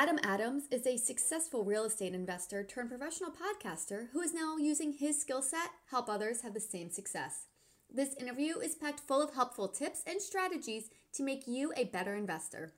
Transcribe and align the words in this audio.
Adam 0.00 0.18
Adams 0.22 0.62
is 0.70 0.86
a 0.86 0.96
successful 0.96 1.62
real 1.62 1.84
estate 1.84 2.14
investor 2.14 2.64
turned 2.64 2.88
professional 2.88 3.30
podcaster 3.30 4.08
who 4.14 4.22
is 4.22 4.32
now 4.32 4.56
using 4.56 4.94
his 4.94 5.20
skill 5.20 5.42
set 5.42 5.68
help 5.90 6.08
others 6.08 6.40
have 6.40 6.54
the 6.54 6.58
same 6.58 6.88
success. 6.88 7.48
This 7.94 8.14
interview 8.14 8.60
is 8.60 8.74
packed 8.74 9.00
full 9.00 9.20
of 9.20 9.34
helpful 9.34 9.68
tips 9.68 10.02
and 10.06 10.18
strategies 10.18 10.88
to 11.12 11.22
make 11.22 11.46
you 11.46 11.74
a 11.76 11.84
better 11.84 12.14
investor. 12.14 12.72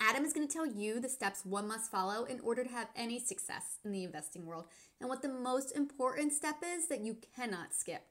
Adam 0.00 0.24
is 0.24 0.32
going 0.32 0.48
to 0.48 0.50
tell 0.50 0.64
you 0.64 0.98
the 0.98 1.10
steps 1.10 1.44
one 1.44 1.68
must 1.68 1.90
follow 1.90 2.24
in 2.24 2.40
order 2.40 2.64
to 2.64 2.70
have 2.70 2.88
any 2.96 3.20
success 3.20 3.76
in 3.84 3.92
the 3.92 4.04
investing 4.04 4.46
world 4.46 4.64
and 4.98 5.10
what 5.10 5.20
the 5.20 5.28
most 5.28 5.76
important 5.76 6.32
step 6.32 6.64
is 6.64 6.88
that 6.88 7.02
you 7.04 7.18
cannot 7.36 7.74
skip. 7.74 8.06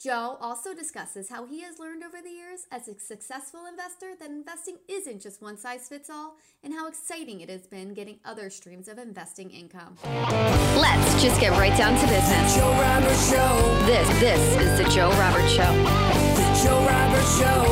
Joe 0.00 0.38
also 0.40 0.72
discusses 0.72 1.28
how 1.28 1.44
he 1.44 1.60
has 1.60 1.78
learned 1.78 2.02
over 2.02 2.22
the 2.22 2.30
years 2.30 2.66
as 2.72 2.88
a 2.88 2.98
successful 2.98 3.66
investor 3.66 4.14
that 4.18 4.30
investing 4.30 4.78
isn't 4.88 5.20
just 5.20 5.42
one 5.42 5.58
size 5.58 5.88
fits 5.90 6.08
all 6.08 6.36
and 6.64 6.72
how 6.72 6.88
exciting 6.88 7.42
it 7.42 7.50
has 7.50 7.66
been 7.66 7.92
getting 7.92 8.18
other 8.24 8.48
streams 8.48 8.88
of 8.88 8.96
investing 8.96 9.50
income. 9.50 9.98
Let's 10.02 11.22
just 11.22 11.38
get 11.38 11.50
right 11.50 11.76
down 11.76 12.00
to 12.00 12.06
business. 12.06 12.56
Joe 12.56 12.72
Roberts 12.80 13.30
Show. 13.30 13.84
This 13.84 14.08
this 14.20 14.62
is 14.62 14.78
the 14.78 14.88
Joe 14.88 15.10
Roberts 15.10 15.52
Show. 15.52 15.70
The 15.70 16.62
Joe 16.64 16.86
Roberts 16.86 17.38
Show. 17.38 17.62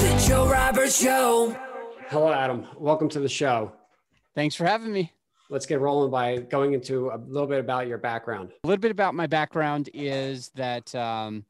The 0.00 0.26
Joe 0.26 0.48
Roberts 0.48 1.00
Show. 1.00 1.56
Hello, 2.08 2.32
Adam. 2.32 2.66
Welcome 2.76 3.08
to 3.10 3.20
the 3.20 3.28
show. 3.28 3.70
Thanks 4.34 4.56
for 4.56 4.64
having 4.64 4.92
me. 4.92 5.12
Let's 5.50 5.66
get 5.66 5.80
rolling 5.80 6.10
by 6.10 6.38
going 6.38 6.72
into 6.72 7.10
a 7.10 7.18
little 7.18 7.48
bit 7.48 7.60
about 7.60 7.86
your 7.86 7.98
background. 7.98 8.50
A 8.64 8.66
little 8.66 8.80
bit 8.80 8.90
about 8.90 9.14
my 9.14 9.26
background 9.26 9.90
is 9.92 10.50
that 10.54 10.94
um, 10.94 11.44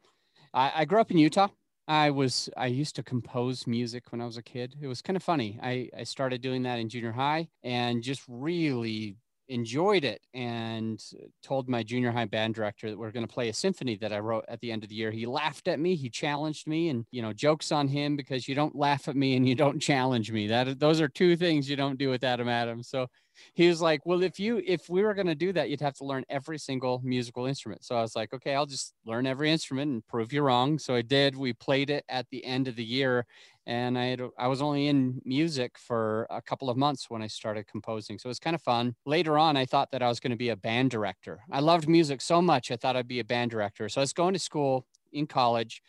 I, 0.53 0.73
I 0.77 0.85
grew 0.85 1.01
up 1.01 1.11
in 1.11 1.19
Utah. 1.19 1.49
I 1.87 2.11
was 2.11 2.49
I 2.57 2.67
used 2.67 2.97
to 2.97 3.03
compose 3.03 3.67
music 3.67 4.11
when 4.11 4.21
I 4.21 4.25
was 4.25 4.39
a 4.39 4.43
kid. 4.43 4.75
It 4.81 4.87
was 4.87 5.03
kind 5.03 5.17
of 5.17 5.23
funny. 5.23 5.59
I, 5.63 5.91
I 5.97 6.05
started 6.05 6.41
doing 6.41 6.63
that 6.63 6.79
in 6.79 6.89
junior 6.89 7.13
high 7.13 7.49
and 7.63 8.03
just 8.03 8.23
really 8.27 9.17
enjoyed 9.49 10.05
it 10.05 10.21
and 10.33 11.03
told 11.43 11.69
my 11.69 11.83
junior 11.83 12.11
high 12.11 12.25
band 12.25 12.55
director 12.55 12.91
that 12.91 12.99
we're 12.99 13.11
going 13.11 13.27
to 13.27 13.33
play 13.33 13.49
a 13.49 13.53
symphony 13.53 13.97
that 13.97 14.13
I 14.13 14.19
wrote 14.19 14.45
at 14.49 14.61
the 14.61 14.73
end 14.73 14.83
of 14.83 14.89
the 14.89 14.95
year. 14.95 15.11
He 15.11 15.27
laughed 15.27 15.69
at 15.69 15.79
me, 15.81 15.95
he 15.95 16.09
challenged 16.09 16.67
me 16.67 16.89
and 16.89 17.05
you 17.11 17.23
know, 17.23 17.33
jokes 17.33 17.73
on 17.73 17.89
him 17.89 18.17
because 18.17 18.49
you 18.49 18.55
don't 18.55 18.75
laugh 18.75 19.09
at 19.09 19.17
me 19.17 19.37
and 19.37 19.49
you 19.49 19.55
don't 19.55 19.81
challenge 19.81 20.33
me. 20.33 20.47
That 20.47 20.79
those 20.79 21.01
are 21.01 21.09
two 21.09 21.37
things 21.37 21.69
you 21.69 21.77
don't 21.77 21.99
do 21.99 22.11
with 22.11 22.25
Adam 22.25 22.49
Adams. 22.49 22.89
So 22.89 23.07
he 23.55 23.69
was 23.69 23.81
like, 23.81 24.07
"Well, 24.07 24.23
if 24.23 24.39
you 24.39 24.63
if 24.65 24.89
we 24.89 25.03
were 25.03 25.15
going 25.15 25.27
to 25.27 25.35
do 25.35 25.53
that, 25.53 25.69
you'd 25.71 25.81
have 25.81 25.95
to 25.95 26.05
learn 26.05 26.25
every 26.29 26.59
single 26.59 27.01
musical 27.05 27.47
instrument." 27.47 27.85
So 27.85 27.97
I 27.97 28.03
was 28.03 28.17
like, 28.17 28.33
"Okay, 28.33 28.55
I'll 28.55 28.67
just 28.67 28.95
learn 29.05 29.27
every 29.27 29.51
instrument 29.51 29.91
and 29.91 30.07
prove 30.07 30.33
you 30.33 30.43
wrong." 30.43 30.79
So 30.79 30.95
I 30.95 31.03
did. 31.03 31.37
We 31.37 31.53
played 31.53 31.91
it 31.91 32.05
at 32.09 32.27
the 32.31 32.45
end 32.45 32.69
of 32.69 32.77
the 32.77 32.85
year, 32.85 33.27
and 33.67 33.99
I 33.99 34.07
had, 34.07 34.23
I 34.39 34.49
was 34.49 34.61
only 34.61 34.89
in 34.89 35.21
music 35.25 35.79
for 35.79 36.27
a 36.31 36.43
couple 36.43 36.69
of 36.69 36.77
months 36.77 37.09
when 37.09 37.23
I 37.23 37.27
started 37.27 37.67
composing. 37.67 38.19
So 38.19 38.27
it 38.27 38.29
was 38.29 38.39
kind 38.39 38.55
of 38.55 38.63
fun. 38.63 38.95
Later 39.07 39.39
on, 39.39 39.57
I 39.57 39.65
thought 39.65 39.91
that 39.93 40.03
I 40.03 40.09
was 40.09 40.21
going 40.21 40.33
to 40.33 40.37
be 40.37 40.51
a 40.51 40.57
band 40.57 40.91
director. 40.91 41.41
I 41.51 41.61
loved 41.61 41.89
music 41.89 42.21
so 42.21 42.43
much, 42.43 42.71
I 42.71 42.77
thought 42.77 42.97
I'd 42.97 43.09
be 43.09 43.21
a 43.21 43.25
band 43.25 43.51
director. 43.51 43.89
So 43.89 44.01
I 44.01 44.03
was 44.03 44.13
going 44.13 44.35
to 44.35 44.41
school 44.41 44.87
in 45.13 45.27
college 45.27 45.83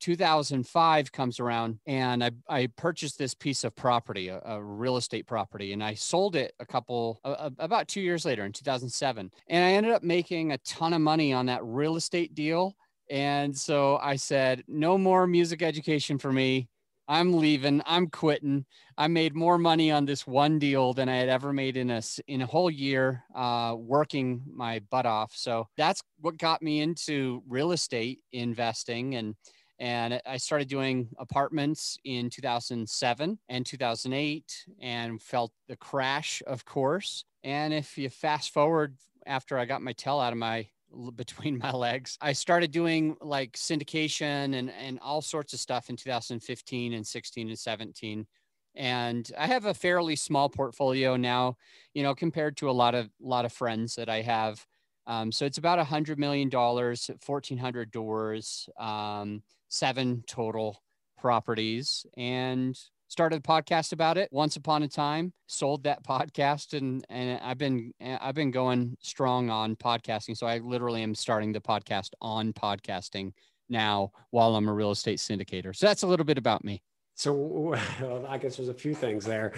2005 0.00 1.12
comes 1.12 1.38
around 1.38 1.78
and 1.86 2.24
I, 2.24 2.30
I 2.48 2.66
purchased 2.76 3.18
this 3.18 3.34
piece 3.34 3.64
of 3.64 3.76
property, 3.76 4.28
a, 4.28 4.40
a 4.44 4.62
real 4.62 4.96
estate 4.96 5.26
property, 5.26 5.72
and 5.72 5.84
I 5.84 5.94
sold 5.94 6.36
it 6.36 6.54
a 6.58 6.66
couple, 6.66 7.20
uh, 7.24 7.50
about 7.58 7.86
two 7.86 8.00
years 8.00 8.24
later 8.24 8.44
in 8.44 8.52
2007. 8.52 9.30
And 9.48 9.64
I 9.64 9.72
ended 9.72 9.92
up 9.92 10.02
making 10.02 10.52
a 10.52 10.58
ton 10.58 10.92
of 10.92 11.00
money 11.00 11.32
on 11.32 11.46
that 11.46 11.62
real 11.62 11.96
estate 11.96 12.34
deal. 12.34 12.74
And 13.10 13.56
so 13.56 13.98
I 13.98 14.16
said, 14.16 14.64
no 14.66 14.96
more 14.96 15.26
music 15.26 15.62
education 15.62 16.18
for 16.18 16.32
me. 16.32 16.68
I'm 17.10 17.32
leaving. 17.32 17.82
I'm 17.86 18.06
quitting. 18.06 18.64
I 18.96 19.08
made 19.08 19.34
more 19.34 19.58
money 19.58 19.90
on 19.90 20.06
this 20.06 20.28
one 20.28 20.60
deal 20.60 20.92
than 20.92 21.08
I 21.08 21.16
had 21.16 21.28
ever 21.28 21.52
made 21.52 21.76
in 21.76 21.90
a 21.90 22.00
in 22.28 22.40
a 22.40 22.46
whole 22.46 22.70
year 22.70 23.24
uh, 23.34 23.74
working 23.76 24.42
my 24.46 24.78
butt 24.90 25.06
off. 25.06 25.32
So 25.34 25.66
that's 25.76 26.04
what 26.20 26.38
got 26.38 26.62
me 26.62 26.82
into 26.82 27.42
real 27.48 27.72
estate 27.72 28.20
investing 28.30 29.16
and 29.16 29.34
and 29.80 30.20
I 30.24 30.36
started 30.36 30.68
doing 30.68 31.08
apartments 31.18 31.98
in 32.04 32.30
2007 32.30 33.38
and 33.48 33.66
2008 33.66 34.66
and 34.80 35.20
felt 35.20 35.50
the 35.66 35.76
crash, 35.76 36.42
of 36.46 36.64
course. 36.64 37.24
And 37.42 37.74
if 37.74 37.98
you 37.98 38.08
fast 38.08 38.52
forward 38.52 38.94
after 39.26 39.58
I 39.58 39.64
got 39.64 39.82
my 39.82 39.94
tail 39.94 40.20
out 40.20 40.32
of 40.32 40.38
my 40.38 40.68
between 41.16 41.58
my 41.62 41.72
legs, 41.72 42.18
I 42.20 42.32
started 42.32 42.70
doing 42.70 43.16
like 43.20 43.52
syndication 43.52 44.54
and, 44.58 44.70
and 44.70 44.98
all 45.00 45.22
sorts 45.22 45.52
of 45.52 45.60
stuff 45.60 45.90
in 45.90 45.96
2015 45.96 46.92
and 46.92 47.06
16 47.06 47.48
and 47.48 47.58
17 47.58 48.26
and 48.76 49.32
i 49.36 49.48
have 49.48 49.64
a 49.64 49.74
fairly 49.74 50.14
small 50.14 50.48
portfolio 50.48 51.16
now 51.16 51.56
you 51.92 52.04
know 52.04 52.14
compared 52.14 52.56
to 52.56 52.70
a 52.70 52.72
lot 52.72 52.94
of 52.94 53.10
lot 53.20 53.44
of 53.44 53.52
friends 53.52 53.96
that 53.96 54.08
i 54.08 54.20
have. 54.22 54.64
Um, 55.08 55.32
so 55.32 55.44
it's 55.44 55.58
about 55.58 55.80
a 55.80 55.84
hundred 55.84 56.20
million 56.20 56.48
dollars 56.48 57.10
1400 57.26 57.90
doors 57.90 58.68
um, 58.78 59.42
seven 59.70 60.22
total 60.26 60.80
properties. 61.18 62.04
And 62.16 62.78
started 63.10 63.36
a 63.36 63.42
podcast 63.42 63.92
about 63.92 64.16
it 64.16 64.28
once 64.32 64.56
upon 64.56 64.82
a 64.84 64.88
time 64.88 65.32
sold 65.46 65.82
that 65.82 66.02
podcast 66.08 66.72
and 66.78 67.04
and 67.10 67.40
i've 67.42 67.58
been 67.58 67.92
i've 68.00 68.34
been 68.34 68.50
going 68.50 68.96
strong 69.00 69.50
on 69.50 69.76
podcasting 69.76 70.36
so 70.36 70.46
i 70.46 70.58
literally 70.58 71.02
am 71.02 71.14
starting 71.14 71.52
the 71.52 71.60
podcast 71.60 72.10
on 72.20 72.52
podcasting 72.52 73.32
now 73.68 74.10
while 74.30 74.54
i'm 74.54 74.68
a 74.68 74.72
real 74.72 74.92
estate 74.92 75.18
syndicator 75.18 75.74
so 75.74 75.86
that's 75.86 76.02
a 76.02 76.06
little 76.06 76.24
bit 76.24 76.38
about 76.38 76.64
me 76.64 76.80
so 77.16 77.74
I 78.30 78.38
guess 78.38 78.56
there's 78.56 78.70
a 78.70 78.74
few 78.74 78.94
things 78.94 79.26
there, 79.26 79.52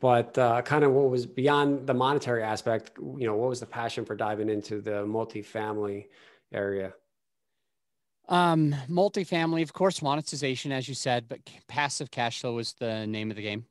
but 0.00 0.36
uh, 0.36 0.60
kind 0.60 0.84
of 0.84 0.92
what 0.92 1.08
was 1.08 1.24
beyond 1.24 1.86
the 1.86 1.94
monetary 1.94 2.42
aspect. 2.42 2.90
You 2.98 3.26
know, 3.26 3.34
what 3.34 3.48
was 3.48 3.58
the 3.58 3.64
passion 3.64 4.04
for 4.04 4.14
diving 4.14 4.50
into 4.50 4.82
the 4.82 5.06
multifamily 5.06 6.08
area? 6.52 6.92
Um, 8.28 8.74
multifamily, 8.88 9.62
of 9.62 9.72
course, 9.72 10.02
monetization, 10.02 10.72
as 10.72 10.88
you 10.88 10.94
said, 10.94 11.28
but 11.28 11.40
passive 11.68 12.10
cash 12.10 12.40
flow 12.40 12.58
is 12.58 12.72
the 12.74 13.06
name 13.06 13.30
of 13.30 13.36
the 13.36 13.42
game. 13.42 13.66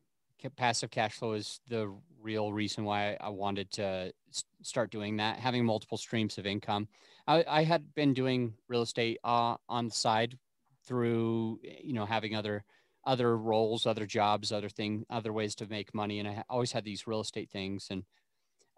Passive 0.56 0.92
cash 0.92 1.14
flow 1.14 1.34
is 1.34 1.60
the 1.68 1.92
real 2.22 2.54
reason 2.54 2.84
why 2.84 3.18
I 3.20 3.30
wanted 3.30 3.72
to 3.72 4.14
start 4.62 4.92
doing 4.92 5.18
that, 5.18 5.40
having 5.40 5.66
multiple 5.66 5.98
streams 5.98 6.38
of 6.38 6.46
income. 6.46 6.88
I, 7.28 7.44
I 7.48 7.64
had 7.64 7.94
been 7.96 8.14
doing 8.14 8.54
real 8.68 8.84
estate 8.84 9.18
uh, 9.24 9.56
on 9.68 9.88
the 9.88 9.94
side 9.94 10.38
through, 10.86 11.60
you 11.64 11.94
know, 11.94 12.06
having 12.06 12.36
other 12.36 12.64
other 13.06 13.38
roles, 13.38 13.86
other 13.86 14.06
jobs, 14.06 14.52
other 14.52 14.70
thing, 14.70 15.06
other 15.10 15.32
ways 15.32 15.56
to 15.56 15.68
make 15.68 15.94
money, 15.94 16.20
and 16.20 16.28
I 16.28 16.44
always 16.50 16.72
had 16.72 16.84
these 16.84 17.06
real 17.06 17.22
estate 17.22 17.52
things. 17.52 17.90
And 17.92 18.04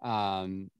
um, 0.02 0.70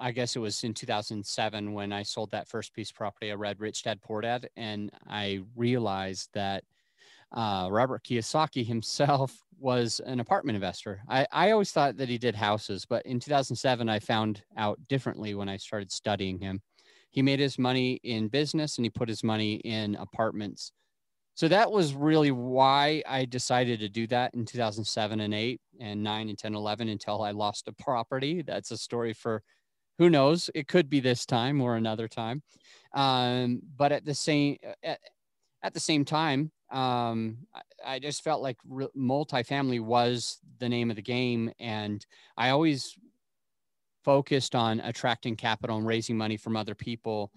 I 0.00 0.12
guess 0.12 0.34
it 0.34 0.40
was 0.40 0.64
in 0.64 0.72
2007 0.72 1.72
when 1.72 1.92
I 1.92 2.02
sold 2.02 2.30
that 2.30 2.48
first 2.48 2.72
piece 2.72 2.90
of 2.90 2.96
property. 2.96 3.30
I 3.30 3.34
read 3.34 3.60
Rich 3.60 3.82
Dad 3.82 4.00
Poor 4.00 4.22
Dad, 4.22 4.48
and 4.56 4.90
I 5.06 5.40
realized 5.54 6.30
that 6.32 6.64
uh, 7.32 7.68
Robert 7.70 8.02
Kiyosaki 8.04 8.66
himself 8.66 9.36
was 9.58 10.00
an 10.06 10.20
apartment 10.20 10.56
investor. 10.56 11.02
I, 11.08 11.26
I 11.30 11.50
always 11.50 11.70
thought 11.70 11.98
that 11.98 12.08
he 12.08 12.16
did 12.16 12.34
houses, 12.34 12.86
but 12.88 13.04
in 13.04 13.20
2007, 13.20 13.88
I 13.88 13.98
found 13.98 14.42
out 14.56 14.80
differently 14.88 15.34
when 15.34 15.50
I 15.50 15.58
started 15.58 15.92
studying 15.92 16.38
him. 16.38 16.62
He 17.10 17.20
made 17.20 17.40
his 17.40 17.58
money 17.58 18.00
in 18.02 18.28
business 18.28 18.78
and 18.78 18.86
he 18.86 18.90
put 18.90 19.08
his 19.08 19.22
money 19.22 19.56
in 19.56 19.96
apartments. 19.96 20.72
So 21.34 21.48
that 21.48 21.70
was 21.70 21.94
really 21.94 22.30
why 22.30 23.02
I 23.06 23.24
decided 23.24 23.80
to 23.80 23.88
do 23.88 24.06
that 24.08 24.34
in 24.34 24.44
2007 24.44 25.20
and 25.20 25.34
8 25.34 25.60
and 25.80 26.02
9 26.02 26.28
and 26.28 26.38
10, 26.38 26.54
11 26.54 26.88
until 26.88 27.22
I 27.22 27.32
lost 27.32 27.68
a 27.68 27.72
property. 27.72 28.42
That's 28.42 28.70
a 28.70 28.78
story 28.78 29.12
for 29.12 29.42
who 30.00 30.08
knows? 30.08 30.48
It 30.54 30.66
could 30.66 30.88
be 30.88 31.00
this 31.00 31.26
time 31.26 31.60
or 31.60 31.76
another 31.76 32.08
time. 32.08 32.42
Um, 32.94 33.60
but 33.76 33.92
at 33.92 34.06
the 34.06 34.14
same 34.14 34.56
at, 34.82 34.98
at 35.62 35.74
the 35.74 35.80
same 35.80 36.06
time, 36.06 36.50
um, 36.72 37.36
I, 37.54 37.60
I, 37.96 37.98
just 37.98 38.24
felt 38.24 38.40
like 38.40 38.56
re- 38.66 38.88
multifamily 38.96 39.78
was 39.78 40.38
the 40.58 40.70
name 40.70 40.88
of 40.88 40.96
the 40.96 41.02
game, 41.02 41.52
and 41.60 42.04
I 42.38 42.48
always 42.48 42.96
focused 44.02 44.54
on 44.54 44.80
attracting 44.80 45.36
capital 45.36 45.76
and 45.76 45.86
raising 45.86 46.16
money 46.16 46.38
from 46.38 46.56
other 46.56 46.74
people. 46.74 47.30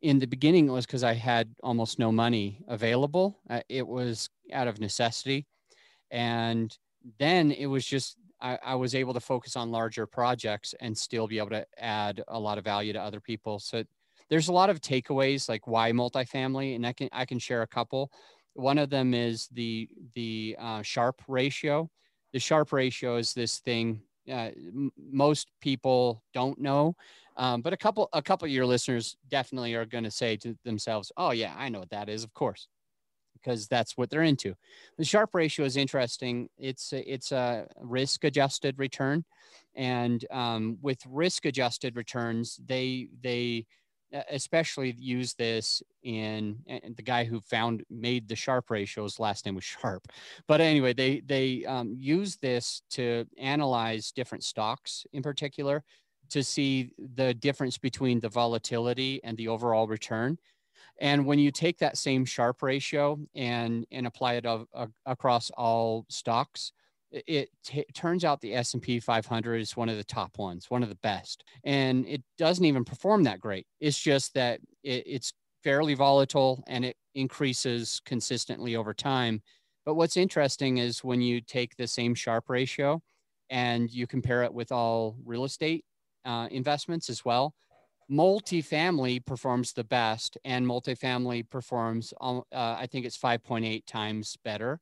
In 0.00 0.18
the 0.18 0.26
beginning, 0.26 0.66
it 0.66 0.72
was 0.72 0.86
because 0.86 1.04
I 1.04 1.14
had 1.14 1.54
almost 1.62 2.00
no 2.00 2.10
money 2.10 2.64
available. 2.66 3.38
Uh, 3.48 3.60
it 3.68 3.86
was 3.86 4.28
out 4.52 4.66
of 4.66 4.80
necessity, 4.80 5.46
and 6.10 6.76
then 7.20 7.52
it 7.52 7.66
was 7.66 7.86
just 7.86 8.16
I, 8.42 8.58
I, 8.64 8.74
was 8.74 8.94
able 8.94 9.14
to 9.14 9.20
focus 9.20 9.56
on 9.56 9.70
larger 9.70 10.06
projects 10.06 10.74
and 10.80 10.96
still 10.96 11.28
be 11.28 11.38
able 11.38 11.50
to 11.50 11.66
add 11.78 12.22
a 12.28 12.38
lot 12.38 12.58
of 12.58 12.64
value 12.64 12.92
to 12.92 13.00
other 13.00 13.20
people. 13.20 13.58
So 13.58 13.84
there's 14.28 14.48
a 14.48 14.52
lot 14.52 14.68
of 14.68 14.80
takeaways 14.80 15.48
like 15.48 15.66
why 15.66 15.92
multifamily, 15.92 16.74
and 16.74 16.86
I 16.86 16.92
can 16.92 17.08
I 17.12 17.24
can 17.24 17.38
share 17.38 17.62
a 17.62 17.66
couple. 17.66 18.10
One 18.54 18.78
of 18.78 18.90
them 18.90 19.14
is 19.14 19.48
the 19.52 19.88
the 20.14 20.56
uh, 20.58 20.82
Sharpe 20.82 21.22
ratio. 21.28 21.90
The 22.32 22.38
Sharpe 22.38 22.72
ratio 22.72 23.16
is 23.16 23.34
this 23.34 23.58
thing 23.58 24.02
uh, 24.28 24.50
m- 24.56 24.92
most 24.96 25.50
people 25.60 26.22
don't 26.32 26.58
know, 26.60 26.96
um, 27.36 27.60
but 27.62 27.72
a 27.72 27.76
couple 27.76 28.08
a 28.12 28.22
couple 28.22 28.46
of 28.46 28.52
your 28.52 28.66
listeners 28.66 29.16
definitely 29.28 29.74
are 29.74 29.86
going 29.86 30.04
to 30.04 30.10
say 30.10 30.36
to 30.38 30.56
themselves, 30.64 31.12
"Oh 31.16 31.30
yeah, 31.30 31.54
I 31.56 31.68
know 31.68 31.80
what 31.80 31.90
that 31.90 32.08
is, 32.08 32.24
of 32.24 32.32
course." 32.34 32.68
Because 33.42 33.66
that's 33.66 33.96
what 33.96 34.10
they're 34.10 34.22
into. 34.22 34.54
The 34.98 35.04
Sharpe 35.04 35.34
ratio 35.34 35.64
is 35.66 35.76
interesting. 35.76 36.48
It's 36.58 36.92
a, 36.92 37.12
it's 37.12 37.32
a 37.32 37.66
risk 37.80 38.24
adjusted 38.24 38.78
return, 38.78 39.24
and 39.74 40.24
um, 40.30 40.78
with 40.80 41.00
risk 41.08 41.46
adjusted 41.46 41.96
returns, 41.96 42.60
they 42.64 43.08
they 43.22 43.66
especially 44.30 44.94
use 44.98 45.34
this 45.34 45.82
in 46.02 46.58
the 46.96 47.02
guy 47.02 47.24
who 47.24 47.40
found 47.40 47.82
made 47.90 48.28
the 48.28 48.36
Sharpe 48.36 48.70
ratios 48.70 49.18
last 49.18 49.46
name 49.46 49.54
was 49.54 49.64
Sharpe 49.64 50.06
but 50.46 50.60
anyway 50.60 50.92
they 50.92 51.20
they 51.20 51.64
um, 51.64 51.94
use 51.98 52.36
this 52.36 52.82
to 52.90 53.24
analyze 53.38 54.12
different 54.12 54.44
stocks 54.44 55.06
in 55.12 55.22
particular 55.22 55.82
to 56.30 56.42
see 56.42 56.92
the 57.14 57.34
difference 57.34 57.78
between 57.78 58.20
the 58.20 58.28
volatility 58.28 59.20
and 59.24 59.36
the 59.36 59.48
overall 59.48 59.86
return 59.86 60.38
and 61.00 61.26
when 61.26 61.38
you 61.38 61.50
take 61.50 61.78
that 61.78 61.98
same 61.98 62.24
Sharpe 62.24 62.62
ratio 62.62 63.18
and 63.34 63.86
and 63.90 64.06
apply 64.06 64.34
it 64.34 64.46
across 65.06 65.50
all 65.50 66.06
stocks 66.08 66.72
it 67.12 67.50
t- 67.64 67.84
turns 67.94 68.24
out 68.24 68.40
the 68.40 68.54
S&P 68.54 68.98
500 68.98 69.60
is 69.60 69.76
one 69.76 69.88
of 69.88 69.96
the 69.96 70.04
top 70.04 70.38
ones, 70.38 70.70
one 70.70 70.82
of 70.82 70.88
the 70.88 70.94
best. 70.96 71.44
And 71.64 72.06
it 72.06 72.22
doesn't 72.38 72.64
even 72.64 72.84
perform 72.84 73.24
that 73.24 73.40
great. 73.40 73.66
It's 73.80 73.98
just 73.98 74.34
that 74.34 74.60
it, 74.82 75.04
it's 75.06 75.32
fairly 75.62 75.94
volatile 75.94 76.64
and 76.66 76.84
it 76.84 76.96
increases 77.14 78.00
consistently 78.04 78.76
over 78.76 78.94
time. 78.94 79.42
But 79.84 79.94
what's 79.94 80.16
interesting 80.16 80.78
is 80.78 81.04
when 81.04 81.20
you 81.20 81.40
take 81.40 81.76
the 81.76 81.86
same 81.86 82.14
Sharpe 82.14 82.48
ratio 82.48 83.02
and 83.50 83.90
you 83.90 84.06
compare 84.06 84.42
it 84.44 84.54
with 84.54 84.72
all 84.72 85.16
real 85.24 85.44
estate 85.44 85.84
uh, 86.24 86.48
investments 86.50 87.10
as 87.10 87.24
well, 87.24 87.54
multifamily 88.10 89.24
performs 89.24 89.72
the 89.72 89.84
best 89.84 90.38
and 90.44 90.66
multifamily 90.66 91.48
performs, 91.48 92.12
uh, 92.20 92.40
I 92.52 92.86
think 92.90 93.06
it's 93.06 93.18
5.8 93.18 93.84
times 93.86 94.36
better 94.44 94.80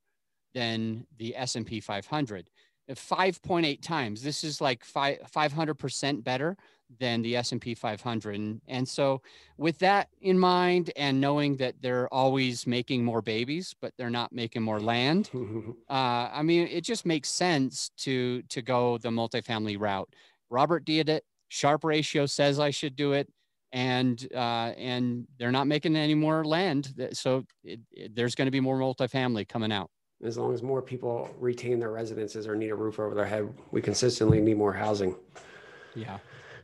than 0.54 1.06
the 1.18 1.36
S&P 1.36 1.80
500. 1.80 2.50
5.8 2.90 3.80
times. 3.82 4.22
This 4.22 4.42
is 4.42 4.60
like 4.60 4.84
500% 4.84 6.24
better 6.24 6.56
than 6.98 7.22
the 7.22 7.36
S&P 7.36 7.74
500. 7.74 8.34
And, 8.34 8.60
and 8.66 8.88
so 8.88 9.22
with 9.56 9.78
that 9.78 10.08
in 10.20 10.38
mind 10.38 10.90
and 10.96 11.20
knowing 11.20 11.56
that 11.56 11.76
they're 11.80 12.12
always 12.12 12.66
making 12.66 13.04
more 13.04 13.22
babies, 13.22 13.74
but 13.80 13.92
they're 13.96 14.10
not 14.10 14.32
making 14.32 14.62
more 14.62 14.80
land, 14.80 15.30
uh, 15.88 16.30
I 16.32 16.42
mean, 16.42 16.66
it 16.66 16.82
just 16.82 17.06
makes 17.06 17.28
sense 17.28 17.90
to, 17.98 18.42
to 18.42 18.62
go 18.62 18.98
the 18.98 19.10
multifamily 19.10 19.78
route. 19.78 20.12
Robert 20.50 20.84
did 20.84 21.08
it. 21.08 21.24
Sharpe 21.50 21.84
ratio 21.84 22.24
says 22.24 22.58
I 22.58 22.70
should 22.70 22.96
do 22.96 23.12
it. 23.12 23.28
And 23.72 24.26
uh, 24.34 24.72
and 24.76 25.28
they're 25.38 25.52
not 25.52 25.68
making 25.68 25.94
any 25.94 26.16
more 26.16 26.44
land, 26.44 26.92
so 27.12 27.44
it, 27.62 27.78
it, 27.92 28.16
there's 28.16 28.34
going 28.34 28.46
to 28.46 28.50
be 28.50 28.58
more 28.58 28.76
multifamily 28.76 29.46
coming 29.46 29.70
out 29.70 29.90
as 30.22 30.36
long 30.36 30.52
as 30.52 30.62
more 30.62 30.82
people 30.82 31.30
retain 31.38 31.78
their 31.78 31.90
residences 31.90 32.46
or 32.46 32.54
need 32.54 32.70
a 32.70 32.74
roof 32.74 32.98
over 32.98 33.14
their 33.14 33.24
head, 33.24 33.48
we 33.70 33.80
consistently 33.80 34.40
need 34.40 34.56
more 34.56 34.72
housing. 34.72 35.16
Yeah. 35.94 36.18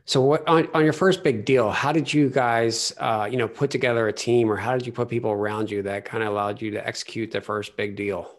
So 0.05 0.21
what 0.21 0.47
on, 0.47 0.69
on 0.73 0.83
your 0.83 0.93
first 0.93 1.23
big 1.23 1.43
deal, 1.43 1.69
how 1.69 1.91
did 1.91 2.13
you 2.13 2.29
guys, 2.29 2.93
uh, 2.97 3.27
you 3.29 3.37
know, 3.37 3.47
put 3.47 3.71
together 3.71 4.07
a 4.07 4.13
team 4.13 4.49
or 4.49 4.55
how 4.55 4.77
did 4.77 4.85
you 4.85 4.93
put 4.93 5.09
people 5.09 5.31
around 5.31 5.69
you 5.69 5.81
that 5.83 6.05
kind 6.05 6.23
of 6.23 6.29
allowed 6.29 6.61
you 6.61 6.71
to 6.71 6.87
execute 6.87 7.31
the 7.31 7.41
first 7.41 7.75
big 7.75 7.95
deal? 7.95 8.31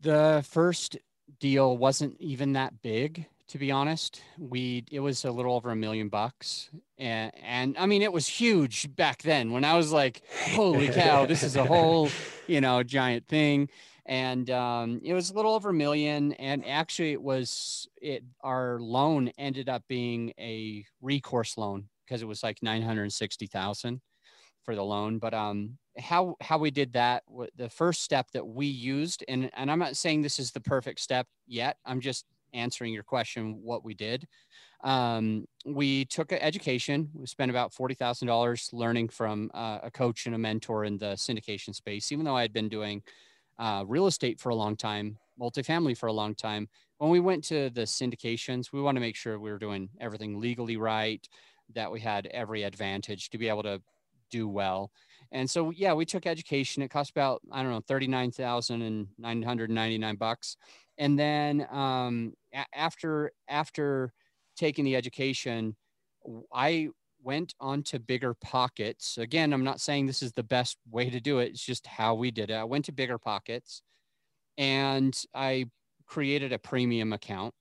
The 0.00 0.44
first 0.48 0.96
deal 1.38 1.76
wasn't 1.76 2.18
even 2.20 2.54
that 2.54 2.80
big, 2.82 3.26
to 3.52 3.58
be 3.58 3.70
honest. 3.70 4.22
We, 4.38 4.84
it 4.90 5.00
was 5.00 5.26
a 5.26 5.30
little 5.30 5.54
over 5.54 5.70
a 5.70 5.76
million 5.76 6.08
bucks. 6.08 6.70
And, 6.96 7.30
and 7.42 7.76
I 7.76 7.84
mean, 7.84 8.00
it 8.00 8.10
was 8.10 8.26
huge 8.26 8.96
back 8.96 9.20
then 9.20 9.52
when 9.52 9.62
I 9.62 9.76
was 9.76 9.92
like, 9.92 10.22
holy 10.52 10.88
cow, 10.88 11.26
this 11.26 11.42
is 11.42 11.54
a 11.56 11.64
whole 11.64 12.08
you 12.46 12.62
know, 12.62 12.82
giant 12.82 13.28
thing. 13.28 13.68
And 14.06 14.48
um, 14.48 15.02
it 15.04 15.12
was 15.12 15.30
a 15.30 15.34
little 15.34 15.54
over 15.54 15.68
a 15.68 15.74
million. 15.74 16.32
And 16.32 16.66
actually, 16.66 17.12
it 17.12 17.22
was 17.22 17.86
it. 18.00 18.24
Our 18.40 18.80
loan 18.80 19.30
ended 19.36 19.68
up 19.68 19.84
being 19.86 20.32
a 20.40 20.86
recourse 21.02 21.58
loan 21.58 21.88
because 22.06 22.22
it 22.22 22.26
was 22.26 22.42
like 22.42 22.62
nine 22.62 22.82
hundred 22.82 23.12
sixty 23.12 23.46
thousand 23.46 24.00
for 24.64 24.74
the 24.74 24.82
loan. 24.82 25.18
But 25.18 25.34
um, 25.34 25.78
how 25.98 26.36
how 26.40 26.58
we 26.58 26.70
did 26.70 26.94
that, 26.94 27.22
the 27.54 27.68
first 27.68 28.02
step 28.02 28.30
that 28.32 28.46
we 28.46 28.66
used, 28.66 29.24
and 29.28 29.50
and 29.54 29.70
I'm 29.70 29.78
not 29.78 29.96
saying 29.96 30.22
this 30.22 30.40
is 30.40 30.50
the 30.50 30.60
perfect 30.60 30.98
step 30.98 31.28
yet. 31.46 31.76
I'm 31.84 32.00
just 32.00 32.24
answering 32.54 32.92
your 32.92 33.02
question 33.02 33.60
what 33.62 33.84
we 33.84 33.94
did 33.94 34.26
um, 34.82 35.46
we 35.64 36.04
took 36.06 36.32
education. 36.32 37.08
We 37.14 37.26
spent 37.26 37.50
about 37.50 37.72
forty 37.72 37.94
thousand 37.94 38.28
dollars 38.28 38.68
learning 38.72 39.10
from 39.10 39.50
uh, 39.54 39.78
a 39.82 39.90
coach 39.90 40.26
and 40.26 40.34
a 40.34 40.38
mentor 40.38 40.84
in 40.84 40.98
the 40.98 41.12
syndication 41.12 41.74
space. 41.74 42.10
Even 42.10 42.24
though 42.24 42.36
I 42.36 42.42
had 42.42 42.52
been 42.52 42.68
doing 42.68 43.02
uh, 43.58 43.84
real 43.86 44.06
estate 44.06 44.40
for 44.40 44.48
a 44.48 44.54
long 44.54 44.76
time, 44.76 45.18
multifamily 45.40 45.96
for 45.96 46.08
a 46.08 46.12
long 46.12 46.34
time, 46.34 46.68
when 46.98 47.10
we 47.10 47.20
went 47.20 47.44
to 47.44 47.70
the 47.70 47.82
syndications, 47.82 48.72
we 48.72 48.82
want 48.82 48.96
to 48.96 49.00
make 49.00 49.16
sure 49.16 49.38
we 49.38 49.50
were 49.50 49.58
doing 49.58 49.88
everything 50.00 50.40
legally 50.40 50.76
right, 50.76 51.26
that 51.74 51.90
we 51.90 52.00
had 52.00 52.26
every 52.26 52.64
advantage 52.64 53.30
to 53.30 53.38
be 53.38 53.48
able 53.48 53.62
to 53.62 53.80
do 54.30 54.48
well. 54.48 54.90
And 55.30 55.48
so, 55.48 55.70
yeah, 55.70 55.92
we 55.92 56.04
took 56.04 56.26
education. 56.26 56.82
It 56.82 56.90
cost 56.90 57.10
about 57.10 57.40
I 57.52 57.62
don't 57.62 57.70
know 57.70 57.80
thirty 57.86 58.08
nine 58.08 58.32
thousand 58.32 58.82
and 58.82 59.06
nine 59.16 59.42
hundred 59.42 59.70
ninety 59.70 59.98
nine 59.98 60.16
bucks. 60.16 60.56
And 60.98 61.18
then 61.18 61.66
um, 61.70 62.34
a- 62.54 62.66
after 62.74 63.32
after 63.48 64.12
taking 64.56 64.84
the 64.84 64.96
education, 64.96 65.76
I 66.52 66.88
went 67.22 67.54
on 67.60 67.82
to 67.84 67.98
BiggerPockets. 67.98 69.18
Again, 69.18 69.52
I'm 69.52 69.64
not 69.64 69.80
saying 69.80 70.06
this 70.06 70.22
is 70.22 70.32
the 70.32 70.42
best 70.42 70.76
way 70.90 71.08
to 71.10 71.20
do 71.20 71.38
it. 71.38 71.50
It's 71.50 71.64
just 71.64 71.86
how 71.86 72.14
we 72.14 72.30
did 72.30 72.50
it. 72.50 72.54
I 72.54 72.64
went 72.64 72.84
to 72.86 72.92
BiggerPockets 72.92 73.80
and 74.58 75.18
I 75.34 75.66
created 76.06 76.52
a 76.52 76.58
premium 76.58 77.12
account. 77.12 77.54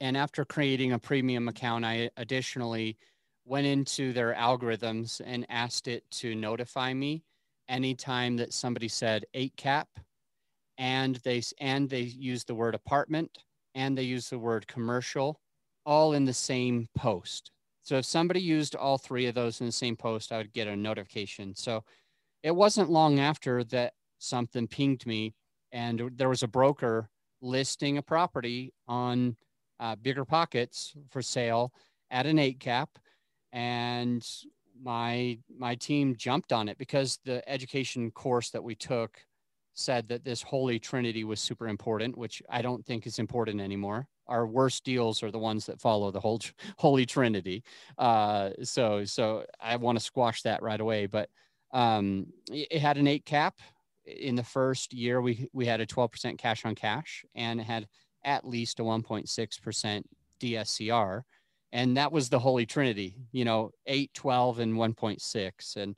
And 0.00 0.16
after 0.16 0.44
creating 0.44 0.92
a 0.92 0.98
premium 0.98 1.48
account, 1.48 1.84
I 1.84 2.10
additionally 2.16 2.98
went 3.44 3.66
into 3.66 4.12
their 4.12 4.34
algorithms 4.34 5.20
and 5.24 5.46
asked 5.48 5.88
it 5.88 6.04
to 6.10 6.34
notify 6.34 6.92
me 6.92 7.22
anytime 7.68 8.36
that 8.36 8.52
somebody 8.52 8.88
said 8.88 9.24
eight 9.34 9.56
cap 9.56 9.88
and 10.78 11.16
they 11.16 11.42
and 11.60 11.90
they 11.90 12.00
used 12.00 12.46
the 12.46 12.54
word 12.54 12.74
apartment 12.74 13.38
and 13.74 13.98
they 13.98 14.02
use 14.02 14.30
the 14.30 14.38
word 14.38 14.66
commercial 14.66 15.40
all 15.84 16.12
in 16.14 16.24
the 16.24 16.32
same 16.32 16.88
post. 16.96 17.50
So 17.82 17.96
if 17.96 18.04
somebody 18.04 18.40
used 18.40 18.74
all 18.74 18.98
three 18.98 19.26
of 19.26 19.34
those 19.34 19.60
in 19.60 19.66
the 19.66 19.72
same 19.72 19.96
post, 19.96 20.30
I 20.32 20.38
would 20.38 20.52
get 20.52 20.68
a 20.68 20.76
notification. 20.76 21.54
So 21.54 21.84
it 22.42 22.54
wasn't 22.54 22.90
long 22.90 23.18
after 23.18 23.64
that 23.64 23.94
something 24.18 24.66
pinged 24.66 25.06
me 25.06 25.34
and 25.72 26.10
there 26.16 26.28
was 26.28 26.42
a 26.42 26.48
broker 26.48 27.08
listing 27.40 27.98
a 27.98 28.02
property 28.02 28.72
on 28.86 29.36
uh, 29.80 29.96
BiggerPockets 29.96 30.96
for 31.10 31.22
sale 31.22 31.72
at 32.10 32.26
an 32.26 32.38
eight 32.38 32.58
cap 32.58 32.90
and 33.52 34.26
my 34.82 35.38
my 35.56 35.74
team 35.74 36.14
jumped 36.16 36.52
on 36.52 36.68
it 36.68 36.78
because 36.78 37.18
the 37.24 37.46
education 37.48 38.10
course 38.10 38.50
that 38.50 38.62
we 38.62 38.74
took 38.74 39.18
said 39.78 40.08
that 40.08 40.24
this 40.24 40.42
holy 40.42 40.78
trinity 40.78 41.22
was 41.22 41.40
super 41.40 41.68
important 41.68 42.16
which 42.18 42.42
i 42.50 42.60
don't 42.60 42.84
think 42.84 43.06
is 43.06 43.18
important 43.18 43.60
anymore. 43.60 44.06
Our 44.26 44.46
worst 44.46 44.84
deals 44.84 45.22
are 45.22 45.30
the 45.30 45.38
ones 45.38 45.64
that 45.66 45.80
follow 45.80 46.10
the 46.10 46.20
whole 46.20 46.40
holy 46.76 47.06
trinity. 47.06 47.64
Uh, 47.96 48.50
so 48.62 49.04
so 49.04 49.44
i 49.60 49.76
want 49.76 49.98
to 49.98 50.04
squash 50.04 50.42
that 50.42 50.62
right 50.62 50.80
away 50.80 51.06
but 51.06 51.30
um, 51.72 52.26
it 52.50 52.80
had 52.80 52.96
an 52.96 53.06
eight 53.06 53.26
cap. 53.26 53.58
In 54.06 54.34
the 54.34 54.42
first 54.42 54.94
year 54.94 55.20
we 55.20 55.48
we 55.52 55.66
had 55.66 55.80
a 55.80 55.86
12% 55.86 56.38
cash 56.38 56.64
on 56.64 56.74
cash 56.74 57.24
and 57.34 57.60
it 57.60 57.64
had 57.64 57.86
at 58.24 58.46
least 58.46 58.80
a 58.80 58.82
1.6% 58.82 60.02
dscr 60.40 61.22
and 61.72 61.96
that 61.96 62.12
was 62.12 62.28
the 62.28 62.38
holy 62.38 62.66
trinity 62.66 63.16
you 63.32 63.44
know 63.44 63.70
8 63.86 64.12
12 64.14 64.58
and 64.60 64.74
1.6 64.74 65.76
and 65.76 65.96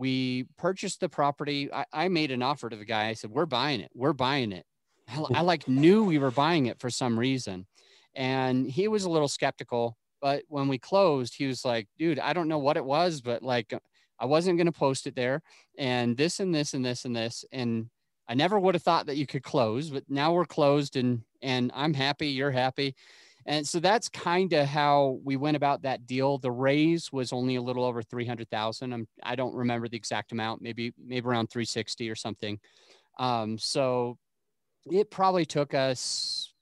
we 0.00 0.46
purchased 0.56 1.00
the 1.00 1.08
property 1.08 1.72
I, 1.72 1.84
I 1.92 2.08
made 2.08 2.30
an 2.30 2.42
offer 2.42 2.68
to 2.68 2.76
the 2.76 2.84
guy 2.84 3.08
i 3.08 3.12
said 3.12 3.30
we're 3.30 3.46
buying 3.46 3.80
it 3.80 3.90
we're 3.94 4.12
buying 4.12 4.52
it 4.52 4.64
I, 5.10 5.24
I 5.34 5.40
like 5.42 5.68
knew 5.68 6.04
we 6.04 6.18
were 6.18 6.30
buying 6.30 6.66
it 6.66 6.78
for 6.80 6.90
some 6.90 7.18
reason. 7.18 7.66
And 8.14 8.68
he 8.68 8.88
was 8.88 9.04
a 9.04 9.10
little 9.10 9.28
skeptical. 9.28 9.96
But 10.20 10.42
when 10.48 10.68
we 10.68 10.78
closed, 10.78 11.34
he 11.36 11.46
was 11.46 11.64
like, 11.64 11.88
dude, 11.98 12.18
I 12.18 12.32
don't 12.32 12.48
know 12.48 12.58
what 12.58 12.76
it 12.76 12.84
was, 12.84 13.20
but 13.20 13.42
like 13.42 13.72
uh, 13.72 13.78
I 14.18 14.26
wasn't 14.26 14.58
going 14.58 14.66
to 14.66 14.72
post 14.72 15.06
it 15.06 15.16
there. 15.16 15.42
And 15.78 16.16
this 16.16 16.40
and 16.40 16.54
this 16.54 16.74
and 16.74 16.84
this 16.84 17.04
and 17.04 17.16
this. 17.16 17.44
And 17.52 17.88
I 18.28 18.34
never 18.34 18.58
would 18.60 18.74
have 18.74 18.82
thought 18.82 19.06
that 19.06 19.16
you 19.16 19.26
could 19.26 19.42
close, 19.42 19.90
but 19.90 20.04
now 20.08 20.32
we're 20.32 20.44
closed 20.44 20.96
and 20.96 21.22
and 21.42 21.72
I'm 21.74 21.94
happy, 21.94 22.28
you're 22.28 22.50
happy. 22.50 22.94
And 23.46 23.66
so 23.66 23.80
that's 23.80 24.08
kind 24.08 24.52
of 24.52 24.66
how 24.66 25.18
we 25.24 25.36
went 25.36 25.56
about 25.56 25.82
that 25.82 26.06
deal. 26.06 26.38
The 26.38 26.50
raise 26.50 27.12
was 27.12 27.32
only 27.32 27.56
a 27.56 27.62
little 27.62 27.84
over 27.84 28.02
300,000. 28.02 28.92
I'm, 28.92 29.08
I 29.22 29.34
don't 29.34 29.54
remember 29.54 29.88
the 29.88 29.96
exact 29.96 30.32
amount, 30.32 30.62
maybe, 30.62 30.92
maybe 30.98 31.26
around 31.26 31.48
360 31.48 32.10
or 32.10 32.14
something. 32.14 32.58
Um, 33.18 33.58
so 33.58 34.18
it 34.90 35.10
probably 35.10 35.44
took 35.44 35.74
us 35.74 36.52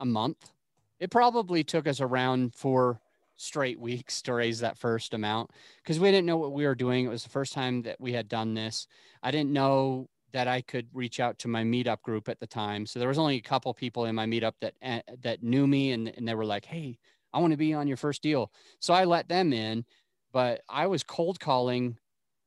a 0.00 0.04
month. 0.04 0.50
It 0.98 1.10
probably 1.10 1.64
took 1.64 1.86
us 1.86 2.00
around 2.00 2.54
four 2.54 3.00
straight 3.36 3.80
weeks 3.80 4.20
to 4.20 4.34
raise 4.34 4.60
that 4.60 4.76
first 4.76 5.14
amount 5.14 5.50
because 5.82 5.98
we 5.98 6.10
didn't 6.10 6.26
know 6.26 6.36
what 6.36 6.52
we 6.52 6.66
were 6.66 6.74
doing. 6.74 7.06
It 7.06 7.08
was 7.08 7.22
the 7.22 7.30
first 7.30 7.54
time 7.54 7.82
that 7.82 7.98
we 7.98 8.12
had 8.12 8.28
done 8.28 8.52
this. 8.52 8.86
I 9.22 9.30
didn't 9.30 9.52
know 9.52 10.08
that 10.32 10.48
I 10.48 10.60
could 10.60 10.88
reach 10.92 11.20
out 11.20 11.38
to 11.40 11.48
my 11.48 11.62
meetup 11.62 12.02
group 12.02 12.28
at 12.28 12.40
the 12.40 12.46
time. 12.46 12.86
So 12.86 12.98
there 12.98 13.08
was 13.08 13.18
only 13.18 13.36
a 13.36 13.42
couple 13.42 13.72
people 13.74 14.04
in 14.04 14.14
my 14.14 14.26
meetup 14.26 14.54
that 14.60 14.74
uh, 14.82 15.00
that 15.22 15.42
knew 15.42 15.66
me 15.66 15.92
and, 15.92 16.08
and 16.16 16.26
they 16.26 16.34
were 16.34 16.44
like, 16.44 16.64
"Hey, 16.64 16.98
I 17.32 17.40
want 17.40 17.52
to 17.52 17.56
be 17.56 17.74
on 17.74 17.86
your 17.86 17.96
first 17.96 18.22
deal." 18.22 18.52
So 18.78 18.94
I 18.94 19.04
let 19.04 19.28
them 19.28 19.52
in, 19.52 19.84
but 20.32 20.62
I 20.68 20.86
was 20.86 21.02
cold 21.02 21.40
calling 21.40 21.96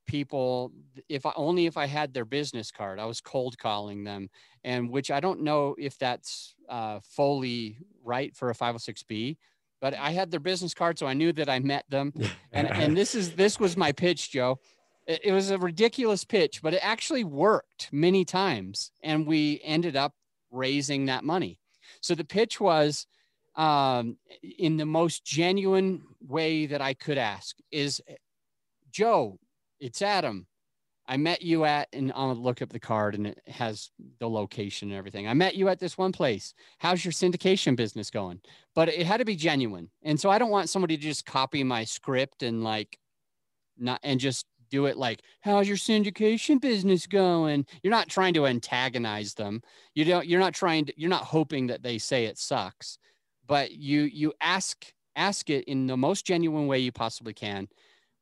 people 0.05 0.71
if 1.09 1.25
I 1.25 1.31
only 1.35 1.65
if 1.65 1.77
I 1.77 1.85
had 1.85 2.13
their 2.13 2.25
business 2.25 2.71
card. 2.71 2.99
I 2.99 3.05
was 3.05 3.21
cold 3.21 3.57
calling 3.57 4.03
them, 4.03 4.29
and 4.63 4.89
which 4.89 5.11
I 5.11 5.19
don't 5.19 5.41
know 5.41 5.75
if 5.77 5.97
that's 5.97 6.55
uh, 6.69 6.99
fully 7.03 7.77
right 8.03 8.35
for 8.35 8.49
a 8.49 8.55
506b. 8.55 9.37
But 9.81 9.93
I 9.95 10.11
had 10.11 10.31
their 10.31 10.39
business 10.39 10.73
card, 10.73 10.97
so 10.97 11.07
I 11.07 11.13
knew 11.13 11.33
that 11.33 11.49
I 11.49 11.59
met 11.59 11.85
them, 11.89 12.13
and 12.51 12.67
and 12.67 12.95
this 12.95 13.15
is 13.15 13.35
this 13.35 13.59
was 13.59 13.75
my 13.75 13.91
pitch, 13.91 14.31
Joe. 14.31 14.59
It, 15.05 15.33
was 15.33 15.50
a 15.50 15.57
ridiculous 15.57 16.24
pitch, 16.24 16.62
but 16.62 16.74
it 16.74 16.79
actually 16.81 17.25
worked 17.25 17.89
many 17.91 18.24
times, 18.24 18.91
and 19.03 19.27
we 19.27 19.60
ended 19.63 19.95
up 19.98 20.13
raising 20.50 21.05
that 21.07 21.24
money. 21.25 21.60
So 22.00 22.15
the 22.15 22.24
pitch 22.24 22.62
was 22.62 23.05
um, 23.55 24.17
in 24.57 24.77
the 24.77 24.86
most 24.86 25.25
genuine 25.25 26.03
way 26.25 26.65
that 26.67 26.81
I 26.81 26.93
could 26.93 27.17
ask 27.17 27.57
is 27.72 28.01
Joe, 28.91 29.39
it's 29.79 30.01
Adam. 30.01 30.48
I 31.05 31.17
met 31.17 31.41
you 31.41 31.65
at, 31.65 31.89
and 31.91 32.13
I'll 32.15 32.33
look 32.33 32.62
up 32.62 32.69
the 32.69 32.79
card 32.79 33.15
and 33.15 33.27
it 33.27 33.41
has 33.48 33.89
the 34.19 34.29
location 34.29 34.89
and 34.89 34.98
everything. 34.98 35.27
I 35.27 35.33
met 35.33 35.55
you 35.55 35.67
at 35.67 35.79
this 35.79 35.98
one 35.98 36.13
place. 36.13 36.53
How's 36.77 37.03
your 37.03 37.12
syndication 37.12 37.75
business 37.75 38.10
going? 38.10 38.39
But 38.74 38.88
it 38.88 39.05
had 39.05 39.17
to 39.17 39.25
be 39.25 39.36
genuine. 39.36 39.89
And 40.03 40.17
so 40.17 40.29
I 40.29 40.38
don't 40.38 40.50
want 40.50 40.69
somebody 40.69 40.95
to 40.95 41.03
just 41.03 41.25
copy 41.25 41.63
my 41.63 41.83
script 41.83 42.41
and 42.41 42.63
like, 42.63 42.98
not, 43.77 44.00
and 44.03 44.19
just 44.19 44.45
do 44.73 44.87
it 44.87 44.97
like, 44.97 45.21
how's 45.41 45.67
your 45.67 45.77
syndication 45.77 46.59
business 46.59 47.05
going? 47.05 47.65
You're 47.83 47.91
not 47.91 48.09
trying 48.09 48.33
to 48.33 48.47
antagonize 48.47 49.35
them. 49.35 49.61
You 49.93 50.03
don't, 50.03 50.25
you're 50.27 50.39
not 50.39 50.55
trying 50.55 50.85
to, 50.85 50.93
you're 50.97 51.09
not 51.09 51.23
hoping 51.23 51.67
that 51.67 51.83
they 51.83 51.99
say 51.99 52.25
it 52.25 52.39
sucks, 52.39 52.97
but 53.45 53.71
you, 53.71 54.01
you 54.01 54.33
ask, 54.41 54.91
ask 55.15 55.49
it 55.49 55.65
in 55.65 55.85
the 55.85 55.95
most 55.95 56.25
genuine 56.25 56.65
way 56.65 56.79
you 56.79 56.91
possibly 56.91 57.33
can 57.33 57.67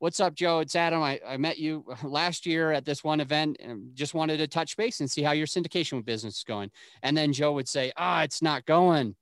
What's 0.01 0.19
up, 0.19 0.33
Joe? 0.33 0.61
It's 0.61 0.75
Adam. 0.75 1.03
I, 1.03 1.19
I 1.23 1.37
met 1.37 1.59
you 1.59 1.85
last 2.03 2.47
year 2.47 2.71
at 2.71 2.85
this 2.85 3.03
one 3.03 3.19
event 3.19 3.57
and 3.59 3.95
just 3.95 4.15
wanted 4.15 4.37
to 4.37 4.47
touch 4.47 4.75
base 4.75 4.99
and 4.99 5.09
see 5.09 5.21
how 5.21 5.31
your 5.31 5.45
syndication 5.45 6.03
business 6.03 6.37
is 6.37 6.43
going. 6.43 6.71
And 7.03 7.15
then 7.15 7.31
Joe 7.31 7.51
would 7.51 7.69
say, 7.69 7.91
Ah, 7.95 8.21
oh, 8.21 8.23
it's 8.23 8.41
not 8.41 8.65
going. 8.65 9.15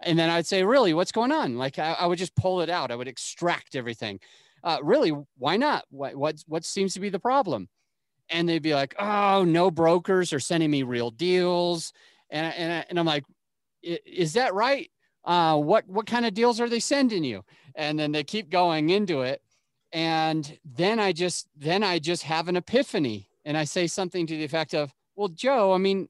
And 0.00 0.18
then 0.18 0.30
I'd 0.30 0.46
say, 0.46 0.64
Really, 0.64 0.94
what's 0.94 1.12
going 1.12 1.32
on? 1.32 1.58
Like 1.58 1.78
I, 1.78 1.96
I 2.00 2.06
would 2.06 2.16
just 2.16 2.34
pull 2.34 2.62
it 2.62 2.70
out. 2.70 2.90
I 2.90 2.96
would 2.96 3.08
extract 3.08 3.76
everything. 3.76 4.20
Uh, 4.64 4.78
really, 4.82 5.12
why 5.38 5.56
not? 5.56 5.84
What, 5.90 6.14
what, 6.16 6.36
what 6.46 6.64
seems 6.64 6.94
to 6.94 7.00
be 7.00 7.08
the 7.08 7.18
problem? 7.18 7.68
And 8.30 8.48
they'd 8.48 8.62
be 8.62 8.74
like, 8.74 8.94
Oh, 8.98 9.44
no 9.44 9.70
brokers 9.70 10.32
are 10.32 10.40
sending 10.40 10.70
me 10.70 10.82
real 10.82 11.10
deals. 11.10 11.92
And, 12.30 12.54
and, 12.54 12.86
and 12.88 12.98
I'm 12.98 13.06
like, 13.06 13.24
Is 13.82 14.34
that 14.34 14.54
right? 14.54 14.90
Uh, 15.24 15.56
what, 15.56 15.88
what 15.88 16.06
kind 16.06 16.26
of 16.26 16.34
deals 16.34 16.60
are 16.60 16.68
they 16.68 16.80
sending 16.80 17.24
you? 17.24 17.44
And 17.74 17.98
then 17.98 18.12
they 18.12 18.24
keep 18.24 18.50
going 18.50 18.90
into 18.90 19.22
it 19.22 19.42
and 19.92 20.58
then 20.64 20.98
i 20.98 21.12
just 21.12 21.48
then 21.56 21.82
i 21.82 21.98
just 21.98 22.22
have 22.22 22.48
an 22.48 22.56
epiphany 22.56 23.28
and 23.44 23.56
i 23.56 23.64
say 23.64 23.86
something 23.86 24.26
to 24.26 24.36
the 24.36 24.44
effect 24.44 24.74
of 24.74 24.92
well 25.16 25.28
joe 25.28 25.72
i 25.72 25.78
mean 25.78 26.08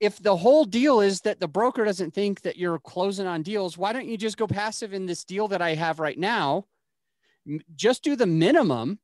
if 0.00 0.20
the 0.20 0.36
whole 0.36 0.64
deal 0.64 1.00
is 1.00 1.20
that 1.20 1.38
the 1.38 1.48
broker 1.48 1.84
doesn't 1.84 2.12
think 2.12 2.42
that 2.42 2.56
you're 2.56 2.78
closing 2.78 3.26
on 3.26 3.42
deals 3.42 3.78
why 3.78 3.92
don't 3.92 4.06
you 4.06 4.18
just 4.18 4.36
go 4.36 4.46
passive 4.46 4.92
in 4.92 5.06
this 5.06 5.24
deal 5.24 5.48
that 5.48 5.62
i 5.62 5.74
have 5.74 5.98
right 5.98 6.18
now 6.18 6.64
just 7.74 8.02
do 8.02 8.16
the 8.16 8.26
minimum 8.26 8.98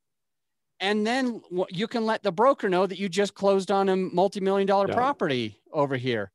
and 0.80 1.06
then 1.06 1.40
you 1.70 1.88
can 1.88 2.06
let 2.06 2.22
the 2.22 2.30
broker 2.30 2.68
know 2.68 2.86
that 2.86 2.98
you 2.98 3.08
just 3.08 3.34
closed 3.34 3.70
on 3.70 3.88
a 3.88 3.96
multi-million 3.96 4.66
dollar 4.66 4.88
yeah. 4.88 4.94
property 4.94 5.60
over 5.72 5.96
here 5.96 6.30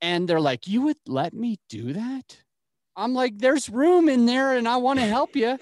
and 0.00 0.28
they're 0.28 0.40
like 0.40 0.66
you 0.66 0.82
would 0.82 0.98
let 1.06 1.32
me 1.32 1.58
do 1.68 1.92
that 1.92 2.36
i'm 2.96 3.14
like 3.14 3.38
there's 3.38 3.70
room 3.70 4.08
in 4.08 4.26
there 4.26 4.56
and 4.56 4.68
i 4.68 4.76
want 4.76 4.98
to 4.98 5.06
help 5.06 5.34
you 5.34 5.58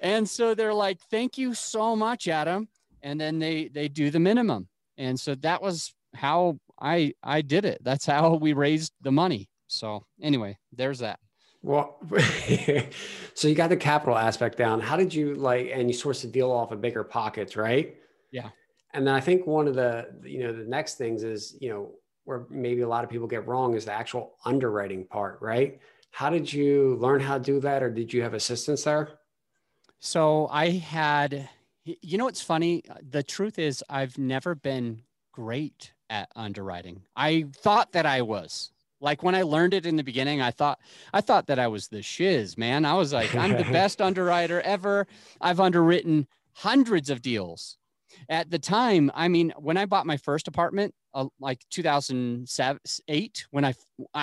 and 0.00 0.28
so 0.28 0.54
they're 0.54 0.74
like, 0.74 0.98
thank 1.10 1.36
you 1.36 1.54
so 1.54 1.94
much, 1.94 2.26
Adam. 2.26 2.68
And 3.02 3.20
then 3.20 3.38
they 3.38 3.68
they 3.68 3.88
do 3.88 4.10
the 4.10 4.20
minimum. 4.20 4.68
And 4.98 5.18
so 5.18 5.34
that 5.36 5.62
was 5.62 5.94
how 6.14 6.58
I 6.80 7.14
I 7.22 7.42
did 7.42 7.64
it. 7.64 7.78
That's 7.82 8.06
how 8.06 8.34
we 8.34 8.52
raised 8.52 8.92
the 9.00 9.12
money. 9.12 9.48
So 9.68 10.04
anyway, 10.22 10.58
there's 10.72 10.98
that. 11.00 11.20
Well, 11.62 11.98
so 13.34 13.48
you 13.48 13.54
got 13.54 13.68
the 13.68 13.76
capital 13.76 14.16
aspect 14.16 14.56
down. 14.56 14.80
How 14.80 14.96
did 14.96 15.12
you 15.12 15.34
like, 15.34 15.70
and 15.72 15.90
you 15.90 15.96
sourced 15.96 16.22
the 16.22 16.28
deal 16.28 16.50
off 16.50 16.72
of 16.72 16.80
BiggerPockets, 16.80 17.56
right? 17.56 17.96
Yeah. 18.30 18.48
And 18.94 19.06
then 19.06 19.14
I 19.14 19.20
think 19.20 19.46
one 19.46 19.68
of 19.68 19.74
the, 19.74 20.08
you 20.24 20.40
know, 20.40 20.52
the 20.52 20.64
next 20.64 20.96
things 20.96 21.22
is, 21.22 21.56
you 21.60 21.68
know, 21.68 21.90
where 22.24 22.46
maybe 22.50 22.80
a 22.82 22.88
lot 22.88 23.04
of 23.04 23.10
people 23.10 23.26
get 23.26 23.46
wrong 23.46 23.74
is 23.74 23.84
the 23.84 23.92
actual 23.92 24.36
underwriting 24.44 25.04
part, 25.06 25.38
right? 25.40 25.80
How 26.12 26.30
did 26.30 26.52
you 26.52 26.96
learn 26.96 27.20
how 27.20 27.38
to 27.38 27.44
do 27.44 27.60
that, 27.60 27.82
or 27.82 27.90
did 27.90 28.12
you 28.12 28.22
have 28.22 28.34
assistance 28.34 28.84
there? 28.84 29.18
So 30.00 30.48
I 30.48 30.70
had, 30.70 31.48
you 31.84 32.18
know, 32.18 32.24
what's 32.24 32.42
funny? 32.42 32.82
The 33.08 33.22
truth 33.22 33.58
is, 33.58 33.84
I've 33.88 34.18
never 34.18 34.54
been 34.54 35.02
great 35.32 35.92
at 36.08 36.28
underwriting. 36.34 37.02
I 37.14 37.46
thought 37.52 37.92
that 37.92 38.06
I 38.06 38.22
was. 38.22 38.72
Like 39.00 39.22
when 39.22 39.34
I 39.34 39.42
learned 39.42 39.74
it 39.74 39.86
in 39.86 39.96
the 39.96 40.04
beginning, 40.04 40.40
I 40.40 40.50
thought 40.50 40.78
I 41.12 41.20
thought 41.20 41.46
that 41.46 41.58
I 41.58 41.68
was 41.68 41.88
the 41.88 42.02
shiz, 42.02 42.58
man. 42.58 42.84
I 42.84 42.94
was 42.94 43.12
like, 43.12 43.34
I'm 43.34 43.56
the 43.56 43.64
best 43.72 44.00
underwriter 44.00 44.60
ever. 44.60 45.06
I've 45.40 45.60
underwritten 45.60 46.26
hundreds 46.52 47.10
of 47.10 47.22
deals. 47.22 47.78
At 48.28 48.50
the 48.50 48.58
time, 48.58 49.10
I 49.14 49.28
mean, 49.28 49.52
when 49.56 49.76
I 49.76 49.86
bought 49.86 50.04
my 50.04 50.16
first 50.16 50.48
apartment, 50.48 50.94
uh, 51.14 51.26
like 51.38 51.64
2008, 51.70 53.46
when 53.50 53.64
I 53.64 53.74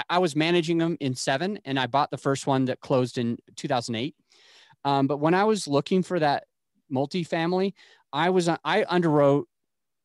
I 0.10 0.20
was 0.20 0.36
managing 0.36 0.78
them 0.78 0.98
in 1.00 1.16
seven, 1.16 1.60
and 1.66 1.80
I 1.80 1.88
bought 1.88 2.12
the 2.12 2.18
first 2.18 2.46
one 2.48 2.66
that 2.66 2.80
closed 2.80 3.18
in 3.18 3.38
2008. 3.56 4.16
Um, 4.86 5.08
but 5.08 5.18
when 5.18 5.34
I 5.34 5.44
was 5.46 5.68
looking 5.68 6.04
for 6.04 6.20
that 6.20 6.44
multifamily, 6.92 7.74
I 8.14 8.30
was 8.30 8.48
I 8.48 8.84
underwrote 8.84 9.46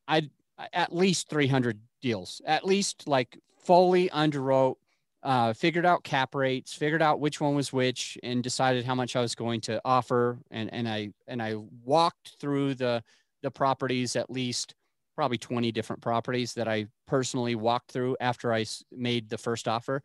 I 0.07 0.29
at 0.71 0.93
least 0.93 1.29
300 1.29 1.79
deals, 2.01 2.41
at 2.45 2.65
least 2.65 3.07
like 3.07 3.39
fully 3.65 4.09
underwrote, 4.09 4.75
uh, 5.23 5.53
figured 5.53 5.85
out 5.85 6.03
cap 6.03 6.35
rates, 6.35 6.73
figured 6.73 7.01
out 7.01 7.19
which 7.19 7.39
one 7.39 7.55
was 7.55 7.71
which, 7.71 8.17
and 8.23 8.43
decided 8.43 8.85
how 8.85 8.95
much 8.95 9.15
I 9.15 9.21
was 9.21 9.35
going 9.35 9.61
to 9.61 9.81
offer. 9.85 10.39
And 10.51 10.73
and 10.73 10.87
I 10.87 11.09
and 11.27 11.41
I 11.41 11.55
walked 11.83 12.35
through 12.39 12.75
the 12.75 13.03
the 13.41 13.51
properties 13.51 14.15
at 14.15 14.29
least 14.29 14.75
probably 15.15 15.37
20 15.37 15.71
different 15.71 16.01
properties 16.01 16.53
that 16.53 16.67
I 16.67 16.87
personally 17.07 17.55
walked 17.55 17.91
through 17.91 18.17
after 18.19 18.53
I 18.53 18.65
made 18.91 19.29
the 19.29 19.37
first 19.37 19.67
offer. 19.67 20.01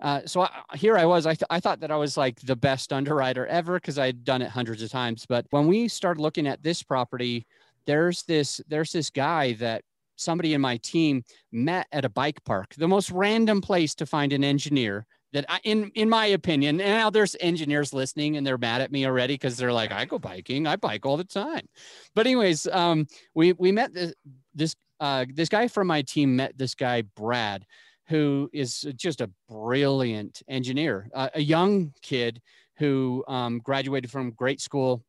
Uh, 0.00 0.20
so 0.26 0.42
I, 0.42 0.50
here 0.74 0.96
I 0.96 1.06
was. 1.06 1.26
I, 1.26 1.34
th- 1.34 1.46
I 1.48 1.60
thought 1.60 1.80
that 1.80 1.90
I 1.90 1.96
was 1.96 2.16
like 2.16 2.40
the 2.40 2.56
best 2.56 2.92
underwriter 2.92 3.46
ever 3.46 3.74
because 3.74 3.98
I 3.98 4.06
had 4.06 4.24
done 4.24 4.42
it 4.42 4.50
hundreds 4.50 4.82
of 4.82 4.90
times. 4.90 5.24
But 5.26 5.46
when 5.50 5.66
we 5.66 5.88
started 5.88 6.20
looking 6.20 6.46
at 6.46 6.62
this 6.62 6.82
property, 6.82 7.46
there's 7.86 8.22
this 8.24 8.60
there's 8.68 8.92
this 8.92 9.08
guy 9.08 9.54
that 9.54 9.82
somebody 10.16 10.54
in 10.54 10.60
my 10.60 10.76
team 10.78 11.22
met 11.52 11.86
at 11.92 12.04
a 12.04 12.08
bike 12.08 12.42
park, 12.44 12.74
the 12.76 12.88
most 12.88 13.10
random 13.10 13.60
place 13.60 13.94
to 13.96 14.06
find 14.06 14.32
an 14.32 14.44
engineer. 14.44 15.06
That 15.32 15.44
I, 15.48 15.60
in 15.64 15.90
in 15.94 16.08
my 16.08 16.26
opinion, 16.26 16.80
and 16.80 16.90
now 16.90 17.10
there's 17.10 17.36
engineers 17.40 17.92
listening 17.92 18.36
and 18.36 18.46
they're 18.46 18.56
mad 18.56 18.80
at 18.80 18.92
me 18.92 19.04
already 19.04 19.34
because 19.34 19.56
they're 19.56 19.72
like, 19.72 19.92
I 19.92 20.04
go 20.04 20.18
biking, 20.18 20.66
I 20.66 20.76
bike 20.76 21.04
all 21.04 21.16
the 21.16 21.24
time. 21.24 21.66
But 22.14 22.26
anyways, 22.26 22.66
um, 22.68 23.06
we 23.34 23.52
we 23.52 23.72
met 23.72 23.92
this 23.92 24.14
this 24.54 24.74
uh, 25.00 25.26
this 25.34 25.48
guy 25.48 25.68
from 25.68 25.88
my 25.88 26.02
team 26.02 26.36
met 26.36 26.56
this 26.56 26.74
guy 26.74 27.02
Brad 27.02 27.66
who 28.08 28.48
is 28.52 28.86
just 28.96 29.20
a 29.20 29.30
brilliant 29.48 30.42
engineer, 30.48 31.10
uh, 31.14 31.28
a 31.34 31.40
young 31.40 31.92
kid 32.02 32.40
who 32.78 33.24
um, 33.26 33.58
graduated 33.58 34.10
from 34.10 34.30
great 34.32 34.60
school 34.60 35.04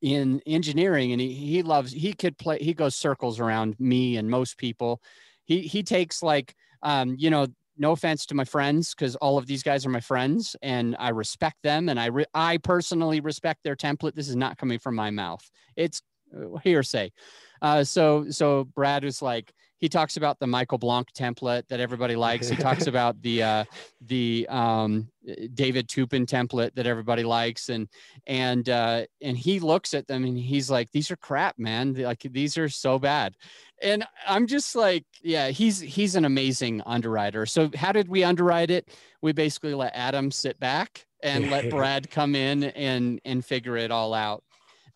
in 0.00 0.40
engineering 0.46 1.12
and 1.12 1.20
he, 1.20 1.32
he 1.32 1.62
loves 1.62 1.92
he 1.92 2.12
could 2.12 2.36
play 2.38 2.58
he 2.60 2.74
goes 2.74 2.94
circles 2.96 3.40
around 3.40 3.78
me 3.78 4.16
and 4.16 4.28
most 4.28 4.58
people. 4.58 5.00
He 5.44 5.60
he 5.60 5.82
takes 5.82 6.22
like 6.22 6.54
um 6.82 7.16
you 7.18 7.30
know 7.30 7.46
no 7.76 7.92
offense 7.92 8.26
to 8.26 8.34
my 8.34 8.44
friends 8.44 8.94
because 8.94 9.16
all 9.16 9.36
of 9.36 9.46
these 9.46 9.62
guys 9.62 9.84
are 9.84 9.90
my 9.90 10.00
friends 10.00 10.54
and 10.62 10.94
i 11.00 11.08
respect 11.08 11.56
them 11.64 11.88
and 11.88 11.98
i 11.98 12.06
re- 12.06 12.24
i 12.32 12.56
personally 12.58 13.20
respect 13.20 13.60
their 13.64 13.76
template. 13.76 14.14
This 14.14 14.28
is 14.28 14.36
not 14.36 14.58
coming 14.58 14.78
from 14.78 14.94
my 14.94 15.10
mouth. 15.10 15.48
It's 15.76 16.00
uh, 16.36 16.58
hearsay. 16.62 17.12
Uh 17.60 17.84
so 17.84 18.26
so 18.30 18.64
brad 18.64 19.04
was 19.04 19.20
like 19.22 19.52
he 19.78 19.88
talks 19.88 20.16
about 20.16 20.38
the 20.38 20.46
Michael 20.46 20.78
Blank 20.78 21.12
template 21.12 21.68
that 21.68 21.80
everybody 21.80 22.16
likes. 22.16 22.48
He 22.48 22.56
talks 22.56 22.86
about 22.88 23.20
the 23.22 23.42
uh, 23.42 23.64
the 24.00 24.46
um, 24.48 25.08
David 25.54 25.88
Toupin 25.88 26.26
template 26.26 26.74
that 26.74 26.86
everybody 26.86 27.22
likes, 27.22 27.68
and 27.68 27.88
and 28.26 28.68
uh, 28.68 29.04
and 29.20 29.36
he 29.36 29.60
looks 29.60 29.94
at 29.94 30.06
them 30.06 30.24
and 30.24 30.38
he's 30.38 30.70
like, 30.70 30.90
"These 30.92 31.10
are 31.10 31.16
crap, 31.16 31.58
man. 31.58 31.94
Like 31.94 32.20
these 32.20 32.56
are 32.56 32.68
so 32.68 32.98
bad." 32.98 33.34
And 33.82 34.04
I'm 34.26 34.46
just 34.46 34.74
like, 34.76 35.04
yeah, 35.22 35.48
he's 35.48 35.80
he's 35.80 36.14
an 36.14 36.24
amazing 36.24 36.80
underwriter. 36.86 37.44
So 37.44 37.70
how 37.74 37.92
did 37.92 38.08
we 38.08 38.24
underwrite 38.24 38.70
it? 38.70 38.88
We 39.20 39.32
basically 39.32 39.74
let 39.74 39.94
Adam 39.94 40.30
sit 40.30 40.58
back 40.60 41.06
and 41.22 41.50
let 41.50 41.68
Brad 41.70 42.10
come 42.10 42.34
in 42.34 42.64
and 42.64 43.20
and 43.24 43.44
figure 43.44 43.76
it 43.76 43.90
all 43.90 44.14
out. 44.14 44.44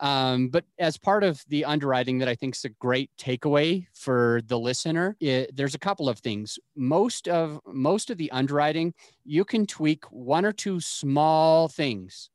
Um, 0.01 0.49
but 0.49 0.65
as 0.79 0.97
part 0.97 1.25
of 1.25 1.43
the 1.49 1.65
underwriting 1.65 2.19
that 2.19 2.29
I 2.29 2.35
think 2.35 2.55
is 2.55 2.65
a 2.65 2.69
great 2.69 3.11
takeaway 3.19 3.87
for 3.95 4.41
the 4.47 4.59
listener, 4.59 5.17
it, 5.21 5.57
there's 5.57 5.75
a 5.75 5.79
couple 5.79 6.09
of 6.09 6.21
things. 6.21 6.59
Most 6.77 7.27
of 7.27 7.61
most 7.67 8.11
of 8.11 8.17
the 8.17 8.31
underwriting, 8.31 8.95
you 9.25 9.45
can 9.45 9.67
tweak 9.67 10.05
one 10.11 10.45
or 10.45 10.53
two 10.53 10.81
small 10.81 11.69
things, 11.69 12.31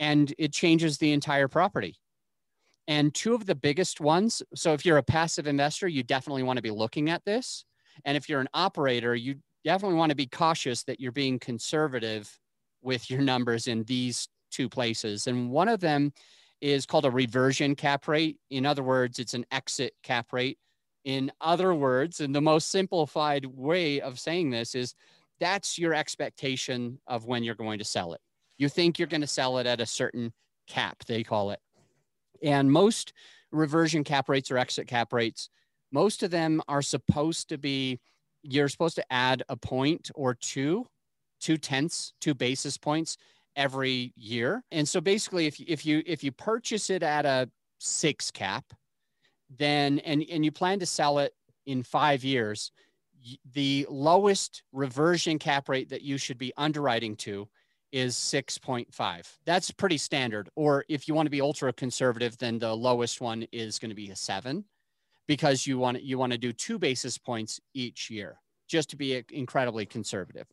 and 0.00 0.34
it 0.38 0.52
changes 0.52 0.98
the 0.98 1.12
entire 1.12 1.46
property. 1.46 1.96
And 2.88 3.14
two 3.14 3.34
of 3.34 3.46
the 3.46 3.54
biggest 3.54 4.00
ones. 4.00 4.42
So 4.54 4.72
if 4.72 4.84
you're 4.86 4.96
a 4.96 5.02
passive 5.02 5.46
investor, 5.46 5.88
you 5.88 6.02
definitely 6.02 6.42
want 6.42 6.56
to 6.56 6.62
be 6.62 6.70
looking 6.70 7.10
at 7.10 7.24
this. 7.24 7.64
And 8.04 8.16
if 8.16 8.28
you're 8.28 8.40
an 8.40 8.48
operator, 8.54 9.14
you 9.14 9.36
definitely 9.62 9.98
want 9.98 10.10
to 10.10 10.16
be 10.16 10.26
cautious 10.26 10.84
that 10.84 10.98
you're 10.98 11.12
being 11.12 11.38
conservative 11.38 12.38
with 12.80 13.10
your 13.10 13.20
numbers 13.20 13.68
in 13.68 13.84
these 13.84 14.28
two 14.50 14.68
places. 14.68 15.26
And 15.26 15.50
one 15.50 15.68
of 15.68 15.80
them 15.80 16.12
is 16.60 16.86
called 16.86 17.04
a 17.04 17.10
reversion 17.10 17.74
cap 17.74 18.08
rate. 18.08 18.38
In 18.50 18.66
other 18.66 18.82
words, 18.82 19.18
it's 19.18 19.34
an 19.34 19.46
exit 19.50 19.94
cap 20.02 20.32
rate. 20.32 20.58
In 21.04 21.30
other 21.40 21.74
words, 21.74 22.20
and 22.20 22.34
the 22.34 22.40
most 22.40 22.70
simplified 22.70 23.46
way 23.46 24.00
of 24.00 24.18
saying 24.18 24.50
this 24.50 24.74
is 24.74 24.94
that's 25.40 25.78
your 25.78 25.94
expectation 25.94 26.98
of 27.06 27.26
when 27.26 27.44
you're 27.44 27.54
going 27.54 27.78
to 27.78 27.84
sell 27.84 28.12
it. 28.12 28.20
You 28.58 28.68
think 28.68 28.98
you're 28.98 29.08
going 29.08 29.20
to 29.20 29.26
sell 29.26 29.58
it 29.58 29.66
at 29.66 29.80
a 29.80 29.86
certain 29.86 30.32
cap, 30.66 31.04
they 31.06 31.22
call 31.22 31.52
it. 31.52 31.60
And 32.42 32.70
most 32.70 33.12
reversion 33.52 34.04
cap 34.04 34.28
rates 34.28 34.50
or 34.50 34.58
exit 34.58 34.86
cap 34.88 35.12
rates, 35.12 35.48
most 35.92 36.22
of 36.22 36.30
them 36.30 36.60
are 36.68 36.82
supposed 36.82 37.48
to 37.48 37.58
be, 37.58 38.00
you're 38.42 38.68
supposed 38.68 38.96
to 38.96 39.12
add 39.12 39.42
a 39.48 39.56
point 39.56 40.10
or 40.14 40.34
two, 40.34 40.86
two 41.40 41.56
tenths, 41.56 42.12
two 42.20 42.34
basis 42.34 42.76
points 42.76 43.16
every 43.58 44.14
year. 44.16 44.64
And 44.70 44.88
so 44.88 45.02
basically 45.02 45.46
if 45.46 45.60
if 45.60 45.84
you 45.84 46.02
if 46.06 46.24
you 46.24 46.32
purchase 46.32 46.88
it 46.88 47.02
at 47.02 47.26
a 47.26 47.50
6 47.80 48.30
cap, 48.30 48.64
then 49.50 49.98
and 49.98 50.24
and 50.30 50.44
you 50.44 50.52
plan 50.52 50.78
to 50.78 50.86
sell 50.86 51.18
it 51.18 51.34
in 51.66 51.82
5 51.82 52.24
years, 52.24 52.70
the 53.52 53.86
lowest 53.90 54.62
reversion 54.72 55.38
cap 55.38 55.68
rate 55.68 55.90
that 55.90 56.02
you 56.02 56.16
should 56.16 56.38
be 56.38 56.52
underwriting 56.56 57.16
to 57.16 57.48
is 57.90 58.14
6.5. 58.14 59.38
That's 59.44 59.70
pretty 59.70 59.96
standard. 59.98 60.50
Or 60.56 60.84
if 60.88 61.08
you 61.08 61.14
want 61.14 61.26
to 61.26 61.30
be 61.30 61.40
ultra 61.40 61.72
conservative, 61.72 62.36
then 62.38 62.58
the 62.58 62.74
lowest 62.74 63.20
one 63.20 63.46
is 63.50 63.78
going 63.78 63.88
to 63.90 63.94
be 63.94 64.10
a 64.10 64.16
7 64.16 64.64
because 65.26 65.66
you 65.66 65.78
want 65.78 66.02
you 66.02 66.16
want 66.16 66.32
to 66.32 66.38
do 66.38 66.52
2 66.52 66.78
basis 66.78 67.18
points 67.18 67.60
each 67.74 68.08
year 68.08 68.40
just 68.68 68.90
to 68.90 68.96
be 68.96 69.16
uh, 69.16 69.22
incredibly 69.30 69.86
conservative 69.86 70.46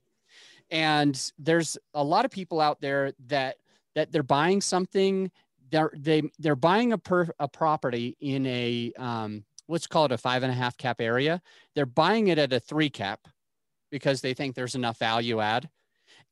and 0.71 1.31
there's 1.37 1.77
a 1.93 2.03
lot 2.03 2.25
of 2.25 2.31
people 2.31 2.59
out 2.59 2.81
there 2.81 3.13
that 3.27 3.57
that 3.95 4.11
they're 4.11 4.23
buying 4.23 4.61
something 4.61 5.31
they're 5.71 5.91
they 5.95 6.23
they're 6.39 6.55
buying 6.55 6.93
a 6.93 6.97
per 6.97 7.27
a 7.39 7.47
property 7.47 8.17
in 8.19 8.45
a 8.45 8.91
um 8.97 9.43
let's 9.67 9.87
call 9.87 10.05
it 10.05 10.11
a 10.11 10.17
five 10.17 10.43
and 10.43 10.51
a 10.51 10.55
half 10.55 10.77
cap 10.77 11.01
area. 11.01 11.41
They're 11.73 11.85
buying 11.85 12.27
it 12.27 12.37
at 12.37 12.53
a 12.53 12.59
three 12.59 12.89
cap 12.89 13.19
because 13.91 14.21
they 14.21 14.33
think 14.33 14.55
there's 14.55 14.75
enough 14.75 14.99
value 14.99 15.39
add. 15.39 15.69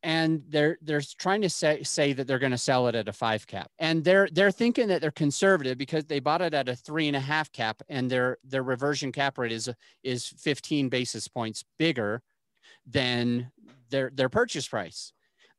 And 0.03 0.43
they're 0.49 0.77
they're 0.81 1.01
trying 1.17 1.41
to 1.41 1.49
say 1.49 1.81
say 1.83 2.11
that 2.13 2.27
they're 2.27 2.39
going 2.39 2.51
to 2.51 2.57
sell 2.57 2.87
it 2.87 2.95
at 2.95 3.07
a 3.07 3.13
five 3.13 3.47
cap. 3.47 3.71
And 3.79 4.03
they're 4.03 4.27
they're 4.31 4.51
thinking 4.51 4.87
that 4.89 5.01
they're 5.01 5.11
conservative 5.11 5.77
because 5.77 6.05
they 6.05 6.19
bought 6.19 6.41
it 6.41 6.53
at 6.53 6.67
a 6.67 6.75
three 6.75 7.07
and 7.07 7.15
a 7.15 7.21
half 7.21 7.51
cap 7.53 7.81
and 7.87 8.09
their 8.09 8.37
their 8.43 8.63
reversion 8.63 9.11
cap 9.13 9.37
rate 9.37 9.53
is 9.53 9.69
is 10.03 10.27
15 10.27 10.89
basis 10.89 11.27
points 11.27 11.63
bigger 11.79 12.21
than 12.85 13.51
their 13.89 14.11
their 14.13 14.29
purchase 14.29 14.67
price. 14.67 15.13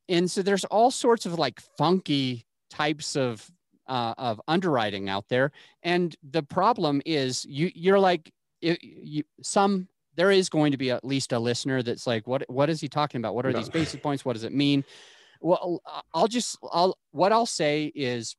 And 0.08 0.30
so 0.30 0.42
there's 0.42 0.64
all 0.66 0.90
sorts 0.90 1.26
of 1.26 1.38
like 1.38 1.60
funky 1.78 2.44
types 2.70 3.16
of 3.16 3.50
uh, 3.86 4.14
of 4.18 4.40
underwriting 4.48 5.08
out 5.08 5.28
there. 5.28 5.52
And 5.82 6.14
the 6.30 6.42
problem 6.42 7.02
is 7.04 7.44
you 7.44 7.70
you're 7.74 7.98
like 7.98 8.32
it, 8.60 8.78
you, 8.82 9.24
some 9.42 9.88
there 10.16 10.30
is 10.30 10.48
going 10.48 10.72
to 10.72 10.78
be 10.78 10.90
at 10.90 11.04
least 11.04 11.32
a 11.32 11.38
listener 11.38 11.82
that's 11.82 12.06
like 12.06 12.26
what 12.26 12.44
what 12.48 12.70
is 12.70 12.80
he 12.80 12.88
talking 12.88 13.20
about? 13.20 13.34
What 13.34 13.46
are 13.46 13.52
no. 13.52 13.58
these 13.58 13.68
basic 13.68 14.02
points? 14.02 14.24
What 14.24 14.34
does 14.34 14.44
it 14.44 14.52
mean? 14.52 14.84
Well, 15.40 15.82
I'll 16.12 16.28
just 16.28 16.58
I'll 16.72 16.96
what 17.10 17.32
I'll 17.32 17.46
say 17.46 17.92
is 17.94 18.36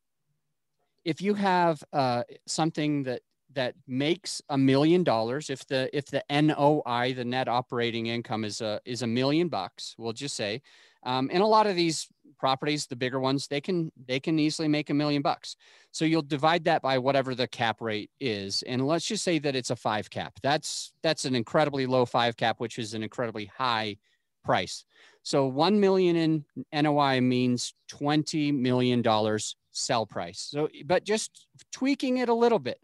if 1.03 1.21
you 1.21 1.35
have 1.35 1.83
uh, 1.93 2.23
something 2.47 3.03
that 3.03 3.21
that 3.55 3.73
makes 3.87 4.41
a 4.49 4.57
million 4.57 5.03
dollars 5.03 5.49
if 5.49 5.65
the 5.67 5.89
if 5.97 6.05
the 6.07 6.23
NOI 6.29 7.13
the 7.13 7.25
net 7.25 7.47
operating 7.47 8.07
income 8.07 8.43
is 8.45 8.61
a 8.61 8.79
is 8.85 9.01
a 9.01 9.07
million 9.07 9.47
bucks 9.47 9.95
we'll 9.97 10.13
just 10.13 10.35
say. 10.35 10.61
Um, 11.03 11.29
and 11.31 11.41
a 11.41 11.47
lot 11.47 11.67
of 11.67 11.75
these 11.75 12.07
properties 12.37 12.85
the 12.85 12.95
bigger 12.95 13.19
ones 13.19 13.47
they 13.47 13.61
can 13.61 13.91
they 14.07 14.19
can 14.19 14.37
easily 14.37 14.67
make 14.67 14.89
a 14.89 14.93
million 14.93 15.21
bucks. 15.21 15.55
So 15.91 16.05
you'll 16.05 16.21
divide 16.21 16.65
that 16.65 16.81
by 16.81 16.97
whatever 16.97 17.33
the 17.33 17.47
cap 17.47 17.81
rate 17.81 18.11
is 18.19 18.63
and 18.63 18.85
let's 18.85 19.07
just 19.07 19.23
say 19.23 19.39
that 19.39 19.55
it's 19.55 19.71
a 19.71 19.75
five 19.75 20.09
cap. 20.09 20.33
That's 20.43 20.93
that's 21.01 21.25
an 21.25 21.35
incredibly 21.35 21.85
low 21.85 22.05
five 22.05 22.37
cap 22.37 22.59
which 22.59 22.77
is 22.77 22.93
an 22.93 23.03
incredibly 23.03 23.45
high 23.45 23.97
price. 24.43 24.85
So 25.23 25.47
1 25.47 25.79
million 25.79 26.15
in 26.15 26.45
NOI 26.83 27.19
means 27.19 27.73
20 27.87 28.51
million 28.51 29.01
dollars 29.01 29.55
sell 29.71 30.05
price. 30.05 30.39
So 30.39 30.69
but 30.85 31.03
just 31.03 31.47
tweaking 31.71 32.17
it 32.17 32.29
a 32.29 32.33
little 32.33 32.59
bit 32.59 32.79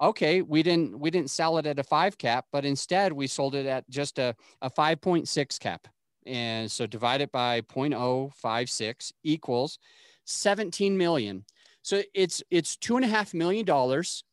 okay 0.00 0.42
we 0.42 0.62
didn't 0.62 0.98
we 0.98 1.10
didn't 1.10 1.30
sell 1.30 1.58
it 1.58 1.66
at 1.66 1.78
a 1.78 1.84
five 1.84 2.18
cap 2.18 2.46
but 2.52 2.64
instead 2.64 3.12
we 3.12 3.26
sold 3.26 3.54
it 3.54 3.66
at 3.66 3.88
just 3.88 4.18
a, 4.18 4.34
a 4.62 4.70
5.6 4.70 5.58
cap. 5.58 5.86
And 6.26 6.70
so 6.70 6.86
divide 6.86 7.20
it 7.20 7.30
by 7.30 7.60
0.056 7.60 9.12
equals 9.22 9.78
17 10.24 10.96
million. 10.98 11.44
So 11.82 12.02
it's 12.14 12.42
it's 12.50 12.76
two 12.76 12.96
and 12.96 13.04
a 13.04 13.08
half 13.08 13.32
million 13.32 13.64
dollars 13.64 14.24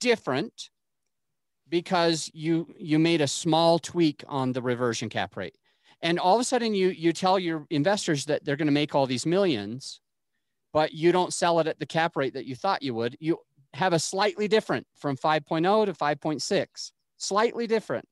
different 0.00 0.70
because 1.68 2.30
you 2.32 2.72
you 2.78 2.98
made 2.98 3.20
a 3.20 3.26
small 3.26 3.78
tweak 3.80 4.22
on 4.28 4.52
the 4.52 4.62
reversion 4.62 5.08
cap 5.08 5.36
rate. 5.36 5.56
And 6.00 6.18
all 6.18 6.36
of 6.36 6.40
a 6.40 6.44
sudden 6.44 6.74
you 6.74 6.88
you 6.88 7.12
tell 7.12 7.40
your 7.40 7.66
investors 7.70 8.26
that 8.26 8.44
they're 8.44 8.56
going 8.56 8.66
to 8.66 8.72
make 8.72 8.94
all 8.94 9.06
these 9.06 9.26
millions 9.26 10.00
but 10.72 10.92
you 10.92 11.12
don't 11.12 11.34
sell 11.34 11.60
it 11.60 11.66
at 11.66 11.78
the 11.78 11.86
cap 11.86 12.16
rate 12.16 12.34
that 12.34 12.46
you 12.46 12.56
thought 12.56 12.82
you 12.82 12.94
would. 12.94 13.16
You 13.20 13.38
have 13.74 13.92
a 13.92 13.98
slightly 13.98 14.48
different 14.48 14.86
from 14.96 15.16
5.0 15.16 15.86
to 15.86 15.92
5.6, 15.92 16.92
slightly 17.16 17.66
different. 17.66 18.06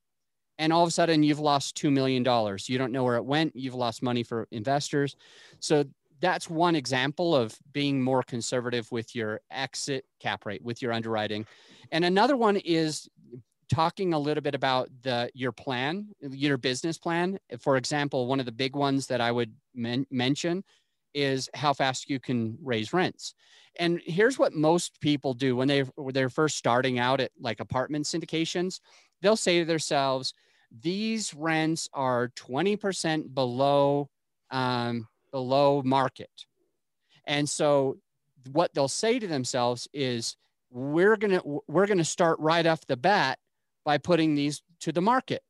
And 0.58 0.72
all 0.72 0.82
of 0.82 0.88
a 0.88 0.92
sudden 0.92 1.22
you've 1.22 1.40
lost 1.40 1.76
$2 1.76 1.90
million. 1.92 2.24
You 2.66 2.78
don't 2.78 2.92
know 2.92 3.04
where 3.04 3.16
it 3.16 3.24
went. 3.24 3.56
You've 3.56 3.74
lost 3.74 4.02
money 4.02 4.22
for 4.22 4.46
investors. 4.50 5.16
So 5.58 5.84
that's 6.20 6.50
one 6.50 6.76
example 6.76 7.34
of 7.34 7.56
being 7.72 8.02
more 8.02 8.22
conservative 8.22 8.90
with 8.92 9.14
your 9.14 9.40
exit 9.50 10.04
cap 10.20 10.44
rate, 10.44 10.62
with 10.62 10.82
your 10.82 10.92
underwriting. 10.92 11.46
And 11.92 12.04
another 12.04 12.36
one 12.36 12.56
is 12.56 13.08
talking 13.70 14.12
a 14.12 14.18
little 14.18 14.42
bit 14.42 14.54
about 14.54 14.90
the 15.02 15.30
your 15.32 15.52
plan, 15.52 16.08
your 16.20 16.58
business 16.58 16.98
plan. 16.98 17.38
For 17.58 17.76
example, 17.76 18.26
one 18.26 18.40
of 18.40 18.46
the 18.46 18.52
big 18.52 18.74
ones 18.76 19.06
that 19.06 19.20
I 19.20 19.32
would 19.32 19.54
men- 19.74 20.06
mention 20.10 20.64
is 21.14 21.48
how 21.54 21.72
fast 21.72 22.08
you 22.08 22.20
can 22.20 22.56
raise 22.62 22.92
rents. 22.92 23.34
And 23.78 24.00
here's 24.04 24.38
what 24.38 24.52
most 24.52 25.00
people 25.00 25.34
do 25.34 25.56
when 25.56 25.68
they 25.68 25.80
when 25.96 26.12
they're 26.12 26.28
first 26.28 26.56
starting 26.56 26.98
out 26.98 27.20
at 27.20 27.30
like 27.40 27.60
apartment 27.60 28.06
syndications, 28.06 28.80
they'll 29.22 29.36
say 29.36 29.60
to 29.60 29.64
themselves, 29.64 30.34
"These 30.70 31.34
rents 31.34 31.88
are 31.92 32.28
20% 32.36 33.34
below 33.34 34.08
um, 34.50 35.06
below 35.30 35.82
market," 35.84 36.30
and 37.24 37.48
so 37.48 37.98
what 38.52 38.74
they'll 38.74 38.88
say 38.88 39.18
to 39.18 39.26
themselves 39.26 39.86
is, 39.92 40.36
"We're 40.70 41.16
gonna 41.16 41.42
we're 41.68 41.86
gonna 41.86 42.04
start 42.04 42.38
right 42.40 42.66
off 42.66 42.86
the 42.86 42.96
bat 42.96 43.38
by 43.84 43.98
putting 43.98 44.34
these 44.34 44.62
to 44.80 44.92
the 44.92 45.02
market." 45.02 45.42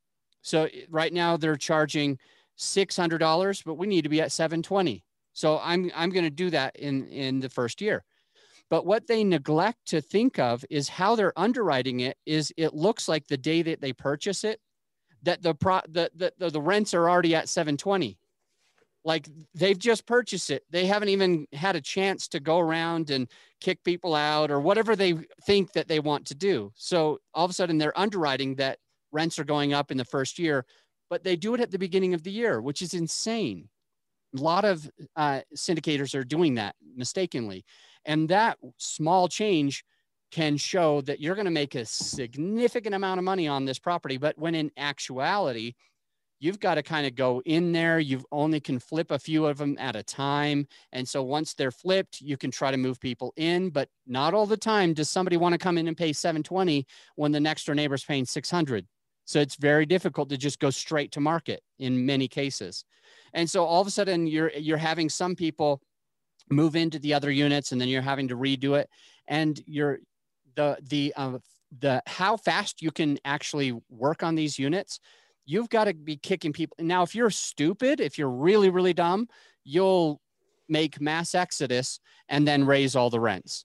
So 0.43 0.69
right 0.89 1.13
now 1.13 1.37
they're 1.37 1.57
charging 1.57 2.19
six 2.57 2.97
hundred 2.97 3.19
dollars, 3.19 3.63
but 3.63 3.75
we 3.75 3.87
need 3.87 4.03
to 4.03 4.09
be 4.09 4.21
at 4.21 4.33
seven 4.33 4.63
twenty. 4.63 5.05
So 5.33 5.61
I'm 5.63 5.91
I'm 5.95 6.11
going 6.11 6.25
to 6.25 6.31
do 6.31 6.51
that 6.51 6.77
in 6.77 7.07
in 7.09 7.41
the 7.41 7.49
first 7.49 7.81
year. 7.81 8.05
But 8.71 8.87
what 8.87 9.09
they 9.09 9.25
neglect 9.25 9.87
to 9.87 10.01
think 10.01 10.39
of 10.39 10.65
is 10.71 10.89
how 10.89 11.17
they're 11.17 11.39
underwriting 11.39 12.01
it 12.01 12.17
is 12.25 12.53
it 12.57 12.73
looks 12.73 13.09
like 13.09 13.27
the 13.27 13.37
day 13.37 13.63
that 13.63 13.81
they 13.81 13.93
purchase 13.93 14.45
it, 14.45 14.61
that 15.25 15.43
the 15.43 15.55
pro 15.55 15.81
the, 15.89 16.11
the, 16.15 16.33
the, 16.39 16.51
the 16.51 16.61
rents 16.61 16.95
are 16.95 17.11
already 17.11 17.35
at 17.35 17.49
720. 17.49 18.17
Like 19.03 19.29
they've 19.55 19.79
just 19.79 20.07
purchased 20.07 20.51
it. 20.51 20.63
They 20.71 20.87
haven't 20.87 21.09
even 21.09 21.47
had 21.53 21.75
a 21.75 21.81
chance 21.81 22.29
to 22.29 22.41
go 22.41 22.59
around 22.59 23.11
and 23.11 23.29
kick 23.61 23.83
people 23.83 24.15
out 24.15 24.51
or 24.51 24.61
whatever 24.61 24.95
they 24.95 25.15
think 25.45 25.73
that 25.73 25.89
they 25.89 26.01
want 26.01 26.27
to 26.27 26.35
do. 26.35 26.71
So 26.77 27.19
all 27.35 27.47
of 27.47 27.51
a 27.51 27.55
sudden 27.55 27.79
they're 27.79 27.99
underwriting 27.99 28.55
that 28.57 28.79
rents 29.11 29.39
are 29.39 29.45
going 29.45 29.73
up 29.73 29.91
in 29.91 29.97
the 29.97 30.05
first 30.05 30.39
year, 30.39 30.65
but 31.09 31.25
they 31.25 31.35
do 31.35 31.55
it 31.55 31.61
at 31.61 31.71
the 31.71 31.79
beginning 31.79 32.15
of 32.15 32.23
the 32.23 32.31
year, 32.31 32.61
which 32.61 32.83
is 32.83 32.95
insane. 32.95 33.69
A 34.37 34.41
lot 34.41 34.65
of 34.65 34.89
uh, 35.17 35.41
syndicators 35.57 36.15
are 36.15 36.25
doing 36.25 36.55
that 36.55 36.77
mistakenly. 36.97 37.65
And 38.05 38.29
that 38.29 38.59
small 38.79 39.29
change 39.29 39.85
can 40.31 40.57
show 40.57 41.01
that 41.03 41.21
you're 41.21 41.35
going 41.35 41.47
to 41.47 41.51
make 41.51 41.75
a 41.75 41.85
significant 41.85 42.95
amount 42.95 43.19
of 43.19 43.25
money 43.25 43.49
on 43.49 43.65
this 43.65 43.79
property. 43.79 44.17
But 44.17 44.39
when 44.39 44.55
in 44.55 44.71
actuality, 44.77 45.75
you've 46.39 46.61
got 46.61 46.77
to 46.77 46.83
kind 46.83 47.07
of 47.07 47.15
go 47.15 47.43
in 47.45 47.73
there. 47.73 47.99
You 47.99 48.25
only 48.33 48.61
can 48.61 48.79
flip 48.79 49.11
a 49.11 49.19
few 49.19 49.47
of 49.47 49.59
them 49.59 49.77
at 49.79 49.97
a 49.97 50.03
time. 50.03 50.67
And 50.93 51.09
so 51.09 51.23
once 51.23 51.55
they're 51.55 51.71
flipped, 51.71 52.21
you 52.21 52.37
can 52.37 52.51
try 52.51 52.71
to 52.71 52.77
move 52.77 52.99
people 53.01 53.33
in, 53.37 53.71
but 53.71 53.89
not 54.07 54.35
all 54.35 54.47
the 54.47 54.57
time 54.57 54.95
does 54.95 55.11
somebody 55.11 55.37
want 55.37 55.53
to 55.53 55.59
come 55.59 55.79
in 55.79 55.87
and 55.87 55.97
pay 55.97 56.13
720 56.13 56.87
when 57.17 57.33
the 57.33 57.41
next 57.41 57.67
door 57.67 57.75
neighbor's 57.75 58.05
paying 58.05 58.25
600. 58.25 58.87
So 59.31 59.39
it's 59.39 59.55
very 59.55 59.87
difficult 59.87 60.29
to 60.31 60.37
just 60.37 60.59
go 60.59 60.71
straight 60.71 61.13
to 61.13 61.21
market 61.21 61.63
in 61.79 62.05
many 62.05 62.27
cases. 62.27 62.85
And 63.33 63.49
so 63.49 63.65
all 63.65 63.81
of 63.81 63.87
a 63.87 63.91
sudden 63.91 64.27
you're 64.27 64.51
you're 64.51 64.77
having 64.77 65.09
some 65.09 65.37
people 65.37 65.81
move 66.51 66.75
into 66.75 66.99
the 66.99 67.15
other 67.15 67.31
units 67.31 67.71
and 67.71 67.81
then 67.81 67.87
you're 67.87 68.03
having 68.03 68.27
to 68.27 68.37
redo 68.37 68.77
it. 68.77 68.91
And 69.29 69.61
you're 69.67 70.01
the 70.57 70.79
the 70.83 71.15
uh, 71.17 71.39
the 71.79 72.03
how 72.07 72.39
fast 72.39 72.83
you 72.83 72.91
can 72.91 73.19
actually 73.25 73.73
work 73.89 74.25
on 74.25 74.35
these 74.35 74.59
units 74.59 74.99
you've 75.47 75.69
got 75.69 75.85
to 75.85 75.95
be 75.95 76.17
kicking 76.17 76.53
people. 76.53 76.77
Now 76.81 77.05
if 77.05 77.15
you're 77.15 77.31
stupid 77.31 78.01
if 78.01 78.19
you're 78.19 78.29
really 78.29 78.69
really 78.69 78.93
dumb 78.93 79.29
you'll 79.63 80.21
make 80.69 81.01
mass 81.01 81.37
exodus 81.37 82.01
and 82.29 82.49
then 82.49 82.67
raise 82.67 82.97
all 82.97 83.11
the 83.11 83.21
rents. 83.21 83.65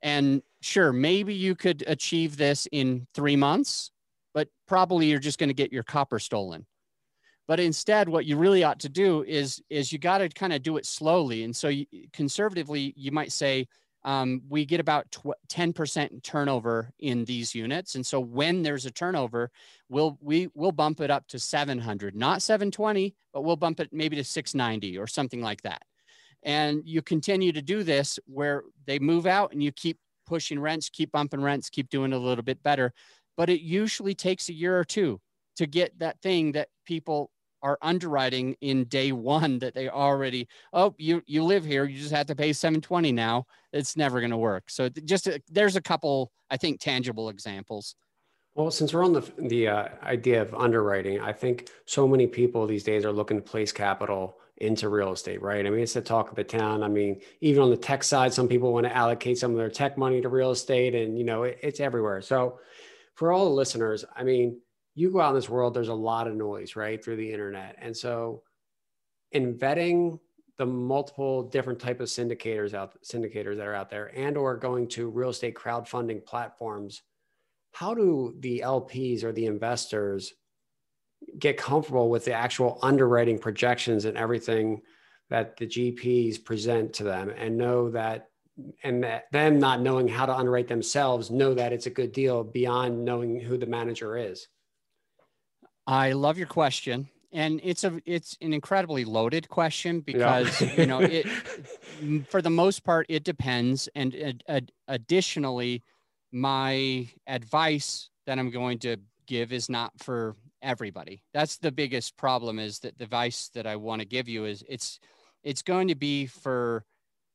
And 0.00 0.42
sure 0.62 0.90
maybe 0.90 1.34
you 1.34 1.54
could 1.54 1.84
achieve 1.86 2.38
this 2.38 2.66
in 2.72 3.06
3 3.12 3.36
months 3.36 3.90
but 4.34 4.48
probably 4.66 5.06
you're 5.06 5.18
just 5.18 5.38
going 5.38 5.48
to 5.48 5.54
get 5.54 5.72
your 5.72 5.82
copper 5.82 6.18
stolen. 6.18 6.66
But 7.48 7.60
instead, 7.60 8.08
what 8.08 8.24
you 8.24 8.36
really 8.36 8.64
ought 8.64 8.80
to 8.80 8.88
do 8.88 9.24
is 9.24 9.60
is 9.68 9.92
you 9.92 9.98
got 9.98 10.18
to 10.18 10.28
kind 10.28 10.52
of 10.52 10.62
do 10.62 10.76
it 10.76 10.86
slowly. 10.86 11.44
And 11.44 11.54
so, 11.54 11.68
you, 11.68 11.86
conservatively, 12.12 12.94
you 12.96 13.10
might 13.10 13.32
say 13.32 13.66
um, 14.04 14.42
we 14.48 14.64
get 14.64 14.80
about 14.80 15.14
ten 15.48 15.72
percent 15.72 16.22
turnover 16.22 16.92
in 17.00 17.24
these 17.24 17.54
units. 17.54 17.96
And 17.96 18.06
so, 18.06 18.20
when 18.20 18.62
there's 18.62 18.86
a 18.86 18.90
turnover, 18.90 19.50
we'll 19.88 20.18
we 20.20 20.48
will 20.54 20.72
bump 20.72 21.00
it 21.00 21.10
up 21.10 21.26
to 21.28 21.38
700, 21.38 22.14
not 22.14 22.42
720, 22.42 23.14
but 23.32 23.42
we'll 23.42 23.56
bump 23.56 23.80
it 23.80 23.88
maybe 23.92 24.16
to 24.16 24.24
690 24.24 24.96
or 24.98 25.06
something 25.06 25.42
like 25.42 25.62
that. 25.62 25.82
And 26.44 26.82
you 26.84 27.02
continue 27.02 27.52
to 27.52 27.62
do 27.62 27.82
this 27.82 28.18
where 28.26 28.62
they 28.86 28.98
move 29.00 29.26
out, 29.26 29.52
and 29.52 29.62
you 29.62 29.72
keep 29.72 29.98
pushing 30.26 30.60
rents, 30.60 30.88
keep 30.88 31.10
bumping 31.10 31.42
rents, 31.42 31.68
keep 31.68 31.90
doing 31.90 32.12
a 32.12 32.18
little 32.18 32.44
bit 32.44 32.62
better 32.62 32.92
but 33.36 33.48
it 33.48 33.60
usually 33.60 34.14
takes 34.14 34.48
a 34.48 34.52
year 34.52 34.78
or 34.78 34.84
two 34.84 35.20
to 35.56 35.66
get 35.66 35.98
that 35.98 36.20
thing 36.20 36.52
that 36.52 36.68
people 36.86 37.30
are 37.62 37.78
underwriting 37.80 38.56
in 38.60 38.84
day 38.84 39.12
one 39.12 39.58
that 39.60 39.74
they 39.74 39.88
already 39.88 40.48
oh 40.72 40.94
you 40.98 41.22
you 41.26 41.44
live 41.44 41.64
here 41.64 41.84
you 41.84 41.98
just 41.98 42.12
have 42.12 42.26
to 42.26 42.34
pay 42.34 42.52
720 42.52 43.12
now 43.12 43.46
it's 43.72 43.96
never 43.96 44.20
going 44.20 44.30
to 44.32 44.36
work. 44.36 44.64
So 44.68 44.90
just 44.90 45.26
a, 45.26 45.36
uh, 45.36 45.38
there's 45.48 45.76
a 45.76 45.80
couple 45.80 46.32
i 46.50 46.56
think 46.56 46.80
tangible 46.80 47.28
examples. 47.28 47.94
Well 48.54 48.70
since 48.70 48.92
we're 48.92 49.04
on 49.04 49.12
the 49.12 49.32
the 49.38 49.68
uh, 49.68 49.88
idea 50.02 50.42
of 50.42 50.54
underwriting 50.54 51.20
i 51.20 51.32
think 51.32 51.70
so 51.86 52.06
many 52.08 52.26
people 52.26 52.66
these 52.66 52.84
days 52.84 53.04
are 53.04 53.12
looking 53.12 53.36
to 53.36 53.42
place 53.42 53.72
capital 53.72 54.38
into 54.58 54.88
real 54.88 55.12
estate 55.12 55.40
right? 55.40 55.66
I 55.66 55.70
mean 55.70 55.80
it's 55.80 55.94
the 55.94 56.02
talk 56.02 56.30
of 56.30 56.36
the 56.36 56.44
town. 56.44 56.82
I 56.82 56.88
mean 56.88 57.20
even 57.40 57.62
on 57.62 57.70
the 57.70 57.76
tech 57.76 58.02
side 58.02 58.32
some 58.32 58.48
people 58.48 58.72
want 58.72 58.86
to 58.86 58.96
allocate 58.96 59.38
some 59.38 59.52
of 59.52 59.56
their 59.56 59.70
tech 59.70 59.96
money 59.96 60.20
to 60.20 60.28
real 60.28 60.50
estate 60.50 60.94
and 60.94 61.16
you 61.16 61.24
know 61.24 61.44
it, 61.44 61.58
it's 61.62 61.80
everywhere. 61.80 62.22
So 62.22 62.58
for 63.14 63.32
all 63.32 63.44
the 63.44 63.54
listeners, 63.54 64.04
I 64.14 64.24
mean, 64.24 64.60
you 64.94 65.10
go 65.10 65.20
out 65.20 65.30
in 65.30 65.34
this 65.34 65.48
world, 65.48 65.74
there's 65.74 65.88
a 65.88 65.94
lot 65.94 66.26
of 66.26 66.34
noise, 66.34 66.76
right, 66.76 67.02
through 67.02 67.16
the 67.16 67.32
internet. 67.32 67.76
And 67.78 67.96
so 67.96 68.42
in 69.32 69.54
vetting 69.54 70.18
the 70.58 70.66
multiple 70.66 71.44
different 71.44 71.80
type 71.80 72.00
of 72.00 72.08
syndicators 72.08 72.74
out 72.74 72.96
syndicators 73.02 73.56
that 73.56 73.66
are 73.66 73.74
out 73.74 73.90
there 73.90 74.12
and 74.14 74.36
or 74.36 74.56
going 74.56 74.86
to 74.88 75.08
real 75.08 75.30
estate 75.30 75.54
crowdfunding 75.54 76.24
platforms, 76.24 77.02
how 77.72 77.94
do 77.94 78.34
the 78.40 78.62
LPs 78.64 79.24
or 79.24 79.32
the 79.32 79.46
investors 79.46 80.34
get 81.38 81.56
comfortable 81.56 82.10
with 82.10 82.24
the 82.24 82.32
actual 82.32 82.78
underwriting 82.82 83.38
projections 83.38 84.04
and 84.04 84.16
everything 84.16 84.82
that 85.30 85.56
the 85.56 85.66
GPs 85.66 86.44
present 86.44 86.92
to 86.92 87.04
them 87.04 87.30
and 87.30 87.56
know 87.56 87.90
that 87.90 88.28
and 88.82 89.02
that 89.02 89.24
them 89.32 89.58
not 89.58 89.80
knowing 89.80 90.08
how 90.08 90.26
to 90.26 90.34
underwrite 90.34 90.68
themselves 90.68 91.30
know 91.30 91.54
that 91.54 91.72
it's 91.72 91.86
a 91.86 91.90
good 91.90 92.12
deal 92.12 92.44
beyond 92.44 93.04
knowing 93.04 93.40
who 93.40 93.56
the 93.56 93.66
manager 93.66 94.16
is 94.16 94.48
i 95.86 96.12
love 96.12 96.38
your 96.38 96.46
question 96.46 97.08
and 97.32 97.60
it's 97.64 97.82
a 97.82 98.00
it's 98.04 98.36
an 98.40 98.52
incredibly 98.52 99.04
loaded 99.04 99.48
question 99.48 100.00
because 100.00 100.60
yeah. 100.60 100.74
you 100.76 100.86
know 100.86 101.00
it 101.00 101.26
for 102.28 102.42
the 102.42 102.50
most 102.50 102.84
part 102.84 103.06
it 103.08 103.24
depends 103.24 103.88
and 103.94 104.42
uh, 104.48 104.60
additionally 104.88 105.82
my 106.30 107.08
advice 107.26 108.10
that 108.26 108.38
i'm 108.38 108.50
going 108.50 108.78
to 108.78 108.96
give 109.26 109.52
is 109.52 109.68
not 109.68 109.92
for 109.98 110.36
everybody 110.60 111.22
that's 111.32 111.56
the 111.56 111.72
biggest 111.72 112.16
problem 112.16 112.58
is 112.58 112.80
that 112.80 112.96
the 112.98 113.04
advice 113.04 113.50
that 113.54 113.66
i 113.66 113.76
want 113.76 114.00
to 114.00 114.06
give 114.06 114.28
you 114.28 114.44
is 114.44 114.62
it's 114.68 115.00
it's 115.42 115.62
going 115.62 115.88
to 115.88 115.94
be 115.94 116.26
for 116.26 116.84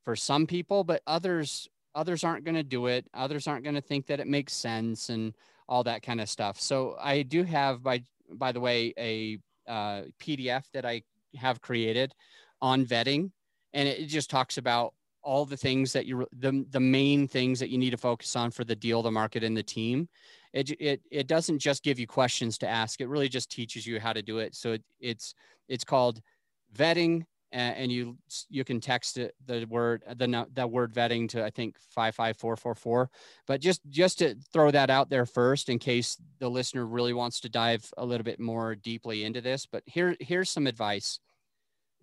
for 0.08 0.16
some 0.16 0.48
people, 0.48 0.86
but 0.86 1.02
others 1.06 1.68
others 1.94 2.24
aren't 2.24 2.46
going 2.46 2.56
to 2.56 2.64
do 2.64 2.86
it. 2.86 3.06
Others 3.14 3.46
aren't 3.46 3.66
going 3.66 3.76
to 3.76 3.82
think 3.82 4.06
that 4.08 4.22
it 4.22 4.28
makes 4.28 4.54
sense 4.54 5.10
and 5.10 5.34
all 5.68 5.84
that 5.84 6.02
kind 6.02 6.22
of 6.22 6.30
stuff. 6.30 6.62
So 6.62 6.96
I 6.98 7.24
do 7.24 7.44
have 7.44 7.84
by 7.84 8.04
by 8.32 8.54
the 8.54 8.62
way 8.62 8.94
a 8.98 9.38
uh, 9.70 10.04
PDF 10.22 10.64
that 10.72 10.86
I 10.86 11.02
have 11.36 11.60
created 11.60 12.14
on 12.62 12.86
vetting, 12.86 13.32
and 13.74 13.90
it 13.90 14.06
just 14.06 14.30
talks 14.30 14.58
about 14.58 14.94
all 15.24 15.44
the 15.44 15.58
things 15.58 15.92
that 15.92 16.06
you 16.06 16.26
the 16.32 16.66
the 16.70 16.80
main 16.80 17.28
things 17.28 17.60
that 17.60 17.68
you 17.68 17.78
need 17.78 17.92
to 17.92 17.98
focus 17.98 18.34
on 18.38 18.50
for 18.50 18.64
the 18.64 18.78
deal, 18.78 19.02
the 19.02 19.12
market, 19.12 19.44
and 19.44 19.58
the 19.58 19.64
team. 19.78 20.08
It 20.54 20.72
it 20.80 21.02
it 21.12 21.28
doesn't 21.28 21.60
just 21.60 21.84
give 21.84 22.00
you 22.00 22.08
questions 22.08 22.58
to 22.60 22.68
ask. 22.70 23.02
It 23.02 23.10
really 23.10 23.28
just 23.28 23.52
teaches 23.52 23.86
you 23.86 24.00
how 24.00 24.14
to 24.14 24.22
do 24.22 24.38
it. 24.40 24.56
So 24.56 24.72
it, 24.72 24.84
it's 25.02 25.34
it's 25.68 25.84
called 25.84 26.22
vetting 26.74 27.26
and, 27.52 27.92
you 27.92 28.18
you 28.50 28.64
can 28.64 28.80
text 28.80 29.18
it 29.18 29.36
the 29.46 29.66
word 29.66 30.04
the 30.16 30.48
that 30.54 30.70
word 30.70 30.94
vetting 30.94 31.30
to 31.30 31.44
I 31.44 31.50
think 31.50 31.78
five 31.80 32.16
five 32.16 32.38
four 32.38 32.56
four 32.56 32.76
four. 32.76 33.10
But 33.46 33.62
just 33.62 33.82
just 33.90 34.20
to 34.20 34.36
throw 34.54 34.72
that 34.72 34.90
out 34.90 35.10
there 35.10 35.26
first, 35.26 35.70
in 35.70 35.80
case 35.80 36.18
the 36.40 36.50
listener 36.50 36.86
really 36.86 37.14
wants 37.14 37.40
to 37.42 37.50
dive 37.50 37.90
a 37.98 38.06
little 38.06 38.24
bit 38.24 38.40
more 38.40 38.76
deeply 38.76 39.24
into 39.24 39.42
this. 39.42 39.66
But 39.66 39.84
here 39.86 40.16
here's 40.20 40.50
some 40.50 40.68
advice. 40.68 41.20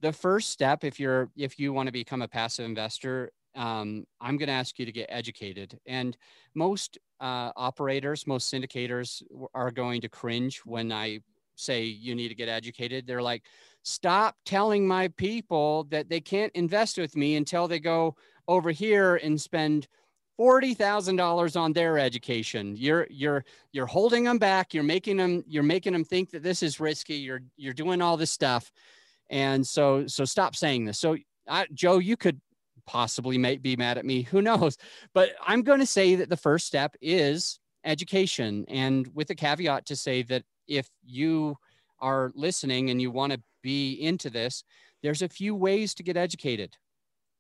The 0.01 0.13
first 0.13 0.51
step, 0.51 0.85
if 0.85 0.99
you're 0.99 1.31
if 1.37 1.59
you 1.59 1.73
want 1.73 1.89
to 1.89 1.93
become 1.93 2.23
a 2.23 2.29
passive 2.29 2.65
investor, 2.65 3.31
um, 3.55 4.05
I'm 4.21 4.37
going 4.37 4.49
to 4.49 4.53
ask 4.55 4.79
you 4.79 4.87
to 4.87 4.93
get 4.93 5.07
educated. 5.09 5.79
And 5.87 6.17
most 6.55 6.99
uh, 7.21 7.53
operators, 7.57 8.27
most 8.27 8.53
syndicators 8.53 9.23
are 9.55 9.71
going 9.71 10.01
to 10.01 10.09
cringe 10.09 10.61
when 10.65 10.93
I 10.93 11.21
say 11.57 11.85
you 11.85 12.15
need 12.15 12.29
to 12.29 12.35
get 12.35 12.49
educated. 12.49 13.07
They're 13.07 13.23
like, 13.23 13.45
stop 13.83 14.37
telling 14.45 14.87
my 14.87 15.09
people 15.09 15.85
that 15.91 16.09
they 16.09 16.21
can't 16.21 16.53
invest 16.55 16.99
with 16.99 17.17
me 17.17 17.37
until 17.37 17.69
they 17.69 17.79
go 17.79 18.17
over 18.49 18.71
here 18.71 19.17
and 19.17 19.41
spend 19.41 19.89
$40,000 20.39 21.61
on 21.61 21.73
their 21.73 21.99
education. 21.99 22.75
You're 22.77 23.07
you're 23.09 23.45
you're 23.73 23.87
holding 23.87 24.25
them 24.25 24.39
back. 24.39 24.75
You're 24.75 24.83
making 24.83 25.17
them 25.17 25.45
you're 25.47 25.63
making 25.63 25.93
them 25.93 26.05
think 26.05 26.31
that 26.31 26.43
this 26.43 26.63
is 26.63 26.81
risky. 26.81 27.15
You're 27.15 27.43
you're 27.57 27.73
doing 27.73 28.03
all 28.03 28.17
this 28.17 28.33
stuff. 28.33 28.73
And 29.31 29.67
so 29.67 30.07
so 30.07 30.25
stop 30.25 30.57
saying 30.57 30.87
this. 30.87 30.99
So 30.99 31.17
I, 31.49 31.67
Joe, 31.73 31.99
you 31.99 32.17
could 32.17 32.41
possibly 32.87 33.39
may 33.39 33.57
be 33.57 33.77
mad 33.77 33.99
at 33.99 34.05
me. 34.05 34.23
Who 34.23 34.43
knows? 34.43 34.77
But 35.15 35.31
I'm 35.47 35.63
going 35.63 35.81
to 35.81 35.87
say 35.87 36.17
that 36.17 36.29
the 36.29 36.37
first 36.37 36.67
step 36.67 36.97
is 37.01 37.61
education 37.85 38.65
and 38.69 39.09
with 39.15 39.31
a 39.31 39.35
caveat 39.35 39.87
to 39.87 39.97
say 39.97 40.23
that 40.23 40.43
if 40.67 40.89
you 41.05 41.57
are 42.01 42.33
listening 42.35 42.91
and 42.91 43.01
you 43.01 43.11
want 43.11 43.33
to 43.33 43.41
be 43.63 43.95
into 43.95 44.31
this, 44.31 44.65
there's 45.03 45.23
a 45.23 45.29
few 45.29 45.55
ways 45.55 45.95
to 45.95 46.03
get 46.03 46.17
educated. 46.17 46.77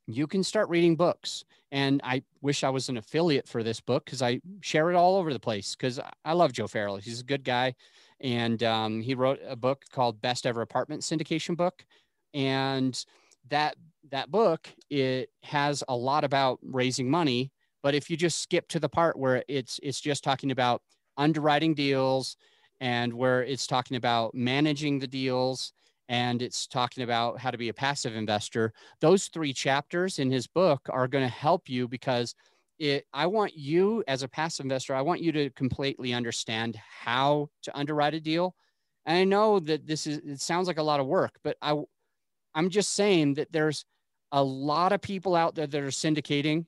You 0.06 0.26
can 0.26 0.42
start 0.42 0.68
reading 0.68 0.96
books. 0.96 1.44
And 1.72 2.00
I 2.04 2.22
wish 2.40 2.62
I 2.62 2.70
was 2.70 2.88
an 2.88 2.96
affiliate 2.96 3.48
for 3.48 3.62
this 3.62 3.80
book 3.80 4.04
because 4.04 4.22
I 4.22 4.40
share 4.60 4.90
it 4.90 4.96
all 4.96 5.16
over 5.16 5.32
the 5.32 5.40
place 5.40 5.74
because 5.74 5.98
I 6.24 6.32
love 6.32 6.52
Joe 6.52 6.68
Fairless. 6.68 7.04
He's 7.04 7.20
a 7.20 7.24
good 7.24 7.42
guy. 7.42 7.74
And 8.20 8.62
um, 8.62 9.00
he 9.00 9.14
wrote 9.14 9.40
a 9.46 9.56
book 9.56 9.84
called 9.90 10.20
Best 10.20 10.46
Ever 10.46 10.60
Apartment 10.60 11.02
Syndication 11.02 11.56
Book. 11.56 11.84
And 12.32 13.02
that 13.50 13.76
that 14.10 14.30
book 14.30 14.68
it 14.90 15.30
has 15.42 15.82
a 15.88 15.96
lot 15.96 16.24
about 16.24 16.58
raising 16.62 17.10
money 17.10 17.50
but 17.82 17.94
if 17.94 18.08
you 18.08 18.16
just 18.16 18.40
skip 18.40 18.68
to 18.68 18.80
the 18.80 18.88
part 18.88 19.18
where 19.18 19.44
it's 19.48 19.78
it's 19.82 20.00
just 20.00 20.24
talking 20.24 20.50
about 20.50 20.82
underwriting 21.16 21.74
deals 21.74 22.36
and 22.84 23.14
where 23.14 23.42
it's 23.42 23.66
talking 23.66 23.96
about 23.96 24.34
managing 24.34 24.98
the 24.98 25.06
deals 25.06 25.72
and 26.10 26.42
it's 26.42 26.66
talking 26.66 27.02
about 27.02 27.38
how 27.38 27.50
to 27.50 27.56
be 27.56 27.70
a 27.70 27.74
passive 27.74 28.14
investor. 28.14 28.74
Those 29.00 29.28
three 29.28 29.54
chapters 29.54 30.18
in 30.18 30.30
his 30.30 30.46
book 30.46 30.82
are 30.90 31.08
going 31.08 31.24
to 31.24 31.32
help 31.32 31.66
you 31.66 31.88
because 31.88 32.34
it, 32.78 33.06
I 33.14 33.26
want 33.26 33.56
you 33.56 34.04
as 34.06 34.22
a 34.22 34.28
passive 34.28 34.66
investor, 34.66 34.94
I 34.94 35.00
want 35.00 35.22
you 35.22 35.32
to 35.32 35.48
completely 35.52 36.12
understand 36.12 36.76
how 36.76 37.48
to 37.62 37.74
underwrite 37.74 38.12
a 38.12 38.20
deal. 38.20 38.54
And 39.06 39.16
I 39.16 39.24
know 39.24 39.60
that 39.60 39.86
this 39.86 40.06
is, 40.06 40.18
it 40.18 40.42
sounds 40.42 40.66
like 40.66 40.76
a 40.76 40.82
lot 40.82 41.00
of 41.00 41.06
work, 41.06 41.38
but 41.42 41.56
I, 41.62 41.74
I'm 42.54 42.68
just 42.68 42.92
saying 42.92 43.34
that 43.34 43.50
there's 43.50 43.86
a 44.30 44.44
lot 44.44 44.92
of 44.92 45.00
people 45.00 45.34
out 45.34 45.54
there 45.54 45.66
that 45.66 45.82
are 45.82 45.86
syndicating 45.86 46.66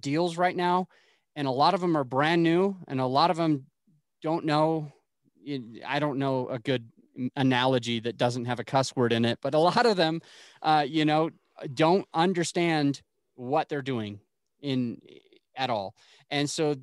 deals 0.00 0.36
right 0.36 0.56
now. 0.56 0.88
And 1.36 1.46
a 1.46 1.52
lot 1.52 1.74
of 1.74 1.80
them 1.80 1.96
are 1.96 2.02
brand 2.02 2.42
new 2.42 2.76
and 2.88 3.00
a 3.00 3.06
lot 3.06 3.30
of 3.30 3.36
them 3.36 3.66
don't 4.22 4.44
know. 4.44 4.90
I 5.86 5.98
don't 5.98 6.18
know 6.18 6.48
a 6.48 6.58
good 6.58 6.88
analogy 7.36 8.00
that 8.00 8.16
doesn't 8.16 8.46
have 8.46 8.60
a 8.60 8.64
cuss 8.64 8.94
word 8.96 9.12
in 9.12 9.24
it, 9.24 9.38
but 9.42 9.54
a 9.54 9.58
lot 9.58 9.86
of 9.86 9.96
them, 9.96 10.20
uh, 10.62 10.84
you 10.86 11.04
know, 11.04 11.30
don't 11.74 12.06
understand 12.14 13.02
what 13.34 13.68
they're 13.68 13.82
doing 13.82 14.20
in 14.60 15.00
at 15.56 15.70
all. 15.70 15.94
And 16.30 16.48
so 16.48 16.76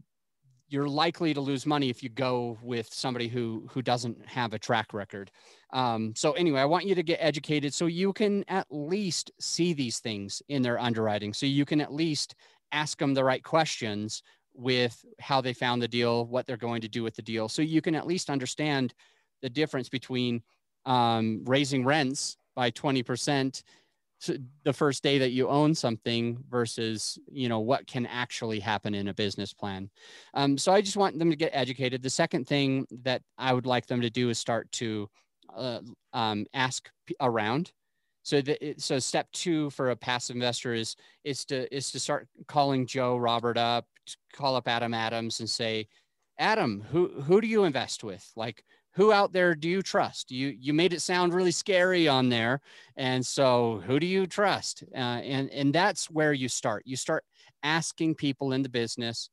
you're 0.69 0.87
likely 0.87 1.33
to 1.33 1.39
lose 1.41 1.65
money 1.65 1.89
if 1.89 2.03
you 2.03 2.09
go 2.09 2.57
with 2.61 2.93
somebody 2.93 3.27
who 3.27 3.67
who 3.71 3.81
doesn't 3.81 4.25
have 4.25 4.53
a 4.53 4.59
track 4.59 4.93
record. 4.93 5.31
Um, 5.71 6.13
so 6.15 6.33
anyway, 6.33 6.59
I 6.59 6.65
want 6.65 6.85
you 6.85 6.95
to 6.95 7.03
get 7.03 7.19
educated 7.21 7.73
so 7.73 7.85
you 7.85 8.11
can 8.13 8.43
at 8.47 8.67
least 8.69 9.31
see 9.39 9.73
these 9.73 9.99
things 9.99 10.41
in 10.49 10.61
their 10.61 10.79
underwriting. 10.79 11.33
So 11.33 11.45
you 11.45 11.65
can 11.65 11.79
at 11.79 11.93
least 11.93 12.35
ask 12.71 12.99
them 12.99 13.13
the 13.13 13.23
right 13.23 13.43
questions 13.43 14.23
with 14.57 15.05
how 15.19 15.39
they 15.39 15.53
found 15.53 15.81
the 15.81 15.87
deal, 15.87 16.25
what 16.25 16.45
they're 16.45 16.57
going 16.57 16.81
to 16.81 16.87
do 16.87 17.03
with 17.03 17.15
the 17.15 17.21
deal. 17.21 17.47
So 17.47 17.61
you 17.61 17.81
can 17.81 17.95
at 17.95 18.07
least 18.07 18.29
understand 18.29 18.93
the 19.41 19.49
difference 19.49 19.87
between 19.87 20.41
um, 20.85 21.43
raising 21.45 21.85
rents 21.85 22.37
by 22.55 22.71
20% 22.71 23.61
the 24.63 24.73
first 24.73 25.03
day 25.03 25.19
that 25.19 25.29
you 25.29 25.47
own 25.47 25.75
something 25.75 26.43
versus 26.49 27.19
you 27.31 27.47
know 27.47 27.59
what 27.59 27.85
can 27.85 28.07
actually 28.07 28.59
happen 28.59 28.95
in 28.95 29.09
a 29.09 29.13
business 29.13 29.53
plan. 29.53 29.91
Um, 30.33 30.57
so 30.57 30.73
i 30.73 30.81
just 30.81 30.97
want 30.97 31.19
them 31.19 31.29
to 31.29 31.35
get 31.35 31.51
educated. 31.53 32.01
The 32.01 32.09
second 32.09 32.47
thing 32.47 32.87
that 33.03 33.21
i 33.37 33.53
would 33.53 33.67
like 33.67 33.85
them 33.85 34.01
to 34.01 34.09
do 34.09 34.29
is 34.29 34.39
start 34.39 34.71
to 34.73 35.07
uh, 35.55 35.81
um, 36.13 36.47
ask 36.53 36.89
around. 37.21 37.71
So 38.23 38.41
the, 38.41 38.75
so 38.77 38.97
step 38.99 39.31
two 39.31 39.69
for 39.69 39.91
a 39.91 39.95
passive 39.95 40.35
investor 40.35 40.73
is 40.73 40.95
is 41.23 41.45
to 41.45 41.73
is 41.73 41.91
to 41.91 41.99
start 41.99 42.27
calling 42.47 42.87
joe 42.87 43.17
robert 43.17 43.57
up 43.57 43.85
call 44.33 44.55
up 44.55 44.67
adam 44.67 44.93
adams 44.93 45.39
and 45.39 45.49
say 45.49 45.87
adam 46.39 46.81
who 46.91 47.21
who 47.21 47.41
do 47.41 47.47
you 47.47 47.63
invest 47.63 48.03
with 48.03 48.31
like 48.35 48.63
who 48.97 49.13
out 49.13 49.31
there 49.31 49.53
do 49.53 49.69
you 49.69 49.83
trust? 49.83 50.31
You 50.31 50.47
you 50.59 50.73
made 50.73 50.91
it 50.91 51.01
sound 51.01 51.31
really 51.31 51.51
scary 51.51 52.07
on 52.07 52.29
there, 52.29 52.61
and 52.95 53.23
so 53.23 53.83
who 53.85 53.99
do 53.99 54.07
you 54.07 54.25
trust? 54.25 54.83
Uh, 54.91 55.21
and 55.21 55.51
and 55.51 55.71
that's 55.71 56.09
where 56.09 56.33
you 56.33 56.49
start. 56.49 56.81
You 56.87 56.95
start 56.95 57.23
asking 57.61 58.15
people 58.15 58.53
in 58.53 58.63
the 58.63 58.69
business 58.69 59.29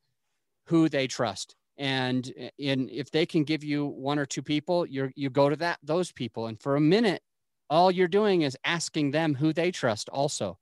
who 0.66 0.90
they 0.90 1.06
trust, 1.06 1.56
and 1.78 2.30
in 2.58 2.90
if 2.90 3.10
they 3.10 3.24
can 3.24 3.42
give 3.42 3.64
you 3.64 3.86
one 3.86 4.18
or 4.18 4.26
two 4.26 4.42
people, 4.42 4.84
you 4.84 5.10
you 5.16 5.30
go 5.30 5.48
to 5.48 5.56
that 5.56 5.78
those 5.82 6.12
people, 6.12 6.46
and 6.48 6.60
for 6.60 6.76
a 6.76 6.80
minute, 6.80 7.22
all 7.70 7.90
you're 7.90 8.06
doing 8.06 8.42
is 8.42 8.58
asking 8.64 9.12
them 9.12 9.34
who 9.34 9.54
they 9.54 9.70
trust. 9.70 10.10
Also, 10.10 10.58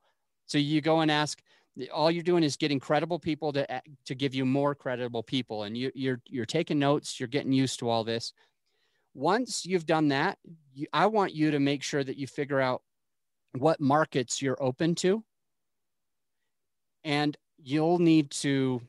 so 0.46 0.58
you 0.58 0.80
go 0.80 1.00
and 1.00 1.10
ask 1.10 1.42
all 1.92 2.10
you're 2.10 2.22
doing 2.22 2.44
is 2.44 2.56
getting 2.56 2.78
credible 2.78 3.18
people 3.18 3.52
to 3.52 3.82
to 4.04 4.14
give 4.14 4.34
you 4.34 4.44
more 4.44 4.74
credible 4.74 5.22
people 5.22 5.62
and 5.62 5.76
you, 5.76 5.90
you're 5.94 6.20
you're 6.26 6.44
taking 6.44 6.78
notes 6.78 7.18
you're 7.18 7.26
getting 7.26 7.52
used 7.52 7.78
to 7.78 7.88
all 7.88 8.04
this 8.04 8.34
once 9.14 9.66
you've 9.66 9.86
done 9.86 10.08
that, 10.08 10.38
you, 10.74 10.86
I 10.92 11.06
want 11.06 11.34
you 11.34 11.50
to 11.50 11.60
make 11.60 11.82
sure 11.82 12.02
that 12.02 12.16
you 12.16 12.26
figure 12.26 12.60
out 12.60 12.82
what 13.52 13.80
markets 13.80 14.40
you're 14.40 14.62
open 14.62 14.94
to. 14.96 15.22
And 17.04 17.36
you'll 17.58 17.98
need 17.98 18.30
to 18.30 18.80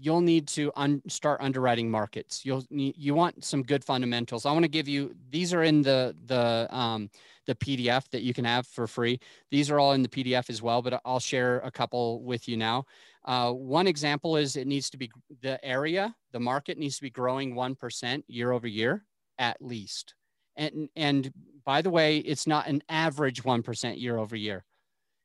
you'll 0.00 0.20
need 0.20 0.48
to 0.48 0.72
un- 0.76 1.02
start 1.08 1.40
underwriting 1.40 1.90
markets. 1.90 2.44
You'll 2.44 2.64
you 2.70 3.14
want 3.14 3.44
some 3.44 3.62
good 3.62 3.84
fundamentals. 3.84 4.46
I 4.46 4.52
want 4.52 4.64
to 4.64 4.70
give 4.70 4.88
you 4.88 5.14
these 5.30 5.52
are 5.52 5.62
in 5.62 5.82
the 5.82 6.14
the 6.26 6.68
um, 6.74 7.10
the 7.46 7.54
PDF 7.54 8.08
that 8.10 8.22
you 8.22 8.34
can 8.34 8.44
have 8.44 8.66
for 8.66 8.86
free. 8.86 9.18
These 9.50 9.70
are 9.70 9.78
all 9.78 9.92
in 9.92 10.02
the 10.02 10.08
PDF 10.08 10.50
as 10.50 10.60
well, 10.60 10.82
but 10.82 11.00
I'll 11.04 11.20
share 11.20 11.60
a 11.60 11.70
couple 11.70 12.22
with 12.22 12.48
you 12.48 12.56
now. 12.56 12.84
Uh, 13.24 13.52
one 13.52 13.86
example 13.86 14.36
is 14.36 14.56
it 14.56 14.66
needs 14.66 14.90
to 14.90 14.96
be 14.96 15.10
the 15.42 15.62
area, 15.64 16.14
the 16.32 16.40
market 16.40 16.78
needs 16.78 16.96
to 16.96 17.02
be 17.02 17.10
growing 17.10 17.54
one 17.54 17.74
percent 17.74 18.24
year 18.28 18.52
over 18.52 18.66
year 18.66 19.04
at 19.38 19.62
least. 19.62 20.14
And, 20.56 20.88
and 20.96 21.32
by 21.64 21.82
the 21.82 21.90
way, 21.90 22.18
it's 22.18 22.46
not 22.46 22.66
an 22.66 22.82
average 22.88 23.42
1% 23.42 24.00
year 24.00 24.18
over 24.18 24.36
year. 24.36 24.64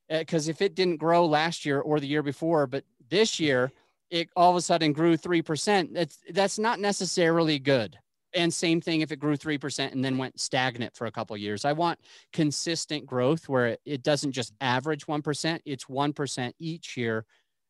Because 0.10 0.48
uh, 0.48 0.52
if 0.52 0.62
it 0.62 0.76
didn't 0.76 0.98
grow 0.98 1.26
last 1.26 1.66
year 1.66 1.80
or 1.80 2.00
the 2.00 2.08
year 2.08 2.24
before, 2.24 2.68
but 2.68 2.84
this 3.10 3.40
year 3.40 3.72
it 4.14 4.30
all 4.36 4.52
of 4.52 4.56
a 4.56 4.62
sudden 4.62 4.94
grew 4.94 5.18
3%, 5.18 5.92
that's, 5.92 6.20
that's 6.30 6.60
not 6.60 6.80
necessarily 6.80 7.58
good. 7.58 7.98
And 8.36 8.54
same 8.54 8.80
thing 8.80 9.02
if 9.02 9.12
it 9.12 9.20
grew 9.20 9.36
3% 9.36 9.92
and 9.92 10.06
then 10.06 10.20
went 10.20 10.40
stagnant 10.40 10.96
for 10.96 11.08
a 11.08 11.12
couple 11.12 11.36
years. 11.36 11.66
I 11.66 11.74
want 11.74 12.00
consistent 12.32 13.08
growth 13.08 13.50
where 13.50 13.68
it, 13.70 13.82
it 13.86 14.04
doesn't 14.04 14.32
just 14.32 14.54
average 14.62 15.08
1%, 15.08 15.60
it's 15.66 15.86
1% 15.86 16.54
each 16.60 16.96
year 16.96 17.26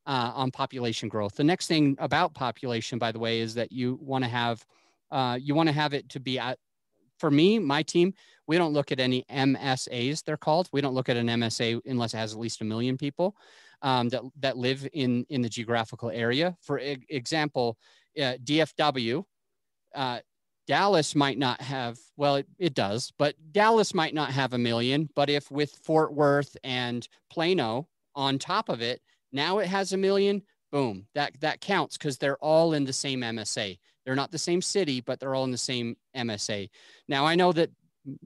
uh, 0.06 0.32
on 0.36 0.51
population 0.51 1.08
growth. 1.08 1.36
The 1.36 1.45
next 1.45 1.67
thing 1.67 1.95
about 1.97 2.34
population, 2.34 2.99
by 2.99 3.13
the 3.13 3.19
way, 3.19 3.39
is 3.39 3.53
that 3.53 3.71
you 3.71 3.97
want 4.01 4.25
to 4.25 4.29
have 4.29 4.65
uh, 5.12 5.38
you 5.39 5.53
want 5.53 5.69
to 5.69 5.73
have 5.73 5.93
it 5.93 6.10
to 6.10 6.19
be 6.19 6.39
at, 6.39 6.58
for 7.19 7.29
me, 7.29 7.60
my 7.60 7.84
team, 7.84 8.15
we 8.47 8.58
don't 8.58 8.73
look 8.73 8.91
at 8.91 8.99
any 8.99 9.23
MSAs, 9.32 10.23
they're 10.23 10.38
called. 10.38 10.69
We 10.73 10.82
don't 10.82 10.95
look 10.95 11.08
at 11.08 11.17
an 11.17 11.27
MSA 11.27 11.82
unless 11.86 12.15
it 12.15 12.17
has 12.17 12.34
at 12.34 12.39
least 12.39 12.62
a 12.62 12.65
million 12.65 12.97
people 12.97 13.36
um, 13.84 14.10
that, 14.10 14.22
that 14.39 14.58
live 14.58 14.88
in, 14.93 15.26
in 15.30 15.41
the 15.41 15.50
geographical 15.50 16.10
area. 16.10 16.56
For 16.62 16.80
example, 16.80 17.78
uh, 18.17 18.36
DFW, 18.43 19.24
uh, 19.93 20.19
Dallas 20.65 21.13
might 21.13 21.38
not 21.38 21.62
have, 21.62 22.00
well, 22.15 22.38
it, 22.38 22.48
it, 22.58 22.74
does, 22.74 23.12
but 23.19 23.36
Dallas 23.52 23.93
might 23.93 24.13
not 24.13 24.32
have 24.32 24.54
a 24.54 24.58
million. 24.58 25.10
But 25.13 25.30
if 25.30 25.52
with 25.52 25.72
Fort 25.84 26.13
Worth 26.13 26.56
and 26.63 27.08
Plano 27.30 27.88
on 28.15 28.39
top 28.39 28.69
of 28.69 28.82
it, 28.82 29.02
now 29.34 29.60
it 29.60 29.67
has 29.67 29.91
a 29.91 29.98
million, 29.98 30.41
boom, 30.72 31.06
that, 31.15 31.34
that 31.41 31.60
counts 31.60 31.98
because 31.98 32.17
they're 32.17 32.38
all 32.38 32.74
in 32.74 32.86
the 32.86 32.93
same 32.93 33.22
MSA. 33.22 33.78
They're 34.06 34.15
not 34.15 34.32
the 34.32 34.38
same 34.38 34.62
city, 34.62 35.02
but 35.02 35.19
they're 35.19 35.36
all 35.36 35.43
in 35.43 35.52
the 35.52 35.58
same 35.58 35.98
MSA. 36.15 36.69
Now 37.08 37.26
I 37.26 37.36
know 37.36 37.52
that 37.54 37.69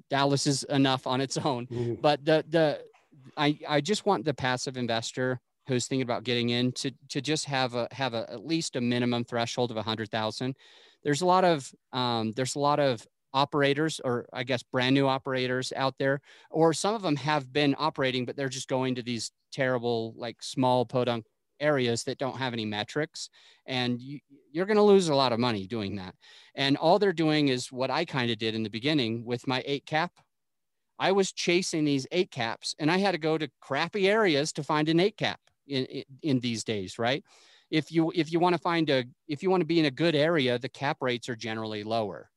Dallas 0.09 0.47
is 0.47 0.63
enough 0.65 1.07
on 1.07 1.21
its 1.21 1.37
own, 1.37 1.67
mm-hmm. 1.67 1.95
but 2.01 2.23
the 2.25 2.43
the 2.49 2.81
I 3.35 3.59
I 3.67 3.81
just 3.81 4.05
want 4.05 4.25
the 4.25 4.33
passive 4.33 4.75
investor 4.75 5.39
who's 5.67 5.87
thinking 5.87 6.03
about 6.03 6.23
getting 6.23 6.49
in 6.49 6.71
to 6.73 6.91
to 7.09 7.21
just 7.21 7.45
have 7.45 7.75
a 7.75 7.87
have 7.91 8.13
a, 8.13 8.29
at 8.31 8.45
least 8.45 8.75
a 8.75 8.81
minimum 8.81 9.23
threshold 9.23 9.71
of 9.71 9.77
a 9.77 9.83
hundred 9.83 10.09
thousand. 10.09 10.55
There's 11.03 11.21
a 11.21 11.25
lot 11.25 11.43
of 11.43 11.71
um, 11.93 12.33
there's 12.35 12.55
a 12.55 12.59
lot 12.59 12.79
of 12.79 13.05
operators 13.33 13.99
or 14.03 14.27
I 14.33 14.43
guess 14.43 14.63
brand 14.63 14.95
new 14.95 15.07
operators 15.07 15.73
out 15.75 15.95
there, 15.99 16.21
or 16.49 16.73
some 16.73 16.95
of 16.95 17.01
them 17.01 17.15
have 17.17 17.51
been 17.51 17.75
operating, 17.77 18.25
but 18.25 18.35
they're 18.35 18.49
just 18.49 18.69
going 18.69 18.95
to 18.95 19.03
these 19.03 19.31
terrible 19.51 20.13
like 20.17 20.41
small 20.41 20.85
podunk 20.85 21.25
areas 21.59 22.03
that 22.03 22.17
don't 22.17 22.37
have 22.37 22.53
any 22.53 22.65
metrics. 22.65 23.29
And 23.65 23.99
you, 23.99 24.19
you're 24.51 24.65
going 24.65 24.77
to 24.77 24.83
lose 24.83 25.09
a 25.09 25.15
lot 25.15 25.33
of 25.33 25.39
money 25.39 25.65
doing 25.67 25.95
that. 25.95 26.15
And 26.55 26.77
all 26.77 26.99
they're 26.99 27.13
doing 27.13 27.49
is 27.49 27.71
what 27.71 27.89
i 27.91 28.05
kind 28.05 28.31
of 28.31 28.37
did 28.37 28.55
in 28.55 28.63
the 28.63 28.69
beginning 28.69 29.25
with 29.25 29.47
my 29.47 29.63
eight 29.65 29.85
cap. 29.85 30.11
I 30.99 31.11
was 31.11 31.31
chasing 31.31 31.85
these 31.85 32.07
eight 32.11 32.31
caps 32.31 32.73
and 32.79 32.89
i 32.89 32.97
had 32.97 33.11
to 33.11 33.17
go 33.19 33.37
to 33.37 33.49
crappy 33.61 34.09
areas 34.09 34.51
to 34.53 34.63
find 34.63 34.89
an 34.89 34.99
eight 34.99 35.17
cap 35.17 35.39
in, 35.67 36.03
in, 36.21 36.39
these 36.39 36.63
days 36.63 36.97
right 36.97 37.23
if 37.69 37.91
you 37.91 38.11
if 38.15 38.31
you 38.31 38.39
want 38.39 38.53
to 38.53 38.61
find 38.61 38.89
a 38.89 39.05
if 39.27 39.43
you 39.43 39.49
want 39.49 39.61
to 39.61 39.65
be 39.65 39.79
in 39.79 39.85
a 39.85 39.91
good 39.91 40.15
area 40.15 40.57
the 40.57 40.69
cap 40.69 40.97
rates 41.01 41.29
are 41.29 41.35
generally 41.35 41.83
lower 41.83 42.29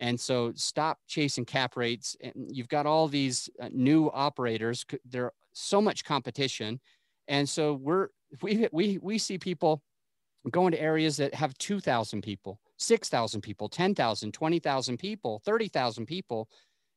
and 0.00 0.18
so 0.18 0.52
stop 0.54 0.98
chasing 1.06 1.44
cap 1.44 1.76
rates 1.76 2.16
and 2.20 2.32
you've 2.34 2.68
got 2.68 2.86
all 2.86 3.08
these 3.08 3.48
uh, 3.60 3.68
new 3.72 4.10
operators 4.12 4.84
there's 5.04 5.30
so 5.52 5.80
much 5.80 6.04
competition 6.04 6.80
and 7.28 7.48
so 7.48 7.74
we're 7.74 8.08
we 8.42 8.68
we 8.72 8.98
we 9.00 9.18
see 9.18 9.38
people 9.38 9.82
going 10.50 10.72
to 10.72 10.80
areas 10.80 11.16
that 11.16 11.34
have 11.34 11.56
2,000 11.58 12.22
people, 12.22 12.60
6,000 12.78 13.40
people, 13.40 13.68
10,000, 13.68 14.32
20,000 14.32 14.98
people, 14.98 15.40
30,000 15.44 16.06
people. 16.06 16.48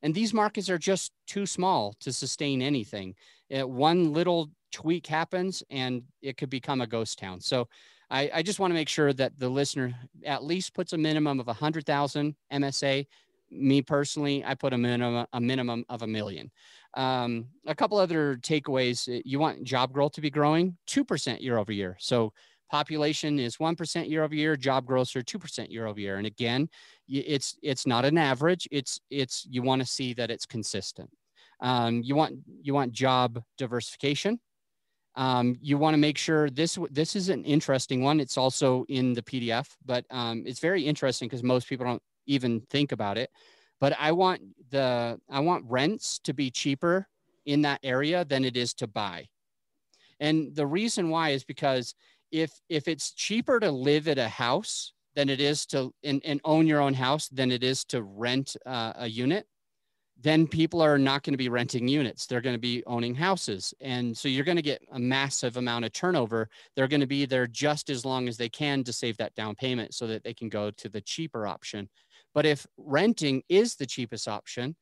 And 0.03 0.13
these 0.13 0.33
markets 0.33 0.69
are 0.69 0.77
just 0.77 1.11
too 1.25 1.45
small 1.45 1.95
to 2.01 2.13
sustain 2.13 2.61
anything. 2.61 3.15
Uh, 3.55 3.67
one 3.67 4.13
little 4.13 4.49
tweak 4.71 5.07
happens 5.07 5.63
and 5.69 6.03
it 6.21 6.37
could 6.37 6.49
become 6.49 6.81
a 6.81 6.87
ghost 6.87 7.19
town. 7.19 7.39
So 7.39 7.67
I, 8.09 8.29
I 8.35 8.41
just 8.41 8.59
want 8.59 8.71
to 8.71 8.75
make 8.75 8.89
sure 8.89 9.13
that 9.13 9.37
the 9.37 9.49
listener 9.49 9.93
at 10.25 10.43
least 10.43 10.73
puts 10.73 10.93
a 10.93 10.97
minimum 10.97 11.39
of 11.39 11.47
100,000 11.47 12.35
MSA. 12.53 13.07
Me 13.49 13.81
personally, 13.81 14.43
I 14.45 14.55
put 14.55 14.73
a 14.73 14.77
minimum, 14.77 15.25
a 15.33 15.41
minimum 15.41 15.85
of 15.89 16.01
a 16.01 16.07
million. 16.07 16.51
Um, 16.93 17.47
a 17.65 17.75
couple 17.75 17.97
other 17.97 18.37
takeaways 18.37 19.07
uh, 19.13 19.21
you 19.25 19.39
want 19.39 19.63
job 19.63 19.93
growth 19.93 20.13
to 20.13 20.21
be 20.21 20.29
growing 20.29 20.77
2% 20.87 21.41
year 21.41 21.57
over 21.57 21.71
year. 21.71 21.97
So 21.99 22.33
population 22.69 23.39
is 23.39 23.57
1% 23.57 24.09
year 24.09 24.23
over 24.23 24.35
year, 24.35 24.55
job 24.55 24.85
growth 24.85 25.15
are 25.15 25.21
2% 25.21 25.69
year 25.69 25.85
over 25.85 25.99
year. 25.99 26.17
And 26.17 26.27
again, 26.27 26.69
it's, 27.07 27.57
it's 27.61 27.85
not 27.85 28.05
an 28.05 28.17
average. 28.17 28.67
It's, 28.71 28.99
it's, 29.09 29.45
you 29.49 29.61
want 29.61 29.81
to 29.81 29.87
see 29.87 30.13
that 30.15 30.31
it's 30.31 30.45
consistent. 30.45 31.09
Um, 31.59 32.01
you 32.03 32.15
want, 32.15 32.35
you 32.61 32.73
want 32.73 32.91
job 32.91 33.41
diversification. 33.57 34.39
Um, 35.17 35.57
you 35.61 35.79
want 35.79 35.95
to 35.95 35.97
make 35.97 36.17
sure 36.17 36.49
this 36.49 36.77
this 36.91 37.15
is 37.15 37.29
an 37.29 37.43
interesting 37.43 38.03
one. 38.03 38.19
It's 38.19 38.37
also 38.37 38.85
in 38.87 39.13
the 39.13 39.23
PDF, 39.23 39.67
but 39.83 40.05
um, 40.11 40.43
it's 40.45 40.59
very 40.59 40.83
interesting 40.83 41.27
because 41.27 41.43
most 41.43 41.67
people 41.67 41.87
don't 41.87 42.01
even 42.27 42.61
think 42.69 42.91
about 42.91 43.17
it. 43.17 43.31
But 43.79 43.95
I 43.99 44.11
want 44.11 44.41
the 44.69 45.19
I 45.29 45.39
want 45.39 45.65
rents 45.67 46.19
to 46.19 46.33
be 46.33 46.51
cheaper 46.51 47.07
in 47.47 47.63
that 47.63 47.79
area 47.81 48.25
than 48.25 48.45
it 48.45 48.55
is 48.55 48.75
to 48.75 48.87
buy. 48.87 49.27
And 50.19 50.55
the 50.55 50.67
reason 50.67 51.09
why 51.09 51.29
is 51.29 51.43
because 51.43 51.95
if 52.31 52.51
if 52.69 52.87
it's 52.87 53.11
cheaper 53.11 53.59
to 53.59 53.71
live 53.71 54.07
at 54.07 54.19
a 54.19 54.29
house 54.29 54.93
than 55.15 55.29
it 55.29 55.41
is 55.41 55.65
to 55.67 55.91
and, 56.03 56.21
and 56.25 56.39
own 56.43 56.67
your 56.67 56.79
own 56.79 56.93
house 56.93 57.27
than 57.29 57.51
it 57.51 57.63
is 57.63 57.83
to 57.85 58.03
rent 58.03 58.55
uh, 58.67 58.93
a 58.97 59.07
unit, 59.07 59.47
then 60.19 60.47
people 60.47 60.81
are 60.81 60.97
not 60.97 61.23
going 61.23 61.33
to 61.33 61.37
be 61.37 61.49
renting 61.49 61.87
units. 61.87 62.25
They're 62.25 62.41
going 62.41 62.55
to 62.55 62.59
be 62.59 62.83
owning 62.87 63.13
houses. 63.13 63.73
And 63.81 64.17
so 64.17 64.27
you're 64.27 64.45
going 64.45 64.57
to 64.57 64.63
get 64.63 64.81
a 64.91 64.99
massive 64.99 65.57
amount 65.57 65.85
of 65.85 65.93
turnover. 65.93 66.49
They're 66.75 66.87
going 66.87 67.01
to 67.01 67.07
be 67.07 67.25
there 67.25 67.45
just 67.45 67.89
as 67.89 68.03
long 68.03 68.27
as 68.27 68.35
they 68.35 68.49
can 68.49 68.83
to 68.85 68.93
save 68.93 69.17
that 69.17 69.35
down 69.35 69.53
payment 69.53 69.93
so 69.93 70.07
that 70.07 70.23
they 70.23 70.33
can 70.33 70.49
go 70.49 70.71
to 70.71 70.89
the 70.89 71.01
cheaper 71.01 71.45
option. 71.45 71.87
But 72.33 72.45
if 72.45 72.65
renting 72.77 73.43
is 73.47 73.75
the 73.75 73.85
cheapest 73.85 74.27
option, 74.27 74.75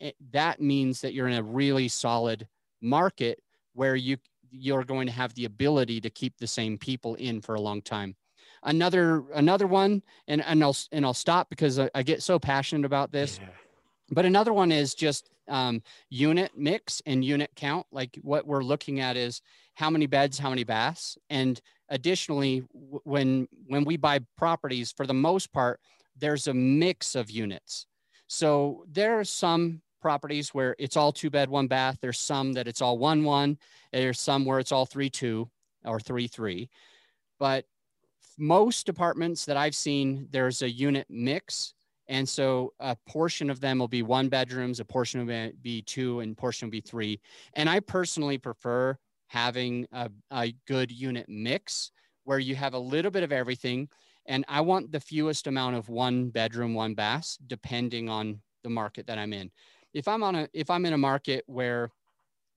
it, 0.00 0.16
that 0.32 0.60
means 0.60 1.02
that 1.02 1.12
you're 1.12 1.28
in 1.28 1.38
a 1.38 1.42
really 1.42 1.88
solid 1.88 2.48
market 2.80 3.42
where 3.74 3.96
you 3.96 4.16
you're 4.54 4.84
going 4.84 5.06
to 5.06 5.12
have 5.12 5.32
the 5.34 5.46
ability 5.46 5.98
to 6.02 6.10
keep 6.10 6.36
the 6.36 6.46
same 6.46 6.76
people 6.76 7.14
in 7.14 7.40
for 7.40 7.54
a 7.54 7.60
long 7.60 7.80
time. 7.80 8.14
Another 8.62 9.24
another 9.34 9.66
one, 9.66 10.02
and 10.28 10.42
and 10.44 10.62
I'll 10.62 10.76
and 10.92 11.06
I'll 11.06 11.14
stop 11.14 11.48
because 11.48 11.78
I, 11.78 11.88
I 11.94 12.02
get 12.02 12.22
so 12.22 12.38
passionate 12.38 12.84
about 12.84 13.12
this. 13.12 13.38
Yeah. 13.40 13.48
But 14.10 14.24
another 14.24 14.52
one 14.52 14.72
is 14.72 14.94
just 14.94 15.30
um, 15.48 15.82
unit 16.10 16.52
mix 16.56 17.02
and 17.06 17.24
unit 17.24 17.50
count. 17.56 17.86
Like 17.92 18.18
what 18.22 18.46
we're 18.46 18.62
looking 18.62 19.00
at 19.00 19.16
is 19.16 19.40
how 19.74 19.90
many 19.90 20.06
beds, 20.06 20.38
how 20.38 20.50
many 20.50 20.64
baths, 20.64 21.16
and 21.30 21.60
additionally, 21.88 22.64
when 23.04 23.48
when 23.66 23.84
we 23.84 23.96
buy 23.96 24.20
properties, 24.36 24.92
for 24.92 25.06
the 25.06 25.14
most 25.14 25.52
part, 25.52 25.80
there's 26.16 26.48
a 26.48 26.54
mix 26.54 27.14
of 27.14 27.30
units. 27.30 27.86
So 28.26 28.84
there 28.90 29.18
are 29.18 29.24
some 29.24 29.82
properties 30.00 30.52
where 30.52 30.74
it's 30.78 30.96
all 30.96 31.12
two 31.12 31.30
bed, 31.30 31.48
one 31.48 31.68
bath. 31.68 31.98
There's 32.00 32.18
some 32.18 32.52
that 32.54 32.66
it's 32.66 32.82
all 32.82 32.98
one 32.98 33.24
one. 33.24 33.58
There's 33.92 34.20
some 34.20 34.44
where 34.44 34.58
it's 34.58 34.72
all 34.72 34.86
three 34.86 35.10
two 35.10 35.48
or 35.84 36.00
three 36.00 36.26
three. 36.26 36.68
But 37.38 37.66
most 38.38 38.88
apartments 38.88 39.44
that 39.44 39.56
I've 39.56 39.74
seen, 39.74 40.28
there's 40.30 40.62
a 40.62 40.70
unit 40.70 41.06
mix. 41.08 41.74
And 42.08 42.28
so 42.28 42.72
a 42.80 42.96
portion 43.08 43.48
of 43.48 43.60
them 43.60 43.78
will 43.78 43.88
be 43.88 44.02
one 44.02 44.28
bedrooms, 44.28 44.80
a 44.80 44.84
portion 44.84 45.24
will 45.24 45.50
be 45.62 45.82
two, 45.82 46.20
and 46.20 46.36
portion 46.36 46.66
will 46.66 46.72
be 46.72 46.80
three. 46.80 47.20
And 47.54 47.70
I 47.70 47.80
personally 47.80 48.38
prefer 48.38 48.96
having 49.28 49.86
a, 49.92 50.10
a 50.30 50.52
good 50.66 50.90
unit 50.90 51.26
mix 51.28 51.90
where 52.24 52.38
you 52.38 52.54
have 52.54 52.74
a 52.74 52.78
little 52.78 53.10
bit 53.10 53.22
of 53.22 53.32
everything. 53.32 53.88
And 54.26 54.44
I 54.48 54.60
want 54.60 54.92
the 54.92 55.00
fewest 55.00 55.46
amount 55.46 55.76
of 55.76 55.88
one 55.88 56.30
bedroom, 56.30 56.74
one 56.74 56.94
bath, 56.94 57.36
depending 57.46 58.08
on 58.08 58.40
the 58.62 58.70
market 58.70 59.06
that 59.06 59.18
I'm 59.18 59.32
in 59.32 59.50
if 59.94 60.08
I'm 60.08 60.22
on 60.22 60.34
a 60.34 60.48
if 60.52 60.70
I'm 60.70 60.86
in 60.86 60.92
a 60.92 60.98
market 60.98 61.44
where 61.46 61.90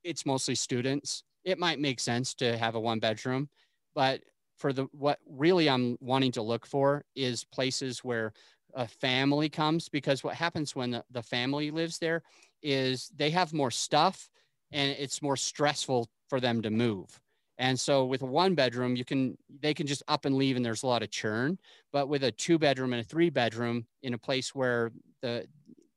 it's 0.03 0.25
mostly 0.25 0.55
students, 0.55 1.23
it 1.43 1.59
might 1.59 1.79
make 1.79 1.99
sense 1.99 2.33
to 2.35 2.57
have 2.57 2.75
a 2.75 2.79
one 2.79 2.99
bedroom, 2.99 3.49
but 3.93 4.21
for 4.57 4.71
the 4.71 4.87
what 4.91 5.19
really 5.27 5.69
I'm 5.69 5.97
wanting 5.99 6.31
to 6.33 6.41
look 6.41 6.65
for 6.65 7.03
is 7.15 7.43
places 7.43 8.03
where 8.03 8.33
a 8.75 8.87
family 8.87 9.49
comes 9.49 9.89
because 9.89 10.23
what 10.23 10.35
happens 10.35 10.75
when 10.75 10.91
the, 10.91 11.03
the 11.11 11.23
family 11.23 11.71
lives 11.71 11.97
there 11.97 12.21
is 12.61 13.09
they 13.15 13.29
have 13.29 13.53
more 13.53 13.71
stuff 13.71 14.29
and 14.71 14.91
it's 14.99 15.21
more 15.21 15.37
stressful 15.37 16.09
for 16.27 16.39
them 16.39 16.61
to 16.61 16.69
move. 16.69 17.19
And 17.57 17.79
so 17.79 18.05
with 18.05 18.21
a 18.21 18.25
one 18.25 18.53
bedroom, 18.53 18.95
you 18.95 19.05
can 19.05 19.37
they 19.61 19.73
can 19.73 19.87
just 19.87 20.03
up 20.07 20.25
and 20.25 20.35
leave 20.35 20.57
and 20.57 20.65
there's 20.65 20.83
a 20.83 20.87
lot 20.87 21.03
of 21.03 21.09
churn. 21.11 21.57
But 21.93 22.09
with 22.09 22.23
a 22.23 22.31
two 22.31 22.59
bedroom 22.59 22.91
and 22.93 23.01
a 23.01 23.05
three 23.05 23.29
bedroom 23.29 23.87
in 24.03 24.13
a 24.13 24.17
place 24.17 24.53
where 24.53 24.91
the 25.21 25.47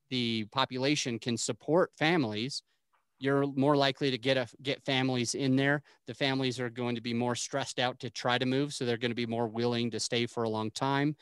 the 0.09 0.45
population 0.51 1.19
can 1.19 1.37
support 1.37 1.91
families, 1.97 2.63
you're 3.19 3.45
more 3.47 3.75
likely 3.75 4.09
to 4.09 4.17
get 4.17 4.37
a, 4.37 4.47
get 4.63 4.83
families 4.85 5.35
in 5.35 5.55
there. 5.55 5.83
The 6.07 6.13
families 6.13 6.59
are 6.59 6.69
going 6.69 6.95
to 6.95 7.01
be 7.01 7.13
more 7.13 7.35
stressed 7.35 7.77
out 7.77 7.99
to 7.99 8.09
try 8.09 8.37
to 8.37 8.45
move, 8.45 8.73
so 8.73 8.85
they're 8.85 8.97
going 8.97 9.11
to 9.11 9.15
be 9.15 9.25
more 9.25 9.47
willing 9.47 9.91
to 9.91 9.99
stay 9.99 10.25
for 10.25 10.43
a 10.43 10.49
long 10.49 10.71
time. 10.71 11.15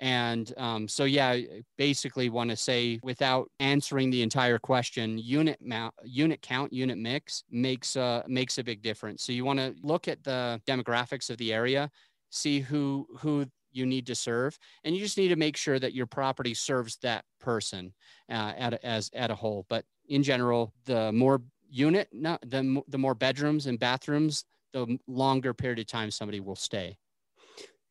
And 0.00 0.52
um, 0.56 0.86
so, 0.86 1.04
yeah, 1.04 1.38
basically, 1.76 2.28
want 2.28 2.50
to 2.50 2.56
say 2.56 3.00
without 3.02 3.50
answering 3.58 4.10
the 4.10 4.22
entire 4.22 4.58
question, 4.58 5.18
unit 5.18 5.58
mount, 5.60 5.94
unit 6.04 6.40
count, 6.40 6.72
unit 6.72 6.98
mix 6.98 7.42
makes 7.50 7.96
uh, 7.96 8.22
makes 8.28 8.58
a 8.58 8.64
big 8.64 8.80
difference. 8.82 9.24
So 9.24 9.32
you 9.32 9.44
want 9.44 9.58
to 9.58 9.74
look 9.82 10.06
at 10.06 10.22
the 10.22 10.60
demographics 10.66 11.30
of 11.30 11.38
the 11.38 11.52
area, 11.52 11.90
see 12.30 12.60
who 12.60 13.06
who 13.18 13.46
you 13.72 13.86
need 13.86 14.06
to 14.06 14.14
serve 14.14 14.58
and 14.84 14.94
you 14.94 15.00
just 15.00 15.18
need 15.18 15.28
to 15.28 15.36
make 15.36 15.56
sure 15.56 15.78
that 15.78 15.94
your 15.94 16.06
property 16.06 16.54
serves 16.54 16.96
that 16.98 17.24
person 17.40 17.92
uh, 18.30 18.52
at 18.56 18.72
a, 18.74 18.86
as 18.86 19.10
at 19.14 19.30
a 19.30 19.34
whole 19.34 19.66
but 19.68 19.84
in 20.08 20.22
general 20.22 20.72
the 20.86 21.12
more 21.12 21.42
unit 21.70 22.08
the, 22.12 22.82
the 22.88 22.98
more 22.98 23.14
bedrooms 23.14 23.66
and 23.66 23.78
bathrooms 23.78 24.44
the 24.72 24.98
longer 25.06 25.52
period 25.52 25.78
of 25.78 25.86
time 25.86 26.10
somebody 26.10 26.40
will 26.40 26.56
stay 26.56 26.96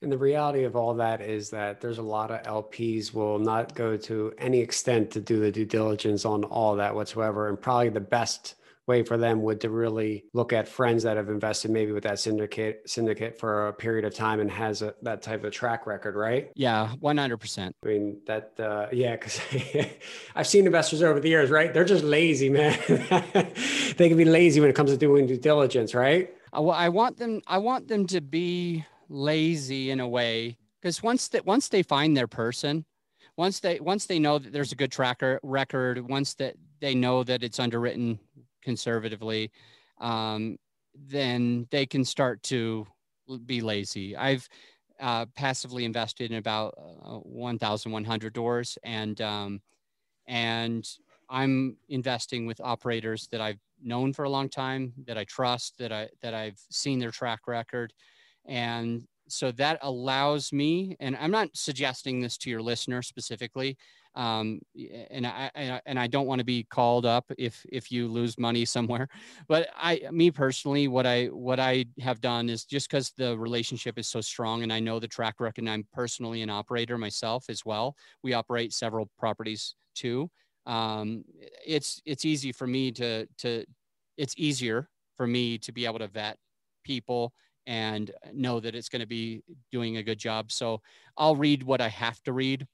and 0.02 0.12
the 0.12 0.18
reality 0.18 0.64
of 0.64 0.76
all 0.76 0.94
that 0.96 1.22
is 1.22 1.50
that 1.50 1.82
there's 1.82 1.98
a 1.98 2.04
lot 2.04 2.30
of 2.30 2.44
LPs 2.44 3.14
will 3.14 3.40
not 3.40 3.74
go 3.74 3.98
to 3.98 4.34
any 4.38 4.60
extent 4.60 5.12
to 5.12 5.20
do 5.20 5.40
the 5.40 5.52
due 5.52 5.66
diligence 5.66 6.24
on 6.24 6.44
all 6.44 6.76
that 6.76 6.94
whatsoever. 6.94 7.50
And 7.50 7.60
probably 7.60 7.90
the 7.90 8.00
best 8.00 8.56
way 8.86 9.04
for 9.04 9.18
them 9.18 9.42
would 9.42 9.60
to 9.62 9.70
really 9.70 10.24
look 10.34 10.54
at 10.54 10.68
friends 10.68 11.04
that 11.04 11.18
have 11.18 11.30
invested 11.30 11.72
maybe 11.72 11.92
with 11.92 12.04
that 12.04 12.20
syndicate 12.20 12.90
syndicate 12.90 13.38
for 13.38 13.68
a 13.68 13.74
period 13.74 14.06
of 14.06 14.14
time 14.14 14.40
and 14.40 14.50
has 14.50 14.82
a, 14.82 14.94
that 15.02 15.22
type 15.22 15.44
of 15.44 15.52
track 15.52 15.86
record, 15.86 16.16
right? 16.16 16.52
Yeah, 16.56 16.94
one 17.00 17.18
hundred 17.18 17.38
percent. 17.38 17.76
I 17.84 17.88
mean 17.88 18.22
that, 18.28 18.54
uh, 18.60 18.88
yeah, 18.94 19.16
because 19.16 19.42
I've 20.36 20.48
seen 20.48 20.66
investors 20.66 21.02
over 21.02 21.20
the 21.20 21.28
years, 21.28 21.50
right? 21.50 21.74
They're 21.74 21.84
just 21.84 22.04
lazy, 22.04 22.50
man. 22.50 22.80
they 23.98 24.08
can 24.08 24.18
be 24.18 24.26
lazy 24.26 24.62
when 24.62 24.70
it 24.70 24.76
comes 24.76 24.92
to 24.92 24.98
doing 24.98 25.28
due 25.28 25.38
diligence, 25.38 25.94
right? 25.94 26.34
Uh, 26.56 26.62
well, 26.62 26.76
I 26.76 26.90
want 26.90 27.18
them. 27.18 27.42
I 27.46 27.58
want 27.58 27.90
them 27.90 28.08
to 28.08 28.22
be 28.22 28.86
lazy 29.10 29.92
in 29.92 30.00
a 30.00 30.08
way 30.08 30.58
because 30.82 31.02
once 31.02 31.28
that 31.30 31.46
once 31.46 31.70
they 31.70 31.84
find 31.84 32.16
their 32.16 32.28
person 32.28 32.86
once 33.38 33.60
they 33.60 33.80
once 33.80 34.06
they 34.06 34.20
know 34.20 34.40
that 34.40 34.52
there's 34.52 34.72
a 34.72 34.76
good 34.76 34.92
tracker 34.92 35.40
record 35.44 36.08
once 36.10 36.34
that 36.34 36.56
they 36.82 36.96
know 36.96 37.24
that 37.24 37.44
it's 37.44 37.60
underwritten 37.60 38.20
conservatively, 38.64 39.52
um, 40.00 40.58
then 40.94 41.68
they 41.72 41.86
can 41.86 42.04
start 42.04 42.42
to 42.44 42.86
be 43.46 43.62
lazy. 43.62 44.16
I've 44.16 44.48
uh, 45.00 45.26
passively 45.36 45.86
invested 45.86 46.32
in 46.32 46.38
about 46.38 46.74
uh, 46.78 47.20
1,100 47.20 48.34
doors, 48.34 48.78
and 48.84 49.22
um, 49.22 49.62
and 50.28 50.86
I'm 51.30 51.78
investing 51.90 52.48
with 52.48 52.60
operators 52.60 53.28
that 53.32 53.42
I've 53.42 53.60
known 53.82 54.14
for 54.14 54.26
a 54.26 54.30
long 54.30 54.50
time, 54.50 54.94
that 55.06 55.18
I 55.18 55.26
trust, 55.26 55.78
that 55.78 55.92
I 55.92 56.10
that 56.22 56.34
I've 56.34 56.60
seen 56.72 56.98
their 56.98 57.12
track 57.12 57.42
record, 57.48 57.94
and 58.48 59.04
so 59.30 59.52
that 59.52 59.78
allows 59.82 60.54
me. 60.54 60.96
And 61.00 61.16
I'm 61.18 61.32
not 61.32 61.50
suggesting 61.54 62.22
this 62.22 62.38
to 62.40 62.50
your 62.50 62.62
listener 62.62 63.02
specifically, 63.02 63.78
um, 64.16 64.60
and 65.12 65.28
I 65.28 65.82
and 65.86 66.00
I 66.00 66.08
don't 66.08 66.26
want 66.28 66.40
to 66.40 66.46
be 66.46 66.64
called 66.64 67.06
up 67.06 67.32
if 67.38 67.66
if 67.72 67.92
you 67.92 68.08
lose 68.08 68.38
money 68.38 68.66
somewhere. 68.66 69.08
But 69.48 69.70
I, 69.76 70.02
me 70.12 70.32
personally, 70.32 70.88
what 70.88 71.06
I 71.06 71.26
what 71.26 71.60
I 71.60 71.86
have 72.00 72.22
done 72.22 72.50
is 72.50 72.66
just 72.66 72.90
because 72.90 73.12
the 73.18 73.38
relationship 73.38 73.98
is 74.00 74.08
so 74.08 74.22
strong, 74.22 74.64
and 74.64 74.74
I 74.74 74.80
know 74.80 75.00
the 75.00 75.08
track 75.08 75.40
record. 75.40 75.62
And 75.62 75.70
I'm 75.70 75.88
personally 75.94 76.42
an 76.42 76.50
operator 76.50 76.98
myself 76.98 77.46
as 77.50 77.66
well. 77.66 77.96
We 78.24 78.34
operate 78.34 78.74
several 78.74 79.10
properties 79.20 79.76
too. 79.96 80.30
Um, 80.66 81.24
it's 81.66 82.02
it's 82.06 82.26
easy 82.26 82.52
for 82.52 82.68
me 82.68 82.92
to 82.94 83.28
to 83.40 83.66
it's 84.18 84.34
easier 84.38 84.90
for 85.16 85.28
me 85.28 85.58
to 85.60 85.72
be 85.72 85.86
able 85.86 86.00
to 86.00 86.08
vet 86.08 86.38
people 86.84 87.34
and 87.68 88.10
know 88.34 88.60
that 88.60 88.74
it's 88.74 88.90
going 88.90 89.02
to 89.02 89.08
be 89.08 89.44
doing 89.72 89.98
a 89.98 90.04
good 90.04 90.18
job. 90.18 90.52
So 90.52 90.82
I'll 91.18 91.36
read 91.36 91.62
what 91.62 91.82
I 91.82 91.90
have 91.90 92.20
to 92.24 92.34
read 92.34 92.66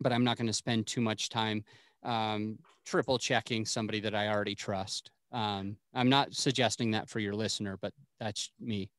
but 0.00 0.12
I'm 0.12 0.24
not 0.24 0.36
going 0.36 0.46
to 0.46 0.52
spend 0.52 0.86
too 0.86 1.00
much 1.00 1.28
time 1.28 1.64
um, 2.02 2.58
triple 2.84 3.18
checking 3.18 3.64
somebody 3.64 4.00
that 4.00 4.14
I 4.14 4.28
already 4.28 4.54
trust. 4.54 5.10
Um, 5.32 5.76
I'm 5.94 6.08
not 6.08 6.34
suggesting 6.34 6.92
that 6.92 7.08
for 7.08 7.18
your 7.18 7.34
listener, 7.34 7.78
but 7.80 7.92
that's 8.20 8.50
me, 8.60 8.90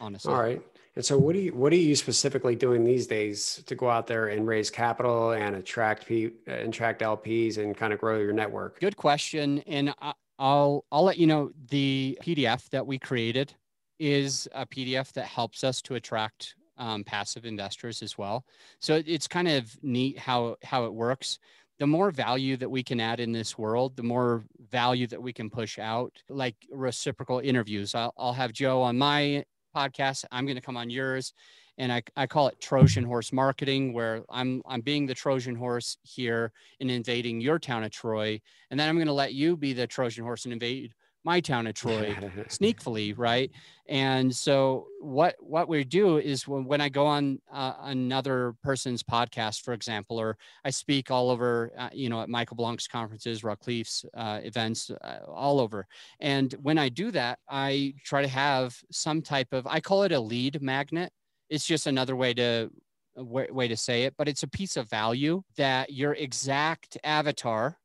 honestly. 0.00 0.32
All 0.32 0.40
right. 0.40 0.62
And 0.94 1.04
so, 1.04 1.16
what 1.16 1.32
do 1.32 1.38
you 1.38 1.54
what 1.54 1.72
are 1.72 1.76
you 1.76 1.96
specifically 1.96 2.54
doing 2.54 2.84
these 2.84 3.06
days 3.06 3.62
to 3.64 3.74
go 3.74 3.88
out 3.88 4.06
there 4.06 4.28
and 4.28 4.46
raise 4.46 4.70
capital 4.70 5.30
and 5.30 5.56
attract 5.56 6.06
P, 6.06 6.32
attract 6.46 7.00
LPs 7.00 7.56
and 7.56 7.74
kind 7.74 7.94
of 7.94 7.98
grow 7.98 8.18
your 8.18 8.34
network? 8.34 8.78
Good 8.78 8.96
question, 8.96 9.60
and 9.60 9.94
I'll 10.38 10.84
I'll 10.92 11.04
let 11.04 11.16
you 11.16 11.26
know 11.26 11.50
the 11.70 12.18
PDF 12.22 12.68
that 12.70 12.86
we 12.86 12.98
created 12.98 13.54
is 14.02 14.48
a 14.52 14.66
PDF 14.66 15.12
that 15.12 15.26
helps 15.26 15.62
us 15.62 15.80
to 15.80 15.94
attract 15.94 16.56
um, 16.76 17.04
passive 17.04 17.44
investors 17.44 18.02
as 18.02 18.18
well. 18.18 18.44
So 18.80 19.00
it's 19.06 19.28
kind 19.28 19.46
of 19.46 19.70
neat 19.80 20.18
how 20.18 20.56
how 20.64 20.86
it 20.86 20.92
works. 20.92 21.38
The 21.78 21.86
more 21.86 22.10
value 22.10 22.56
that 22.56 22.68
we 22.68 22.82
can 22.82 22.98
add 22.98 23.20
in 23.20 23.30
this 23.30 23.56
world, 23.56 23.94
the 23.96 24.02
more 24.02 24.42
value 24.70 25.06
that 25.06 25.22
we 25.22 25.32
can 25.32 25.48
push 25.48 25.78
out, 25.78 26.12
like 26.28 26.56
reciprocal 26.70 27.38
interviews. 27.38 27.94
I'll, 27.94 28.12
I'll 28.18 28.32
have 28.32 28.52
Joe 28.52 28.82
on 28.82 28.98
my 28.98 29.44
podcast. 29.74 30.24
I'm 30.32 30.46
going 30.46 30.56
to 30.56 30.62
come 30.62 30.76
on 30.76 30.90
yours. 30.90 31.32
And 31.78 31.92
I, 31.92 32.02
I 32.16 32.26
call 32.26 32.48
it 32.48 32.60
Trojan 32.60 33.04
horse 33.04 33.32
marketing, 33.32 33.92
where 33.92 34.24
I'm 34.28 34.62
I'm 34.66 34.80
being 34.80 35.06
the 35.06 35.14
Trojan 35.14 35.54
horse 35.54 35.96
here 36.02 36.50
in 36.80 36.90
invading 36.90 37.40
your 37.40 37.60
town 37.60 37.84
of 37.84 37.92
Troy, 37.92 38.40
and 38.70 38.80
then 38.80 38.88
I'm 38.88 38.96
going 38.96 39.06
to 39.06 39.12
let 39.12 39.32
you 39.32 39.56
be 39.56 39.72
the 39.72 39.86
Trojan 39.86 40.24
horse 40.24 40.44
and 40.44 40.52
invade 40.52 40.92
my 41.24 41.40
town 41.40 41.66
of 41.66 41.74
Troy 41.74 42.14
sneakily, 42.48 43.14
right? 43.16 43.50
And 43.86 44.34
so 44.34 44.86
what 45.00 45.36
what 45.40 45.68
we 45.68 45.84
do 45.84 46.18
is 46.18 46.46
when, 46.48 46.64
when 46.64 46.80
I 46.80 46.88
go 46.88 47.06
on 47.06 47.40
uh, 47.52 47.74
another 47.82 48.54
person's 48.62 49.02
podcast, 49.02 49.62
for 49.62 49.74
example, 49.74 50.18
or 50.18 50.36
I 50.64 50.70
speak 50.70 51.10
all 51.10 51.30
over, 51.30 51.72
uh, 51.76 51.90
you 51.92 52.08
know, 52.08 52.22
at 52.22 52.28
Michael 52.28 52.56
Blank's 52.56 52.86
conferences, 52.86 53.44
Rod 53.44 53.60
Khleif's 53.60 54.04
uh, 54.14 54.40
events, 54.42 54.90
uh, 54.90 55.18
all 55.28 55.60
over. 55.60 55.86
And 56.20 56.52
when 56.62 56.78
I 56.78 56.88
do 56.88 57.10
that, 57.12 57.38
I 57.48 57.94
try 58.04 58.22
to 58.22 58.28
have 58.28 58.76
some 58.90 59.22
type 59.22 59.52
of 59.52 59.66
I 59.66 59.80
call 59.80 60.02
it 60.04 60.12
a 60.12 60.20
lead 60.20 60.62
magnet. 60.62 61.12
It's 61.50 61.66
just 61.66 61.86
another 61.86 62.16
way 62.16 62.34
to 62.34 62.70
way, 63.16 63.48
way 63.50 63.68
to 63.68 63.76
say 63.76 64.04
it, 64.04 64.14
but 64.16 64.28
it's 64.28 64.42
a 64.42 64.48
piece 64.48 64.76
of 64.76 64.88
value 64.88 65.42
that 65.56 65.92
your 65.92 66.14
exact 66.14 66.96
avatar 67.04 67.78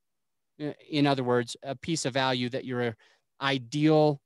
uh, 0.61 0.71
in 0.89 1.05
other 1.05 1.23
words, 1.23 1.55
a 1.63 1.75
piece 1.75 2.05
of 2.05 2.13
value 2.13 2.49
that 2.49 2.65
your 2.65 2.95
ideal 3.41 4.21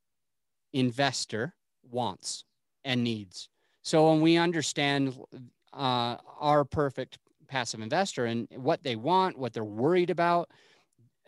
investor 0.72 1.54
wants 1.90 2.44
and 2.84 3.04
needs. 3.04 3.48
So 3.82 4.10
when 4.10 4.20
we 4.20 4.36
understand 4.36 5.18
uh, 5.72 6.16
our 6.40 6.64
perfect 6.64 7.18
passive 7.48 7.80
investor 7.80 8.26
and 8.26 8.48
what 8.56 8.82
they 8.82 8.96
want, 8.96 9.38
what 9.38 9.52
they're 9.52 9.64
worried 9.64 10.10
about, 10.10 10.50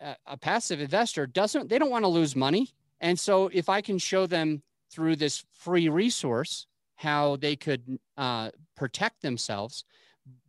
uh, 0.01 0.15
a 0.25 0.37
passive 0.37 0.81
investor 0.81 1.27
doesn't, 1.27 1.69
they 1.69 1.79
don't 1.79 1.91
want 1.91 2.03
to 2.03 2.09
lose 2.09 2.35
money. 2.35 2.73
And 3.01 3.19
so 3.19 3.49
if 3.53 3.69
I 3.69 3.81
can 3.81 3.97
show 3.97 4.25
them 4.25 4.63
through 4.91 5.17
this 5.17 5.43
free 5.53 5.89
resource 5.89 6.67
how 6.95 7.35
they 7.35 7.55
could 7.55 7.99
uh, 8.17 8.49
protect 8.75 9.21
themselves 9.21 9.83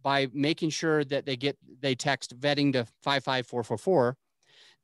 by 0.03 0.29
making 0.33 0.71
sure 0.71 1.05
that 1.05 1.27
they 1.27 1.37
get, 1.37 1.59
they 1.81 1.95
text 1.95 2.39
vetting 2.39 2.73
to 2.73 2.85
55444, 3.03 4.17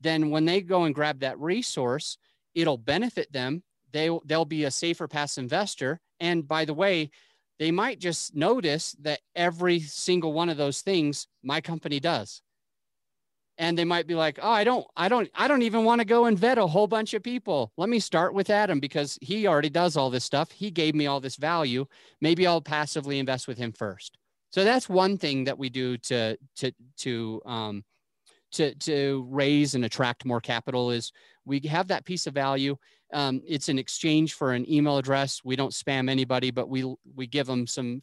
then 0.00 0.30
when 0.30 0.44
they 0.44 0.60
go 0.60 0.84
and 0.84 0.94
grab 0.94 1.20
that 1.20 1.38
resource, 1.38 2.18
it'll 2.54 2.78
benefit 2.78 3.32
them. 3.32 3.62
They, 3.92 4.10
they'll 4.24 4.44
be 4.44 4.64
a 4.64 4.70
safer 4.70 5.08
passive 5.08 5.42
investor. 5.42 6.00
And 6.20 6.46
by 6.46 6.64
the 6.64 6.74
way, 6.74 7.10
they 7.58 7.70
might 7.70 8.00
just 8.00 8.34
notice 8.34 8.96
that 9.02 9.20
every 9.36 9.80
single 9.80 10.32
one 10.32 10.48
of 10.48 10.56
those 10.56 10.80
things 10.80 11.28
my 11.42 11.60
company 11.60 12.00
does. 12.00 12.42
And 13.58 13.76
they 13.76 13.84
might 13.84 14.06
be 14.06 14.14
like, 14.14 14.38
oh, 14.42 14.50
I 14.50 14.64
don't, 14.64 14.86
I 14.96 15.08
don't, 15.08 15.28
I 15.34 15.46
don't 15.46 15.62
even 15.62 15.84
want 15.84 16.00
to 16.00 16.06
go 16.06 16.24
and 16.24 16.38
vet 16.38 16.58
a 16.58 16.66
whole 16.66 16.86
bunch 16.86 17.12
of 17.14 17.22
people. 17.22 17.70
Let 17.76 17.88
me 17.88 18.00
start 18.00 18.34
with 18.34 18.50
Adam 18.50 18.80
because 18.80 19.18
he 19.20 19.46
already 19.46 19.68
does 19.68 19.96
all 19.96 20.10
this 20.10 20.24
stuff. 20.24 20.50
He 20.50 20.70
gave 20.70 20.94
me 20.94 21.06
all 21.06 21.20
this 21.20 21.36
value. 21.36 21.86
Maybe 22.20 22.46
I'll 22.46 22.62
passively 22.62 23.18
invest 23.18 23.46
with 23.46 23.58
him 23.58 23.72
first. 23.72 24.16
So 24.50 24.64
that's 24.64 24.88
one 24.88 25.16
thing 25.16 25.44
that 25.44 25.58
we 25.58 25.70
do 25.70 25.96
to 25.98 26.36
to 26.56 26.72
to 26.98 27.42
um, 27.46 27.84
to 28.52 28.74
to 28.76 29.26
raise 29.28 29.74
and 29.74 29.84
attract 29.84 30.24
more 30.24 30.40
capital 30.40 30.90
is 30.90 31.12
we 31.44 31.60
have 31.60 31.88
that 31.88 32.04
piece 32.04 32.26
of 32.26 32.34
value. 32.34 32.76
Um, 33.12 33.42
it's 33.46 33.68
an 33.68 33.78
exchange 33.78 34.34
for 34.34 34.52
an 34.52 34.70
email 34.70 34.98
address. 34.98 35.40
We 35.44 35.56
don't 35.56 35.72
spam 35.72 36.08
anybody, 36.08 36.50
but 36.50 36.68
we 36.68 36.94
we 37.14 37.26
give 37.26 37.46
them 37.46 37.66
some 37.66 38.02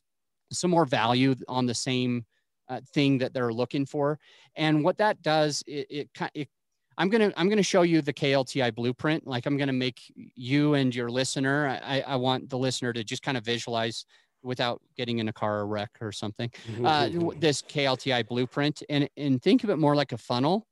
some 0.52 0.72
more 0.72 0.86
value 0.86 1.36
on 1.47 1.66
the 1.66 1.74
same 1.74 2.26
uh, 2.70 2.82
thing 2.93 3.18
that 3.20 3.34
they're 3.34 3.54
looking 3.54 3.86
for. 3.86 4.20
And 4.56 4.84
what 4.84 4.97
that 4.97 5.22
does, 5.22 5.64
it, 5.68 5.88
it, 5.89 6.10
it 6.34 6.50
I'm 6.97 7.10
gonna 7.10 7.32
I'm 7.38 7.50
gonna 7.50 7.64
show 7.64 7.84
you 7.84 8.02
the 8.02 8.14
KLTI 8.14 8.76
blueprint. 8.76 9.26
Like 9.26 9.45
I'm 9.45 9.58
gonna 9.58 9.74
make 9.74 10.02
you 10.36 10.74
and 10.74 10.93
your 10.93 11.10
listener. 11.10 11.80
I, 11.84 12.02
I 12.02 12.16
want 12.18 12.50
the 12.50 12.58
listener 12.58 12.91
to 12.93 13.04
just 13.04 13.24
kind 13.24 13.38
of 13.38 13.45
visualize 13.45 14.06
without 14.44 14.82
getting 14.96 15.20
in 15.20 15.28
a 15.28 15.34
car 15.34 15.66
wreck 15.66 15.92
or 16.02 16.12
something. 16.12 16.52
Uh, 16.84 17.10
this 17.38 17.62
KLTI 17.62 18.28
blueprint 18.28 18.84
and 18.90 19.10
and 19.18 19.42
think 19.42 19.64
of 19.64 19.70
it 19.70 19.78
more 19.78 19.96
like 19.96 20.12
a 20.12 20.18
funnel 20.18 20.66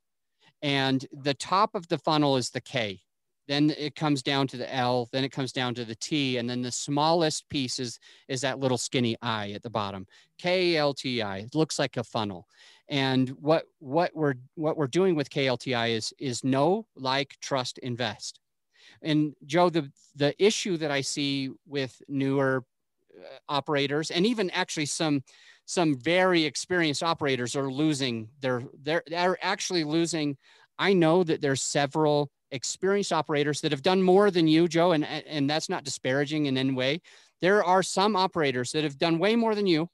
and 0.62 1.06
the 1.12 1.34
top 1.34 1.74
of 1.74 1.88
the 1.88 1.98
funnel 1.98 2.36
is 2.36 2.50
the 2.50 2.60
K. 2.60 3.00
Then 3.46 3.72
it 3.78 3.94
comes 3.94 4.22
down 4.22 4.46
to 4.48 4.58
the 4.58 4.72
L, 4.74 5.08
then 5.10 5.24
it 5.24 5.32
comes 5.32 5.52
down 5.52 5.74
to 5.76 5.84
the 5.84 5.94
T, 5.94 6.36
and 6.36 6.50
then 6.50 6.60
the 6.60 6.70
smallest 6.70 7.48
piece 7.48 7.78
is, 7.78 7.98
is 8.28 8.42
that 8.42 8.58
little 8.58 8.76
skinny 8.76 9.16
I 9.22 9.52
at 9.52 9.62
the 9.62 9.70
bottom. 9.70 10.06
KLTI. 10.42 11.46
It 11.46 11.54
looks 11.54 11.78
like 11.78 11.96
a 11.96 12.04
funnel. 12.04 12.46
And 12.90 13.30
what 13.30 13.64
what 13.80 14.10
we're 14.14 14.34
what 14.54 14.76
we're 14.76 14.86
doing 14.86 15.14
with 15.14 15.30
KLTI 15.30 15.90
is 15.90 16.12
is 16.18 16.44
know, 16.44 16.86
like, 16.96 17.36
trust, 17.40 17.78
invest. 17.78 18.40
And 19.02 19.34
Joe, 19.46 19.70
the 19.70 19.90
the 20.14 20.34
issue 20.42 20.76
that 20.78 20.90
I 20.90 21.02
see 21.02 21.50
with 21.66 22.00
newer 22.08 22.64
operators 23.48 24.10
and 24.10 24.26
even 24.26 24.50
actually 24.50 24.86
some 24.86 25.22
some 25.66 25.96
very 25.98 26.44
experienced 26.44 27.02
operators 27.02 27.54
are 27.56 27.70
losing 27.70 28.28
their 28.40 28.62
they're 28.82 29.02
they're 29.06 29.38
actually 29.42 29.84
losing 29.84 30.36
i 30.78 30.92
know 30.92 31.22
that 31.22 31.40
there's 31.40 31.62
several 31.62 32.30
experienced 32.50 33.12
operators 33.12 33.60
that 33.60 33.72
have 33.72 33.82
done 33.82 34.02
more 34.02 34.30
than 34.30 34.48
you 34.48 34.68
joe 34.68 34.92
and 34.92 35.04
and 35.04 35.48
that's 35.48 35.68
not 35.68 35.84
disparaging 35.84 36.46
in 36.46 36.56
any 36.56 36.72
way. 36.72 37.00
There 37.40 37.62
are 37.62 37.82
some 37.82 38.16
operators 38.16 38.72
that 38.72 38.84
have 38.84 38.98
done 38.98 39.18
way 39.18 39.36
more 39.36 39.54
than 39.54 39.66
you 39.66 39.88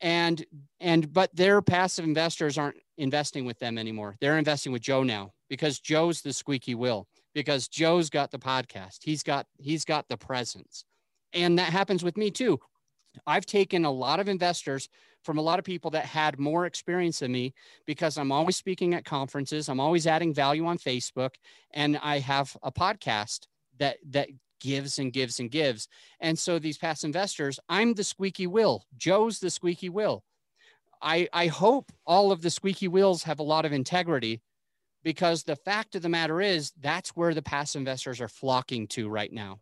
and 0.00 0.44
and 0.80 1.12
but 1.12 1.34
their 1.34 1.62
passive 1.62 2.04
investors 2.04 2.58
aren't 2.58 2.76
investing 2.98 3.44
with 3.44 3.58
them 3.58 3.78
anymore. 3.78 4.16
They're 4.20 4.38
investing 4.38 4.72
with 4.72 4.82
joe 4.82 5.02
now 5.02 5.32
because 5.48 5.78
joe's 5.78 6.22
the 6.22 6.32
squeaky 6.32 6.74
wheel 6.74 7.06
because 7.34 7.68
joe's 7.68 8.10
got 8.10 8.30
the 8.30 8.38
podcast. 8.38 8.98
He's 9.02 9.22
got 9.22 9.46
he's 9.58 9.84
got 9.84 10.08
the 10.08 10.16
presence 10.16 10.84
and 11.36 11.58
that 11.58 11.72
happens 11.72 12.02
with 12.02 12.16
me 12.16 12.30
too 12.30 12.58
I've 13.26 13.46
taken 13.46 13.84
a 13.84 13.90
lot 13.90 14.20
of 14.20 14.28
investors 14.28 14.88
from 15.22 15.38
a 15.38 15.42
lot 15.42 15.58
of 15.58 15.64
people 15.64 15.90
that 15.92 16.04
had 16.04 16.38
more 16.38 16.66
experience 16.66 17.20
than 17.20 17.32
me 17.32 17.54
because 17.86 18.16
I'm 18.16 18.32
always 18.32 18.56
speaking 18.56 18.94
at 18.94 19.04
conferences, 19.04 19.68
I'm 19.68 19.80
always 19.80 20.06
adding 20.06 20.34
value 20.34 20.66
on 20.66 20.78
Facebook, 20.78 21.34
and 21.72 21.98
I 22.02 22.18
have 22.20 22.56
a 22.62 22.70
podcast 22.70 23.46
that 23.78 23.96
that 24.10 24.28
gives 24.60 24.98
and 24.98 25.12
gives 25.12 25.38
and 25.40 25.50
gives. 25.50 25.88
And 26.20 26.38
so 26.38 26.58
these 26.58 26.78
past 26.78 27.04
investors, 27.04 27.60
I'm 27.68 27.94
the 27.94 28.04
squeaky 28.04 28.46
wheel. 28.46 28.84
Joe's 28.96 29.38
the 29.38 29.50
squeaky 29.50 29.88
wheel. 29.90 30.24
I, 31.02 31.28
I 31.32 31.48
hope 31.48 31.92
all 32.06 32.32
of 32.32 32.40
the 32.40 32.50
squeaky 32.50 32.88
wheels 32.88 33.22
have 33.24 33.38
a 33.38 33.44
lot 33.44 33.66
of 33.66 33.72
integrity 33.72 34.40
because 35.04 35.42
the 35.42 35.56
fact 35.56 35.94
of 35.94 36.02
the 36.02 36.08
matter 36.08 36.40
is 36.40 36.72
that's 36.80 37.10
where 37.10 37.34
the 37.34 37.42
past 37.42 37.76
investors 37.76 38.20
are 38.20 38.28
flocking 38.28 38.86
to 38.88 39.08
right 39.10 39.32
now. 39.32 39.60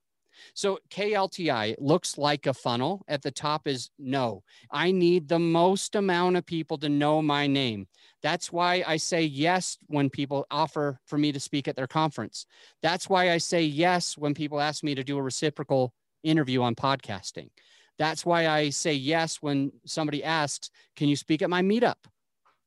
So 0.55 0.79
KLTI 0.91 1.77
looks 1.79 2.19
like 2.19 2.47
a 2.47 2.55
funnel. 2.55 3.05
At 3.09 3.23
the 3.23 3.31
top 3.31 3.67
is 3.67 3.91
no. 3.99 4.43
I 4.71 4.91
need 4.91 5.29
the 5.29 5.39
most 5.39 5.95
amount 5.95 6.37
of 6.37 6.47
people 6.47 6.79
to 6.79 6.89
know 6.89 7.23
my 7.23 7.47
name. 7.47 7.87
That's 8.23 8.53
why 8.53 8.85
I 8.87 8.97
say 8.97 9.23
yes 9.23 9.79
when 9.87 10.11
people 10.11 10.47
offer 10.51 10.99
for 11.07 11.19
me 11.19 11.33
to 11.33 11.41
speak 11.41 11.69
at 11.69 11.77
their 11.77 11.87
conference. 11.87 12.47
That's 12.83 13.09
why 13.09 13.31
I 13.31 13.39
say 13.39 13.63
yes 13.63 14.17
when 14.17 14.35
people 14.35 14.61
ask 14.61 14.83
me 14.83 14.95
to 14.95 15.05
do 15.05 15.19
a 15.19 15.23
reciprocal 15.23 15.93
interview 16.23 16.63
on 16.63 16.75
podcasting. 16.75 17.51
That's 17.99 18.27
why 18.27 18.49
I 18.49 18.71
say 18.71 18.95
yes 18.95 19.37
when 19.41 19.73
somebody 19.87 20.25
asks, 20.25 20.71
Can 20.97 21.09
you 21.09 21.17
speak 21.17 21.43
at 21.43 21.51
my 21.51 21.63
meetup? 21.63 22.07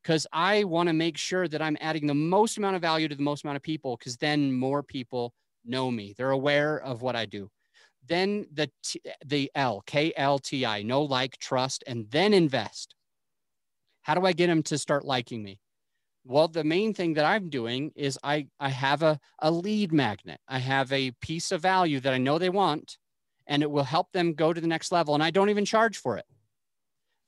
Because 0.03 0.25
I 0.31 0.63
want 0.63 0.87
to 0.87 0.93
make 0.93 1.17
sure 1.17 1.47
that 1.47 1.61
I'm 1.61 1.77
adding 1.81 2.07
the 2.07 2.13
most 2.13 2.57
amount 2.57 2.77
of 2.77 2.81
value 2.81 3.09
to 3.09 3.15
the 3.15 3.23
most 3.23 3.43
amount 3.43 3.57
of 3.57 3.61
people, 3.63 3.97
because 3.97 4.15
then 4.15 4.53
more 4.53 4.81
people 4.81 5.33
know 5.65 5.91
me. 5.91 6.13
They're 6.17 6.31
aware 6.31 6.79
of 6.79 7.01
what 7.01 7.15
I 7.15 7.25
do 7.25 7.49
then 8.07 8.47
the 8.51 8.69
T, 8.83 9.01
the 9.25 9.51
L, 9.55 9.83
K 9.85 10.13
L 10.15 10.39
T 10.39 10.65
I, 10.65 10.81
know, 10.83 11.01
like, 11.03 11.37
trust, 11.37 11.83
and 11.87 12.09
then 12.09 12.33
invest. 12.33 12.93
How 14.01 14.15
do 14.15 14.25
I 14.25 14.33
get 14.33 14.47
them 14.47 14.63
to 14.63 14.77
start 14.77 15.05
liking 15.05 15.43
me? 15.43 15.59
Well, 16.23 16.47
the 16.47 16.63
main 16.63 16.93
thing 16.93 17.13
that 17.13 17.25
I'm 17.25 17.49
doing 17.49 17.91
is 17.95 18.19
I, 18.23 18.47
I 18.59 18.69
have 18.69 19.03
a, 19.03 19.19
a 19.39 19.49
lead 19.49 19.93
magnet. 19.93 20.39
I 20.47 20.59
have 20.59 20.91
a 20.91 21.11
piece 21.21 21.51
of 21.51 21.61
value 21.61 21.99
that 22.01 22.13
I 22.13 22.17
know 22.17 22.37
they 22.37 22.49
want, 22.49 22.97
and 23.47 23.63
it 23.63 23.71
will 23.71 23.83
help 23.83 24.11
them 24.11 24.33
go 24.33 24.51
to 24.51 24.59
the 24.59 24.67
next 24.67 24.91
level. 24.91 25.13
And 25.13 25.23
I 25.23 25.31
don't 25.31 25.49
even 25.49 25.65
charge 25.65 25.97
for 25.97 26.17
it. 26.17 26.25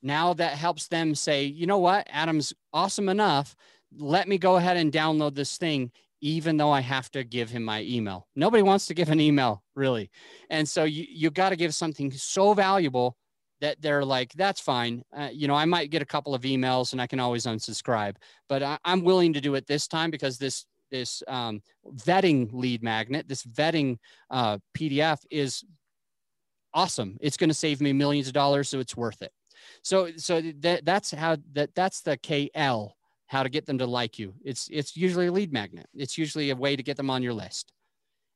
Now 0.02 0.34
that 0.34 0.52
helps 0.52 0.88
them 0.88 1.14
say, 1.14 1.44
you 1.44 1.66
know 1.66 1.78
what, 1.78 2.06
Adam's 2.10 2.52
awesome 2.72 3.08
enough. 3.08 3.56
Let 3.96 4.28
me 4.28 4.38
go 4.38 4.56
ahead 4.56 4.76
and 4.76 4.92
download 4.92 5.34
this 5.34 5.56
thing 5.56 5.92
even 6.20 6.56
though 6.56 6.70
I 6.70 6.80
have 6.80 7.10
to 7.12 7.24
give 7.24 7.50
him 7.50 7.62
my 7.64 7.82
email. 7.82 8.26
Nobody 8.36 8.62
wants 8.62 8.86
to 8.86 8.94
give 8.94 9.08
an 9.10 9.20
email, 9.20 9.62
really. 9.74 10.10
And 10.50 10.68
so 10.68 10.84
you, 10.84 11.06
you 11.08 11.30
got 11.30 11.50
to 11.50 11.56
give 11.56 11.74
something 11.74 12.10
so 12.12 12.54
valuable 12.54 13.16
that 13.60 13.80
they're 13.80 14.04
like, 14.04 14.32
that's 14.34 14.60
fine. 14.60 15.02
Uh, 15.16 15.28
you 15.32 15.48
know, 15.48 15.54
I 15.54 15.64
might 15.64 15.90
get 15.90 16.02
a 16.02 16.06
couple 16.06 16.34
of 16.34 16.42
emails 16.42 16.92
and 16.92 17.00
I 17.00 17.06
can 17.06 17.20
always 17.20 17.44
unsubscribe, 17.46 18.16
but 18.48 18.62
I, 18.62 18.78
am 18.84 19.04
willing 19.04 19.32
to 19.34 19.40
do 19.40 19.54
it 19.54 19.66
this 19.66 19.86
time 19.86 20.10
because 20.10 20.38
this 20.38 20.66
this 20.90 21.22
um, 21.28 21.62
vetting 21.86 22.52
lead 22.52 22.82
magnet, 22.82 23.28
this 23.28 23.44
vetting 23.44 23.98
uh, 24.30 24.58
PDF 24.76 25.18
is 25.30 25.64
awesome. 26.74 27.16
It's 27.20 27.36
going 27.36 27.50
to 27.50 27.54
save 27.54 27.80
me 27.80 27.92
millions 27.92 28.26
of 28.26 28.32
dollars, 28.32 28.68
so 28.68 28.80
it's 28.80 28.96
worth 28.96 29.22
it. 29.22 29.32
So 29.82 30.10
so 30.16 30.40
that 30.40 30.84
that's 30.84 31.10
how 31.12 31.36
that 31.52 31.74
that's 31.74 32.00
the 32.00 32.16
KL 32.18 32.92
how 33.30 33.44
to 33.44 33.48
get 33.48 33.64
them 33.64 33.78
to 33.78 33.86
like 33.86 34.18
you. 34.18 34.34
It's 34.44 34.68
it's 34.72 34.96
usually 34.96 35.28
a 35.28 35.32
lead 35.32 35.52
magnet. 35.52 35.86
It's 35.94 36.18
usually 36.18 36.50
a 36.50 36.56
way 36.56 36.74
to 36.74 36.82
get 36.82 36.96
them 36.96 37.08
on 37.08 37.22
your 37.22 37.32
list. 37.32 37.72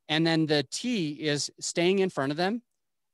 And 0.09 0.25
then 0.25 0.47
the 0.47 0.63
T 0.71 1.15
is 1.15 1.51
staying 1.59 1.99
in 1.99 2.11
front 2.11 2.31
of 2.31 2.39
them. 2.39 2.63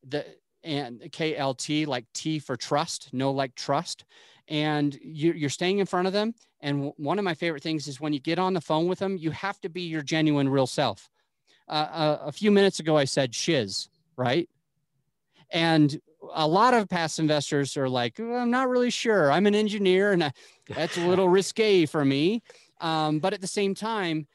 The 0.06 0.26
and 0.62 1.00
KLT 1.00 1.86
like 1.86 2.04
T 2.12 2.38
for 2.38 2.54
trust, 2.54 3.08
no 3.14 3.30
like 3.30 3.54
trust. 3.54 4.04
And 4.46 4.98
you, 5.02 5.32
you're 5.32 5.48
staying 5.48 5.78
in 5.78 5.86
front 5.86 6.06
of 6.06 6.12
them. 6.12 6.34
And 6.60 6.92
one 6.98 7.18
of 7.18 7.24
my 7.24 7.32
favorite 7.32 7.62
things 7.62 7.88
is 7.88 7.98
when 7.98 8.12
you 8.12 8.20
get 8.20 8.38
on 8.38 8.52
the 8.52 8.60
phone 8.60 8.86
with 8.86 8.98
them, 8.98 9.16
you 9.16 9.30
have 9.30 9.58
to 9.62 9.70
be 9.70 9.82
your 9.82 10.02
genuine, 10.02 10.50
real 10.50 10.66
self. 10.66 11.08
Uh, 11.66 12.18
a, 12.22 12.26
a 12.26 12.32
few 12.32 12.50
minutes 12.50 12.78
ago, 12.78 12.98
I 12.98 13.04
said 13.04 13.34
shiz, 13.34 13.88
right? 14.18 14.50
And 15.50 15.98
a 16.34 16.46
lot 16.46 16.74
of 16.74 16.88
past 16.88 17.18
investors 17.18 17.76
are 17.76 17.88
like, 17.88 18.14
well, 18.18 18.38
I'm 18.38 18.50
not 18.50 18.68
really 18.68 18.90
sure. 18.90 19.30
I'm 19.30 19.46
an 19.46 19.54
engineer 19.54 20.12
and 20.12 20.24
I, 20.24 20.32
that's 20.68 20.96
a 20.96 21.06
little 21.06 21.28
risque 21.28 21.86
for 21.86 22.04
me. 22.04 22.42
Um, 22.80 23.18
but 23.18 23.32
at 23.32 23.40
the 23.40 23.46
same 23.46 23.74
time, 23.74 24.26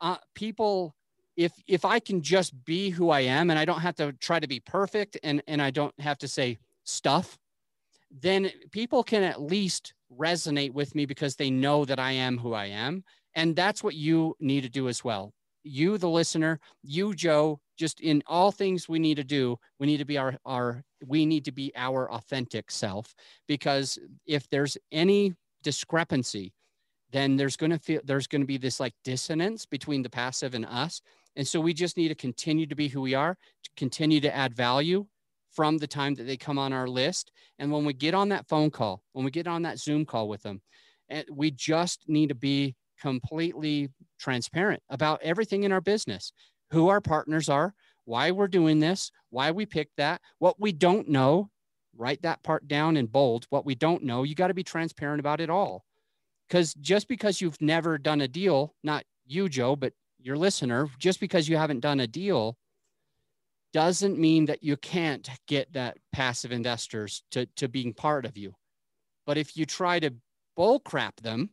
uh, 0.00 0.16
people, 0.34 0.94
if, 1.36 1.52
if 1.66 1.84
I 1.84 1.98
can 1.98 2.22
just 2.22 2.64
be 2.64 2.90
who 2.90 3.10
I 3.10 3.20
am 3.20 3.50
and 3.50 3.58
I 3.58 3.64
don't 3.64 3.80
have 3.80 3.96
to 3.96 4.12
try 4.14 4.40
to 4.40 4.48
be 4.48 4.60
perfect 4.60 5.18
and, 5.22 5.42
and 5.46 5.60
I 5.62 5.70
don't 5.70 5.98
have 6.00 6.18
to 6.18 6.28
say 6.28 6.58
stuff, 6.84 7.38
then 8.10 8.50
people 8.70 9.02
can 9.02 9.22
at 9.22 9.40
least 9.40 9.94
resonate 10.16 10.72
with 10.72 10.94
me 10.94 11.06
because 11.06 11.36
they 11.36 11.50
know 11.50 11.84
that 11.84 11.98
I 11.98 12.12
am 12.12 12.38
who 12.38 12.52
I 12.52 12.66
am. 12.66 13.04
And 13.34 13.56
that's 13.56 13.82
what 13.82 13.94
you 13.94 14.36
need 14.40 14.62
to 14.62 14.68
do 14.68 14.88
as 14.88 15.02
well. 15.02 15.32
You, 15.64 15.96
the 15.96 16.08
listener, 16.08 16.60
you, 16.82 17.14
Joe, 17.14 17.60
just 17.82 18.00
in 18.00 18.22
all 18.28 18.52
things 18.52 18.88
we 18.88 19.00
need 19.00 19.16
to 19.16 19.24
do, 19.24 19.58
we 19.80 19.88
need 19.88 19.96
to 19.96 20.04
be 20.04 20.16
our, 20.16 20.36
our 20.44 20.84
we 21.04 21.26
need 21.26 21.44
to 21.46 21.50
be 21.50 21.72
our 21.74 22.08
authentic 22.12 22.70
self 22.70 23.12
because 23.48 23.98
if 24.24 24.48
there's 24.50 24.78
any 24.92 25.34
discrepancy, 25.64 26.52
then 27.10 27.36
there's 27.36 27.56
going 27.56 27.72
to 27.72 27.80
feel 27.80 28.00
there's 28.04 28.28
going 28.28 28.40
to 28.40 28.46
be 28.46 28.56
this 28.56 28.78
like 28.78 28.94
dissonance 29.02 29.66
between 29.66 30.00
the 30.00 30.08
passive 30.08 30.54
and 30.54 30.64
us. 30.64 31.02
And 31.34 31.44
so 31.46 31.60
we 31.60 31.74
just 31.74 31.96
need 31.96 32.06
to 32.06 32.14
continue 32.14 32.68
to 32.68 32.76
be 32.76 32.86
who 32.86 33.00
we 33.00 33.14
are, 33.14 33.36
to 33.64 33.70
continue 33.76 34.20
to 34.20 34.32
add 34.32 34.54
value 34.54 35.04
from 35.50 35.76
the 35.78 35.88
time 35.88 36.14
that 36.14 36.22
they 36.28 36.36
come 36.36 36.58
on 36.60 36.72
our 36.72 36.86
list. 36.86 37.32
And 37.58 37.72
when 37.72 37.84
we 37.84 37.94
get 37.94 38.14
on 38.14 38.28
that 38.28 38.46
phone 38.46 38.70
call, 38.70 39.02
when 39.12 39.24
we 39.24 39.32
get 39.32 39.48
on 39.48 39.62
that 39.62 39.80
Zoom 39.80 40.04
call 40.04 40.28
with 40.28 40.44
them, 40.44 40.62
eh, 41.10 41.24
we 41.32 41.50
just 41.50 42.04
need 42.06 42.28
to 42.28 42.36
be 42.36 42.76
completely 43.00 43.90
transparent 44.20 44.80
about 44.88 45.20
everything 45.22 45.64
in 45.64 45.72
our 45.72 45.80
business, 45.80 46.32
who 46.72 46.88
our 46.88 47.00
partners 47.00 47.48
are, 47.48 47.74
why 48.04 48.30
we're 48.30 48.48
doing 48.48 48.80
this, 48.80 49.12
why 49.30 49.50
we 49.50 49.66
picked 49.66 49.96
that, 49.96 50.20
what 50.38 50.58
we 50.58 50.72
don't 50.72 51.08
know. 51.08 51.50
Write 51.96 52.22
that 52.22 52.42
part 52.42 52.66
down 52.66 52.96
in 52.96 53.06
bold. 53.06 53.46
What 53.50 53.66
we 53.66 53.74
don't 53.74 54.02
know, 54.02 54.22
you 54.22 54.34
got 54.34 54.48
to 54.48 54.54
be 54.54 54.64
transparent 54.64 55.20
about 55.20 55.40
it 55.40 55.50
all. 55.50 55.84
Because 56.48 56.74
just 56.74 57.06
because 57.06 57.40
you've 57.40 57.60
never 57.60 57.98
done 57.98 58.22
a 58.22 58.28
deal, 58.28 58.74
not 58.82 59.04
you, 59.26 59.48
Joe, 59.48 59.76
but 59.76 59.92
your 60.18 60.36
listener, 60.36 60.88
just 60.98 61.20
because 61.20 61.48
you 61.48 61.56
haven't 61.56 61.80
done 61.80 62.00
a 62.00 62.06
deal 62.06 62.56
doesn't 63.72 64.18
mean 64.18 64.46
that 64.46 64.62
you 64.62 64.76
can't 64.76 65.28
get 65.46 65.72
that 65.72 65.96
passive 66.12 66.52
investors 66.52 67.22
to, 67.30 67.46
to 67.56 67.68
being 67.68 67.92
part 67.92 68.24
of 68.24 68.36
you. 68.36 68.54
But 69.26 69.38
if 69.38 69.56
you 69.56 69.66
try 69.66 70.00
to 70.00 70.14
bull 70.56 70.80
crap 70.80 71.20
them 71.20 71.50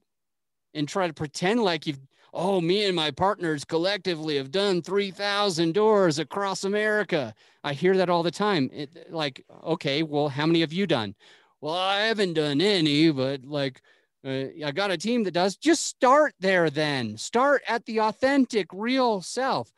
and 0.74 0.88
try 0.88 1.08
to 1.08 1.14
pretend 1.14 1.64
like 1.64 1.88
you've, 1.88 2.00
oh, 2.34 2.62
me 2.62 2.86
and 2.86 2.96
my 2.96 3.12
partners 3.12 3.66
collectively 3.66 4.38
have 4.38 4.52
done 4.52 4.82
3,000 4.82 5.74
doors 5.74 6.20
across 6.20 6.64
America. 6.64 7.34
I 7.64 7.74
hear 7.74 7.98
that 7.98 8.10
all 8.10 8.24
the 8.24 8.32
time. 8.32 8.70
It, 8.74 9.12
like, 9.12 9.44
okay, 9.64 10.04
well, 10.04 10.30
how 10.30 10.46
many 10.46 10.62
have 10.62 10.74
you 10.74 10.88
done? 10.88 11.16
Well, 11.62 11.76
I 11.76 12.02
haven't 12.02 12.34
done 12.34 12.62
any, 12.62 13.12
but 13.12 13.44
like, 13.44 13.82
uh, 14.26 14.46
I 14.66 14.72
got 14.74 14.92
a 14.92 14.98
team 14.98 15.24
that 15.24 15.34
does. 15.34 15.56
Just 15.56 15.86
start 15.86 16.34
there 16.40 16.70
then. 16.70 17.18
Start 17.18 17.62
at 17.68 17.86
the 17.86 18.02
authentic, 18.02 18.68
real 18.74 19.22
self. 19.22 19.72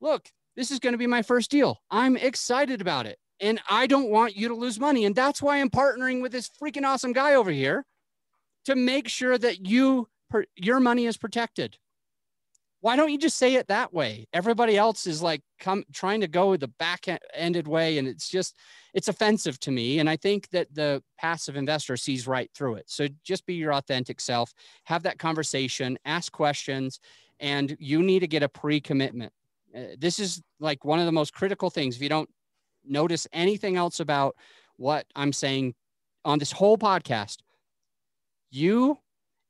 Look, 0.00 0.28
this 0.56 0.70
is 0.70 0.78
going 0.78 0.92
to 0.92 0.98
be 0.98 1.06
my 1.06 1.22
first 1.22 1.50
deal. 1.50 1.80
I'm 1.90 2.16
excited 2.16 2.80
about 2.80 3.06
it. 3.06 3.18
And 3.40 3.60
I 3.70 3.86
don't 3.86 4.10
want 4.10 4.36
you 4.36 4.48
to 4.48 4.54
lose 4.54 4.80
money. 4.80 5.04
And 5.04 5.14
that's 5.14 5.40
why 5.40 5.58
I'm 5.58 5.70
partnering 5.70 6.22
with 6.22 6.32
this 6.32 6.50
freaking 6.60 6.84
awesome 6.84 7.12
guy 7.12 7.34
over 7.34 7.50
here 7.50 7.84
to 8.64 8.74
make 8.74 9.08
sure 9.08 9.38
that 9.38 9.66
you 9.66 10.08
your 10.56 10.80
money 10.80 11.06
is 11.06 11.16
protected. 11.16 11.78
Why 12.80 12.94
don't 12.94 13.10
you 13.10 13.18
just 13.18 13.36
say 13.36 13.54
it 13.54 13.66
that 13.68 13.92
way? 13.92 14.26
Everybody 14.32 14.76
else 14.76 15.06
is 15.06 15.20
like 15.20 15.42
come 15.58 15.84
trying 15.92 16.20
to 16.20 16.28
go 16.28 16.56
the 16.56 16.68
back 16.68 17.06
ended 17.34 17.66
way 17.66 17.98
and 17.98 18.06
it's 18.06 18.28
just 18.28 18.56
it's 18.94 19.08
offensive 19.08 19.58
to 19.60 19.70
me 19.70 19.98
and 19.98 20.08
I 20.08 20.16
think 20.16 20.48
that 20.50 20.72
the 20.72 21.02
passive 21.18 21.56
investor 21.56 21.96
sees 21.96 22.28
right 22.28 22.50
through 22.54 22.76
it. 22.76 22.84
So 22.88 23.08
just 23.24 23.46
be 23.46 23.54
your 23.54 23.74
authentic 23.74 24.20
self, 24.20 24.52
have 24.84 25.02
that 25.02 25.18
conversation, 25.18 25.98
ask 26.04 26.30
questions 26.30 27.00
and 27.40 27.76
you 27.80 28.02
need 28.02 28.20
to 28.20 28.28
get 28.28 28.42
a 28.42 28.48
pre-commitment 28.48 29.32
uh, 29.74 29.80
this 29.98 30.18
is 30.18 30.42
like 30.60 30.84
one 30.84 30.98
of 30.98 31.06
the 31.06 31.12
most 31.12 31.32
critical 31.32 31.70
things. 31.70 31.96
If 31.96 32.02
you 32.02 32.08
don't 32.08 32.30
notice 32.84 33.26
anything 33.32 33.76
else 33.76 34.00
about 34.00 34.36
what 34.76 35.06
I'm 35.14 35.32
saying 35.32 35.74
on 36.24 36.38
this 36.38 36.52
whole 36.52 36.78
podcast, 36.78 37.38
you 38.50 38.98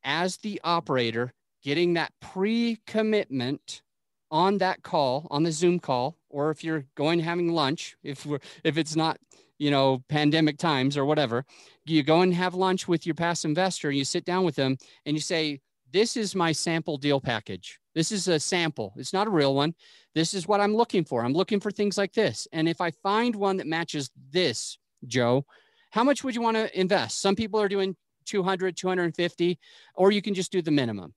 as 0.02 0.38
the 0.38 0.60
operator 0.64 1.32
getting 1.62 1.94
that 1.94 2.12
pre 2.20 2.78
commitment 2.86 3.82
on 4.30 4.59
that 4.59 4.82
call, 4.82 5.26
on 5.30 5.42
the 5.42 5.52
Zoom 5.52 5.78
call, 5.78 6.16
or 6.28 6.50
if 6.50 6.62
you're 6.62 6.84
going 6.94 7.20
having 7.20 7.52
lunch, 7.52 7.96
if 8.02 8.26
we're, 8.26 8.40
if 8.64 8.76
it's 8.76 8.94
not, 8.94 9.18
you 9.59 9.70
know, 9.70 10.02
pandemic 10.09 10.59
times 10.59 10.96
or 10.96 11.04
whatever, 11.04 11.44
you 11.84 12.02
go 12.02 12.20
and 12.20 12.34
have 12.34 12.54
lunch 12.54 12.86
with 12.86 13.06
your 13.06 13.14
past 13.14 13.44
investor, 13.44 13.88
and 13.88 13.96
you 13.96 14.04
sit 14.04 14.24
down 14.24 14.44
with 14.44 14.54
them 14.54 14.76
and 15.06 15.16
you 15.16 15.20
say, 15.20 15.61
this 15.92 16.16
is 16.16 16.34
my 16.34 16.52
sample 16.52 16.98
deal 16.98 17.20
package. 17.20 17.80
This 17.94 18.12
is 18.12 18.28
a 18.28 18.38
sample. 18.38 18.92
It's 18.96 19.12
not 19.12 19.26
a 19.26 19.30
real 19.30 19.54
one. 19.54 19.74
This 20.14 20.34
is 20.34 20.46
what 20.46 20.61
I'm 20.61 20.76
looking 20.76 21.04
for. 21.04 21.24
I'm 21.24 21.32
looking 21.32 21.61
for 21.61 21.70
things 21.70 21.96
like 21.96 22.12
this. 22.12 22.46
And 22.52 22.68
if 22.68 22.80
I 22.80 22.90
find 22.90 23.34
one 23.34 23.56
that 23.56 23.66
matches 23.66 24.11
this, 24.30 24.78
Joe, 25.06 25.46
how 25.90 26.04
much 26.04 26.22
would 26.22 26.34
you 26.34 26.42
want 26.42 26.56
to 26.56 26.78
invest? 26.78 27.20
Some 27.20 27.34
people 27.34 27.61
are 27.61 27.68
doing 27.68 27.96
200, 28.26 28.76
250, 28.76 29.59
or 29.94 30.12
you 30.12 30.20
can 30.20 30.34
just 30.34 30.52
do 30.52 30.61
the 30.61 30.70
minimum. 30.70 31.14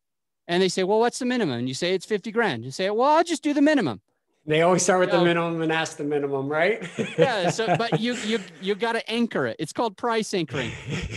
And 0.47 0.61
they 0.61 0.69
say, 0.69 0.83
well, 0.83 0.99
what's 0.99 1.19
the 1.19 1.25
minimum? 1.25 1.59
And 1.59 1.67
you 1.67 1.73
say 1.73 1.93
it's 1.93 2.05
50 2.05 2.31
grand. 2.31 2.65
You 2.65 2.71
say, 2.71 2.89
well, 2.89 3.09
I'll 3.09 3.23
just 3.23 3.43
do 3.43 3.53
the 3.53 3.61
minimum. 3.61 4.01
They 4.45 4.63
always 4.63 4.81
start 4.81 5.01
with 5.01 5.11
the 5.11 5.23
minimum 5.23 5.61
and 5.61 5.71
ask 5.71 5.97
the 5.97 6.03
minimum, 6.03 6.49
right? 6.49 6.83
yeah. 7.17 7.49
So, 7.51 7.75
but 7.77 7.99
you 7.99 8.15
you 8.15 8.39
you 8.59 8.73
got 8.73 8.93
to 8.93 9.09
anchor 9.09 9.45
it. 9.45 9.55
It's 9.59 9.71
called 9.71 9.97
price 9.97 10.33
anchoring. 10.33 10.71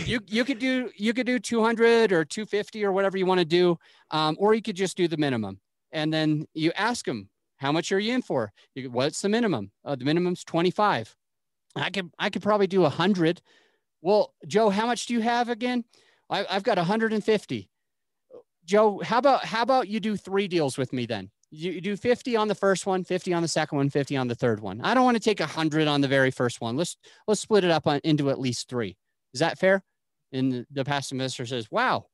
You 0.05 0.19
you 0.27 0.45
could 0.45 0.59
do 0.59 0.91
you 0.95 1.11
could 1.11 1.25
do 1.25 1.39
200 1.39 2.11
or 2.11 2.23
250 2.23 2.85
or 2.85 2.91
whatever 2.91 3.17
you 3.17 3.25
want 3.25 3.39
to 3.39 3.45
do, 3.45 3.79
um, 4.11 4.35
or 4.39 4.53
you 4.53 4.61
could 4.61 4.75
just 4.75 4.95
do 4.95 5.07
the 5.07 5.17
minimum. 5.17 5.59
And 5.91 6.13
then 6.13 6.45
you 6.53 6.71
ask 6.75 7.05
them, 7.05 7.29
how 7.57 7.71
much 7.71 7.91
are 7.91 7.99
you 7.99 8.13
in 8.13 8.21
for? 8.21 8.51
You, 8.75 8.91
what's 8.91 9.21
the 9.21 9.29
minimum? 9.29 9.71
Uh, 9.83 9.95
the 9.95 10.05
minimum's 10.05 10.43
25. 10.43 11.15
I 11.75 11.89
could 11.89 12.11
I 12.19 12.29
could 12.29 12.43
probably 12.43 12.67
do 12.67 12.81
100. 12.81 13.41
Well, 14.01 14.35
Joe, 14.45 14.69
how 14.69 14.85
much 14.85 15.07
do 15.07 15.15
you 15.15 15.21
have 15.21 15.49
again? 15.49 15.83
I, 16.29 16.45
I've 16.47 16.63
got 16.63 16.77
150. 16.77 17.69
Joe, 18.65 19.01
how 19.03 19.19
about 19.19 19.45
how 19.45 19.61
about 19.61 19.87
you 19.87 19.99
do 19.99 20.17
three 20.17 20.47
deals 20.47 20.77
with 20.77 20.91
me 20.91 21.05
then? 21.05 21.29
you 21.55 21.79
do 21.81 21.95
50 21.95 22.35
on 22.35 22.47
the 22.47 22.55
first 22.55 22.85
one 22.85 23.03
50 23.03 23.33
on 23.33 23.41
the 23.41 23.47
second 23.47 23.77
one 23.77 23.89
50 23.89 24.17
on 24.17 24.27
the 24.27 24.35
third 24.35 24.59
one. 24.59 24.81
I 24.81 24.93
don't 24.93 25.05
want 25.05 25.15
to 25.15 25.23
take 25.23 25.39
100 25.39 25.87
on 25.87 26.01
the 26.01 26.07
very 26.07 26.31
first 26.31 26.61
one. 26.61 26.75
Let's 26.75 26.97
let's 27.27 27.41
split 27.41 27.63
it 27.63 27.71
up 27.71 27.87
on, 27.87 28.01
into 28.03 28.29
at 28.29 28.39
least 28.39 28.69
three. 28.69 28.97
Is 29.33 29.39
that 29.39 29.57
fair? 29.57 29.83
And 30.31 30.65
the 30.71 30.85
past 30.85 31.11
investor 31.11 31.45
says 31.45 31.69
wow 31.71 32.07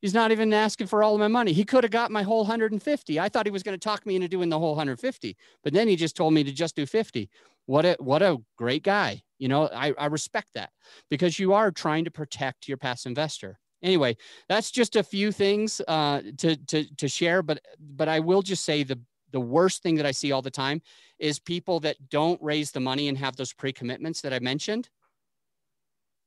he's 0.00 0.14
not 0.14 0.32
even 0.32 0.52
asking 0.54 0.86
for 0.86 1.02
all 1.02 1.12
of 1.12 1.20
my 1.20 1.28
money. 1.28 1.52
He 1.52 1.64
could 1.64 1.84
have 1.84 1.90
got 1.90 2.10
my 2.10 2.22
whole 2.22 2.40
150 2.40 3.20
i 3.20 3.28
thought 3.28 3.46
he 3.46 3.52
was 3.52 3.62
going 3.62 3.78
to 3.78 3.84
talk 3.84 4.06
me 4.06 4.16
into 4.16 4.28
doing 4.28 4.48
the 4.48 4.58
whole 4.58 4.70
150 4.70 5.36
but 5.62 5.72
then 5.72 5.88
he 5.88 5.96
just 5.96 6.16
told 6.16 6.34
me 6.34 6.42
to 6.44 6.52
just 6.52 6.74
do 6.74 6.86
50 6.86 7.28
what 7.66 7.84
a 7.84 7.96
what 8.00 8.22
a 8.22 8.38
great 8.56 8.82
guy. 8.82 9.22
You 9.38 9.48
know 9.48 9.68
i, 9.74 9.92
I 9.98 10.06
respect 10.06 10.48
that 10.54 10.70
because 11.10 11.38
you 11.38 11.52
are 11.52 11.70
trying 11.70 12.04
to 12.06 12.10
protect 12.10 12.66
your 12.66 12.78
past 12.78 13.06
investor 13.06 13.58
anyway, 13.82 14.16
that's 14.48 14.70
just 14.70 14.96
a 14.96 15.02
few 15.02 15.32
things 15.32 15.80
uh, 15.88 16.22
to, 16.38 16.56
to, 16.66 16.96
to 16.96 17.08
share, 17.08 17.42
but, 17.42 17.60
but 17.96 18.08
I 18.08 18.20
will 18.20 18.42
just 18.42 18.64
say 18.64 18.82
the, 18.82 18.98
the 19.32 19.40
worst 19.40 19.82
thing 19.82 19.94
that 19.96 20.06
I 20.06 20.10
see 20.10 20.32
all 20.32 20.42
the 20.42 20.50
time 20.50 20.82
is 21.18 21.38
people 21.38 21.80
that 21.80 21.96
don't 22.10 22.40
raise 22.42 22.70
the 22.70 22.80
money 22.80 23.08
and 23.08 23.18
have 23.18 23.36
those 23.36 23.52
pre-commitments 23.52 24.20
that 24.22 24.32
I 24.32 24.38
mentioned. 24.38 24.88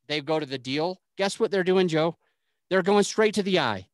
They 0.07 0.21
go 0.21 0.39
to 0.39 0.45
the 0.45 0.57
deal. 0.57 1.01
Guess 1.17 1.39
what 1.39 1.51
they're 1.51 1.63
doing, 1.63 1.87
Joe? 1.87 2.17
They're 2.69 2.81
going 2.81 3.03
straight 3.03 3.33
to 3.35 3.43
the 3.43 3.59
I. 3.59 3.87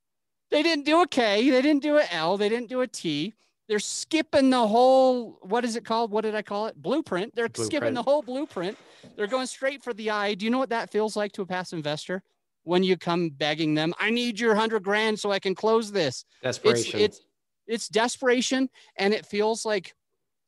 They 0.52 0.64
didn't 0.64 0.86
do 0.86 1.02
a 1.02 1.08
K. 1.08 1.50
They 1.50 1.62
didn't 1.62 1.84
do 1.84 1.98
a 1.98 2.06
L. 2.12 2.38
They 2.38 2.50
didn't 2.50 2.70
do 2.70 2.82
a 2.82 2.88
T. 2.88 3.34
They're 3.68 3.78
skipping 3.78 4.50
the 4.50 4.68
whole, 4.68 5.38
what 5.44 5.64
is 5.64 5.76
it 5.76 5.86
called? 5.86 6.10
What 6.10 6.22
did 6.22 6.34
I 6.34 6.42
call 6.42 6.66
it? 6.66 6.82
Blueprint. 6.82 7.36
They're 7.36 7.50
blueprint. 7.50 7.72
skipping 7.72 7.94
the 7.94 8.02
whole 8.02 8.24
blueprint. 8.24 8.76
They're 9.16 9.28
going 9.28 9.46
straight 9.46 9.84
for 9.84 9.94
the 9.94 10.10
I. 10.10 10.34
Do 10.34 10.46
you 10.46 10.50
know 10.50 10.58
what 10.58 10.70
that 10.70 10.90
feels 10.90 11.16
like 11.16 11.32
to 11.34 11.44
a 11.44 11.46
past 11.46 11.72
investor? 11.72 12.24
When 12.70 12.84
you 12.84 12.96
come 12.96 13.32
begging 13.32 13.74
them, 13.74 13.96
I 14.00 14.12
need 14.12 14.40
your 14.40 14.54
hundred 14.54 14.84
grand 14.84 15.20
so 15.20 15.32
I 15.32 15.40
can 15.40 15.56
close 15.56 15.92
this. 15.92 16.24
Desperation. 16.44 17.00
It's, 17.00 17.18
it's, 17.18 17.26
it's 17.66 17.88
desperation. 17.90 18.70
And 18.96 19.12
it 19.12 19.26
feels 19.26 19.66
like 19.66 19.96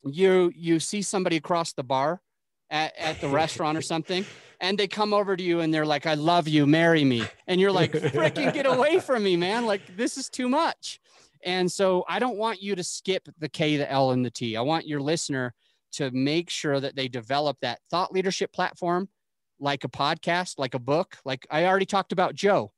you, 0.04 0.52
you 0.54 0.78
see 0.78 1.02
somebody 1.02 1.36
across 1.36 1.72
the 1.72 1.82
bar 1.82 2.22
at, 2.70 2.96
at 2.96 3.20
the 3.20 3.28
restaurant 3.28 3.76
or 3.76 3.82
something. 3.94 4.24
and 4.60 4.78
they 4.78 4.86
come 4.86 5.12
over 5.12 5.36
to 5.36 5.42
you 5.42 5.60
and 5.60 5.74
they're 5.74 5.84
like, 5.84 6.06
I 6.06 6.14
love 6.14 6.46
you, 6.46 6.64
marry 6.64 7.02
me. 7.02 7.24
And 7.48 7.60
you're 7.60 7.72
like, 7.72 7.90
freaking 7.90 8.54
get 8.54 8.66
away 8.74 9.00
from 9.00 9.24
me, 9.24 9.36
man. 9.36 9.66
Like, 9.66 9.96
this 9.96 10.16
is 10.16 10.28
too 10.28 10.48
much. 10.48 11.00
And 11.44 11.70
so 11.70 12.04
I 12.08 12.20
don't 12.20 12.36
want 12.36 12.62
you 12.62 12.76
to 12.76 12.84
skip 12.84 13.28
the 13.40 13.48
K, 13.48 13.76
the 13.76 13.90
L, 13.90 14.12
and 14.12 14.24
the 14.24 14.30
T. 14.30 14.56
I 14.56 14.60
want 14.60 14.86
your 14.86 15.00
listener 15.00 15.54
to 15.94 16.12
make 16.12 16.50
sure 16.50 16.78
that 16.78 16.94
they 16.94 17.08
develop 17.08 17.56
that 17.62 17.80
thought 17.90 18.12
leadership 18.12 18.52
platform 18.52 19.08
like 19.62 19.84
a 19.84 19.88
podcast, 19.88 20.58
like 20.58 20.74
a 20.74 20.78
book. 20.78 21.16
Like 21.24 21.46
I 21.50 21.64
already 21.64 21.86
talked 21.86 22.12
about 22.12 22.34
Joe. 22.34 22.72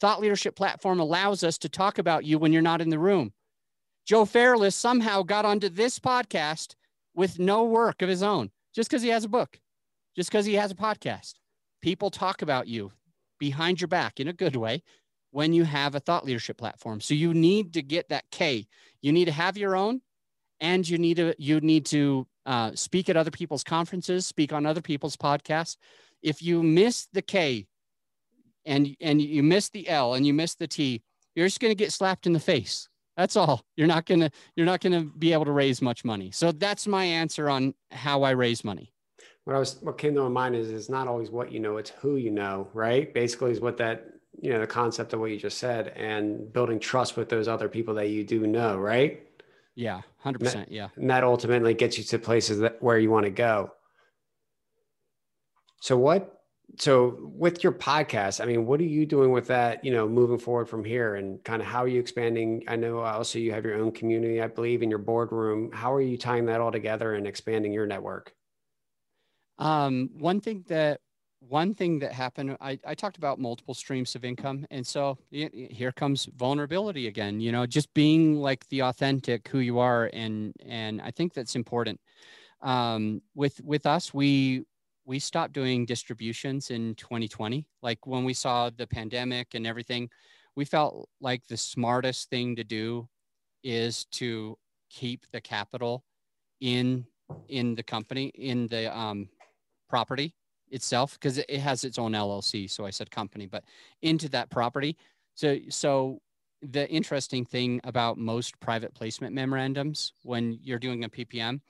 Thought 0.00 0.20
leadership 0.20 0.56
platform 0.56 0.98
allows 0.98 1.44
us 1.44 1.58
to 1.58 1.68
talk 1.68 1.98
about 1.98 2.24
you 2.24 2.38
when 2.38 2.52
you're 2.52 2.62
not 2.62 2.80
in 2.80 2.88
the 2.88 2.98
room. 2.98 3.32
Joe 4.06 4.24
Fairless 4.24 4.74
somehow 4.74 5.22
got 5.22 5.44
onto 5.44 5.68
this 5.68 5.98
podcast 5.98 6.74
with 7.14 7.38
no 7.38 7.64
work 7.64 8.00
of 8.00 8.08
his 8.08 8.22
own 8.22 8.50
just 8.74 8.88
because 8.88 9.02
he 9.02 9.10
has 9.10 9.24
a 9.24 9.28
book, 9.28 9.60
just 10.16 10.30
because 10.30 10.46
he 10.46 10.54
has 10.54 10.70
a 10.70 10.76
podcast. 10.76 11.34
People 11.82 12.10
talk 12.10 12.40
about 12.40 12.66
you 12.66 12.90
behind 13.38 13.80
your 13.80 13.88
back 13.88 14.18
in 14.18 14.28
a 14.28 14.32
good 14.32 14.56
way 14.56 14.82
when 15.32 15.52
you 15.52 15.64
have 15.64 15.94
a 15.94 16.00
thought 16.00 16.24
leadership 16.24 16.56
platform. 16.56 17.00
So 17.00 17.14
you 17.14 17.34
need 17.34 17.74
to 17.74 17.82
get 17.82 18.08
that 18.08 18.24
K. 18.32 18.66
You 19.02 19.12
need 19.12 19.26
to 19.26 19.32
have 19.32 19.58
your 19.58 19.76
own, 19.76 20.00
and 20.60 20.88
you 20.88 20.96
need 20.96 21.18
to 21.18 21.34
you 21.38 21.60
need 21.60 21.86
to 21.86 22.26
uh, 22.46 22.72
speak 22.74 23.08
at 23.08 23.16
other 23.16 23.30
people's 23.30 23.64
conferences, 23.64 24.26
speak 24.26 24.52
on 24.52 24.66
other 24.66 24.80
people's 24.80 25.16
podcasts. 25.16 25.76
If 26.22 26.42
you 26.42 26.62
miss 26.62 27.08
the 27.12 27.22
K, 27.22 27.66
and 28.64 28.94
and 29.00 29.20
you 29.20 29.42
miss 29.42 29.70
the 29.70 29.88
L, 29.88 30.14
and 30.14 30.26
you 30.26 30.34
miss 30.34 30.54
the 30.54 30.66
T, 30.66 31.02
you're 31.34 31.46
just 31.46 31.60
going 31.60 31.70
to 31.70 31.76
get 31.76 31.92
slapped 31.92 32.26
in 32.26 32.32
the 32.32 32.40
face. 32.40 32.88
That's 33.16 33.36
all. 33.36 33.66
You're 33.76 33.86
not 33.86 34.06
gonna 34.06 34.30
you're 34.56 34.64
not 34.64 34.80
gonna 34.80 35.02
be 35.02 35.34
able 35.34 35.44
to 35.44 35.52
raise 35.52 35.82
much 35.82 36.06
money. 36.06 36.30
So 36.30 36.52
that's 36.52 36.86
my 36.86 37.04
answer 37.04 37.50
on 37.50 37.74
how 37.90 38.22
I 38.22 38.30
raise 38.30 38.64
money. 38.64 38.94
What 39.44 39.56
I 39.56 39.58
was 39.58 39.76
what 39.82 39.98
came 39.98 40.14
to 40.14 40.22
my 40.22 40.28
mind 40.28 40.56
is 40.56 40.70
it's 40.70 40.88
not 40.88 41.06
always 41.06 41.30
what 41.30 41.52
you 41.52 41.60
know, 41.60 41.76
it's 41.76 41.90
who 41.90 42.16
you 42.16 42.30
know, 42.30 42.68
right? 42.72 43.12
Basically 43.12 43.50
is 43.50 43.60
what 43.60 43.76
that 43.76 44.06
you 44.40 44.50
know 44.50 44.60
the 44.60 44.66
concept 44.66 45.12
of 45.12 45.20
what 45.20 45.30
you 45.30 45.36
just 45.36 45.58
said 45.58 45.88
and 45.88 46.50
building 46.50 46.78
trust 46.80 47.18
with 47.18 47.28
those 47.28 47.46
other 47.46 47.68
people 47.68 47.92
that 47.94 48.08
you 48.08 48.24
do 48.24 48.46
know, 48.46 48.78
right? 48.78 49.26
Yeah, 49.74 50.00
hundred 50.18 50.38
percent. 50.38 50.72
Yeah, 50.72 50.88
and 50.96 51.10
that 51.10 51.22
ultimately 51.22 51.74
gets 51.74 51.98
you 51.98 52.04
to 52.04 52.18
places 52.18 52.60
that 52.60 52.82
where 52.82 52.98
you 52.98 53.10
want 53.10 53.24
to 53.24 53.30
go. 53.30 53.72
So 55.80 55.96
what? 55.96 56.36
So 56.78 57.18
with 57.20 57.64
your 57.64 57.72
podcast, 57.72 58.40
I 58.40 58.44
mean, 58.44 58.64
what 58.64 58.78
are 58.80 58.84
you 58.84 59.04
doing 59.04 59.32
with 59.32 59.48
that? 59.48 59.84
You 59.84 59.92
know, 59.92 60.08
moving 60.08 60.38
forward 60.38 60.68
from 60.68 60.84
here, 60.84 61.16
and 61.16 61.42
kind 61.42 61.60
of 61.60 61.66
how 61.66 61.82
are 61.82 61.88
you 61.88 61.98
expanding? 61.98 62.62
I 62.68 62.76
know 62.76 63.00
also 63.00 63.38
you 63.38 63.52
have 63.52 63.64
your 63.64 63.74
own 63.74 63.90
community, 63.90 64.40
I 64.40 64.46
believe, 64.46 64.82
in 64.82 64.88
your 64.88 65.00
boardroom. 65.00 65.72
How 65.72 65.92
are 65.92 66.00
you 66.00 66.16
tying 66.16 66.46
that 66.46 66.60
all 66.60 66.70
together 66.70 67.14
and 67.14 67.26
expanding 67.26 67.72
your 67.72 67.86
network? 67.86 68.32
Um, 69.58 70.10
one 70.16 70.40
thing 70.40 70.64
that 70.68 71.00
one 71.40 71.74
thing 71.74 71.98
that 72.00 72.12
happened, 72.12 72.56
I, 72.60 72.78
I 72.86 72.94
talked 72.94 73.16
about 73.16 73.38
multiple 73.38 73.74
streams 73.74 74.14
of 74.14 74.24
income. 74.24 74.66
And 74.70 74.86
so 74.86 75.18
here 75.30 75.90
comes 75.92 76.28
vulnerability 76.36 77.06
again, 77.06 77.40
you 77.40 77.50
know, 77.50 77.66
just 77.66 77.92
being 77.94 78.36
like 78.36 78.68
the 78.68 78.82
authentic 78.82 79.48
who 79.48 79.58
you 79.58 79.78
are. 79.78 80.10
And, 80.12 80.52
and 80.64 81.00
I 81.00 81.10
think 81.10 81.32
that's 81.32 81.56
important. 81.56 81.98
Um, 82.60 83.22
with, 83.34 83.58
with 83.64 83.86
us, 83.86 84.12
we, 84.12 84.66
we 85.04 85.18
stopped 85.18 85.52
doing 85.52 85.86
distributions 85.86 86.70
in 86.70 86.94
2020. 86.96 87.66
Like 87.82 88.06
when 88.06 88.24
we 88.24 88.34
saw 88.34 88.70
the 88.70 88.86
pandemic 88.86 89.54
and 89.54 89.66
everything, 89.66 90.10
we 90.56 90.64
felt 90.64 91.08
like 91.20 91.46
the 91.46 91.56
smartest 91.56 92.30
thing 92.30 92.56
to 92.56 92.64
do 92.64 93.08
is 93.62 94.04
to 94.06 94.56
keep 94.90 95.26
the 95.32 95.40
capital 95.40 96.04
in, 96.60 97.06
in 97.48 97.74
the 97.74 97.82
company, 97.82 98.26
in 98.34 98.66
the, 98.68 98.96
um, 98.96 99.28
property 99.90 100.34
itself 100.70 101.14
because 101.14 101.36
it 101.36 101.50
has 101.50 101.84
its 101.84 101.98
own 101.98 102.12
LLC. 102.12 102.70
So 102.70 102.86
I 102.86 102.90
said 102.90 103.10
company, 103.10 103.46
but 103.46 103.64
into 104.00 104.28
that 104.30 104.48
property. 104.48 104.96
So 105.34 105.58
so 105.68 106.20
the 106.62 106.88
interesting 106.88 107.44
thing 107.44 107.80
about 107.84 108.16
most 108.16 108.58
private 108.60 108.94
placement 108.94 109.34
memorandums 109.34 110.12
when 110.22 110.58
you're 110.62 110.78
doing 110.78 111.04
a 111.04 111.08
PPM, 111.08 111.60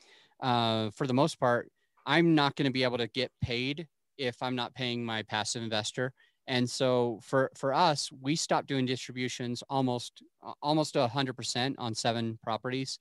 uh, 0.41 0.91
for 0.91 1.07
the 1.07 1.15
most 1.15 1.41
part, 1.41 1.71
I'm 2.11 2.35
not 2.35 2.57
going 2.57 2.65
to 2.65 2.73
be 2.73 2.83
able 2.83 2.99
to 2.99 3.07
get 3.07 3.31
paid 3.41 3.87
if 4.19 4.43
I'm 4.43 4.57
not 4.57 4.75
paying 4.75 5.05
my 5.05 5.23
passive 5.23 5.63
investor. 5.63 6.13
And 6.49 6.69
so 6.69 7.21
for 7.23 7.53
for 7.57 7.73
us, 7.73 8.11
we 8.21 8.35
stopped 8.35 8.67
doing 8.67 8.85
distributions 8.85 9.63
almost 9.71 10.25
almost 10.61 10.97
hundred 10.97 11.35
percent 11.35 11.77
on 11.79 11.95
seven 11.95 12.37
properties. 12.43 12.99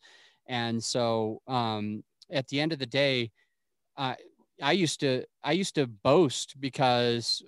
And 0.47 0.84
so 0.84 1.41
um, 1.47 2.03
at 2.32 2.47
the 2.49 2.60
end 2.60 2.72
of 2.72 2.78
the 2.78 2.86
day, 2.86 3.32
uh, 3.97 4.14
I 4.62 4.74
used 4.74 4.99
to 4.99 5.26
I 5.43 5.53
used 5.53 5.74
to 5.76 5.88
boast 5.88 6.62
because 6.62 7.41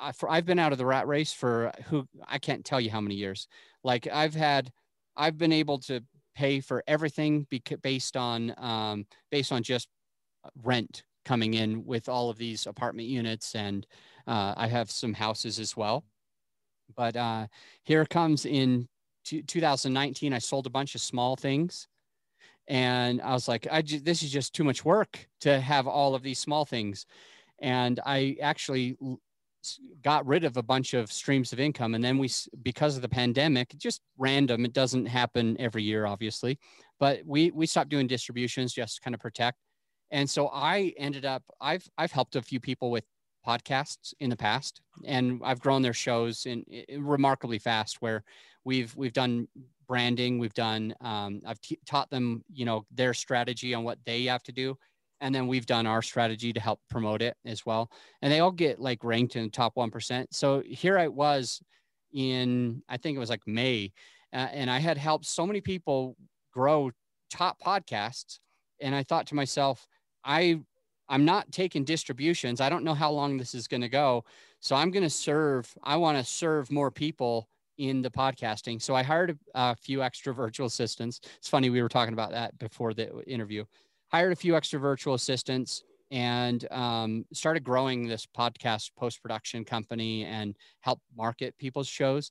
I, 0.00 0.12
have 0.34 0.46
been 0.46 0.58
out 0.58 0.72
of 0.72 0.78
the 0.78 0.86
rat 0.86 1.06
race 1.06 1.32
for 1.32 1.70
who 1.86 2.08
I 2.26 2.38
can't 2.38 2.64
tell 2.64 2.80
you 2.80 2.90
how 2.90 3.00
many 3.00 3.14
years. 3.14 3.46
Like 3.84 4.08
I've 4.08 4.34
had, 4.34 4.72
I've 5.16 5.38
been 5.38 5.52
able 5.52 5.78
to 5.80 6.00
pay 6.34 6.60
for 6.60 6.82
everything 6.88 7.46
based 7.82 8.16
on 8.16 8.52
um, 8.58 9.06
based 9.30 9.52
on 9.52 9.62
just 9.62 9.88
rent 10.62 11.04
coming 11.24 11.54
in 11.54 11.84
with 11.84 12.08
all 12.08 12.30
of 12.30 12.38
these 12.38 12.66
apartment 12.66 13.08
units, 13.08 13.54
and 13.54 13.86
uh, 14.26 14.54
I 14.56 14.66
have 14.66 14.90
some 14.90 15.14
houses 15.14 15.58
as 15.58 15.76
well. 15.76 16.04
But 16.96 17.16
uh, 17.16 17.46
here 17.84 18.04
comes 18.04 18.44
in 18.44 18.88
2019, 19.24 20.32
I 20.32 20.38
sold 20.38 20.66
a 20.66 20.70
bunch 20.70 20.94
of 20.94 21.00
small 21.00 21.36
things 21.36 21.88
and 22.68 23.20
I 23.22 23.32
was 23.32 23.48
like, 23.48 23.66
I 23.70 23.82
just, 23.82 24.04
this 24.04 24.22
is 24.22 24.30
just 24.30 24.54
too 24.54 24.64
much 24.64 24.84
work 24.84 25.28
to 25.40 25.60
have 25.60 25.86
all 25.86 26.14
of 26.14 26.22
these 26.22 26.38
small 26.38 26.64
things. 26.64 27.06
And 27.60 28.00
I 28.04 28.36
actually 28.40 28.96
got 30.02 30.26
rid 30.26 30.44
of 30.44 30.56
a 30.56 30.62
bunch 30.62 30.94
of 30.94 31.10
streams 31.10 31.52
of 31.52 31.60
income. 31.60 31.94
And 31.94 32.02
then 32.02 32.18
we, 32.18 32.30
because 32.62 32.96
of 32.96 33.02
the 33.02 33.08
pandemic, 33.08 33.76
just 33.78 34.00
random, 34.18 34.64
it 34.64 34.72
doesn't 34.72 35.06
happen 35.06 35.56
every 35.60 35.82
year, 35.82 36.06
obviously, 36.06 36.58
but 36.98 37.20
we, 37.24 37.50
we 37.52 37.66
stopped 37.66 37.90
doing 37.90 38.06
distributions 38.06 38.72
just 38.72 38.96
to 38.96 39.00
kind 39.02 39.14
of 39.14 39.20
protect. 39.20 39.58
And 40.12 40.28
so 40.28 40.48
I 40.48 40.92
ended 40.98 41.24
up, 41.24 41.42
I've, 41.60 41.88
I've 41.98 42.12
helped 42.12 42.36
a 42.36 42.42
few 42.42 42.60
people 42.60 42.90
with 42.90 43.04
podcasts 43.46 44.14
in 44.20 44.30
the 44.30 44.36
past 44.36 44.80
and 45.04 45.40
I've 45.42 45.58
grown 45.58 45.82
their 45.82 45.94
shows 45.94 46.46
in, 46.46 46.62
in 46.62 47.04
remarkably 47.04 47.58
fast 47.58 48.00
where 48.00 48.22
we've, 48.64 48.94
we've 48.94 49.12
done 49.12 49.48
branding. 49.88 50.38
We've 50.38 50.54
done, 50.54 50.94
um, 51.00 51.40
I've 51.46 51.60
t- 51.60 51.78
taught 51.86 52.10
them, 52.10 52.44
you 52.52 52.64
know, 52.64 52.84
their 52.92 53.14
strategy 53.14 53.74
on 53.74 53.84
what 53.84 53.98
they 54.04 54.24
have 54.24 54.42
to 54.44 54.52
do. 54.52 54.76
And 55.20 55.34
then 55.34 55.46
we've 55.46 55.66
done 55.66 55.86
our 55.86 56.02
strategy 56.02 56.52
to 56.52 56.60
help 56.60 56.80
promote 56.90 57.22
it 57.22 57.36
as 57.44 57.64
well. 57.64 57.90
And 58.20 58.32
they 58.32 58.40
all 58.40 58.50
get 58.52 58.80
like 58.80 59.02
ranked 59.04 59.36
in 59.36 59.44
the 59.44 59.50
top 59.50 59.74
1%. 59.76 60.26
So 60.30 60.62
here 60.66 60.98
I 60.98 61.08
was 61.08 61.60
in, 62.12 62.82
I 62.88 62.96
think 62.96 63.16
it 63.16 63.20
was 63.20 63.30
like 63.30 63.46
May, 63.46 63.92
uh, 64.32 64.48
and 64.52 64.70
I 64.70 64.78
had 64.78 64.98
helped 64.98 65.26
so 65.26 65.46
many 65.46 65.60
people 65.60 66.16
grow 66.52 66.90
top 67.30 67.60
podcasts. 67.60 68.38
And 68.80 68.94
I 68.94 69.04
thought 69.04 69.26
to 69.28 69.34
myself, 69.34 69.86
I, 70.24 70.60
I'm 71.08 71.24
not 71.24 71.50
taking 71.52 71.84
distributions. 71.84 72.60
I 72.60 72.68
don't 72.68 72.84
know 72.84 72.94
how 72.94 73.10
long 73.10 73.36
this 73.36 73.54
is 73.54 73.66
going 73.66 73.80
to 73.80 73.88
go. 73.88 74.24
So 74.60 74.76
I'm 74.76 74.90
going 74.90 75.02
to 75.02 75.10
serve, 75.10 75.72
I 75.82 75.96
want 75.96 76.18
to 76.18 76.24
serve 76.24 76.70
more 76.70 76.90
people 76.90 77.48
in 77.78 78.02
the 78.02 78.10
podcasting. 78.10 78.80
So 78.80 78.94
I 78.94 79.02
hired 79.02 79.38
a, 79.54 79.74
few 79.74 80.02
extra 80.02 80.32
virtual 80.32 80.66
assistants. 80.66 81.20
It's 81.38 81.48
funny 81.48 81.70
we 81.70 81.82
were 81.82 81.88
talking 81.88 82.12
about 82.12 82.30
that 82.32 82.58
before 82.58 82.94
the 82.94 83.22
interview. 83.26 83.64
Hired 84.10 84.32
a 84.32 84.36
few 84.36 84.56
extra 84.56 84.78
virtual 84.78 85.14
assistants 85.14 85.82
and 86.10 86.70
um, 86.70 87.24
started 87.32 87.64
growing 87.64 88.06
this 88.06 88.26
podcast 88.26 88.90
post 88.96 89.22
production 89.22 89.64
company 89.64 90.24
and 90.24 90.54
help 90.80 91.00
market 91.16 91.56
people's 91.58 91.88
shows. 91.88 92.30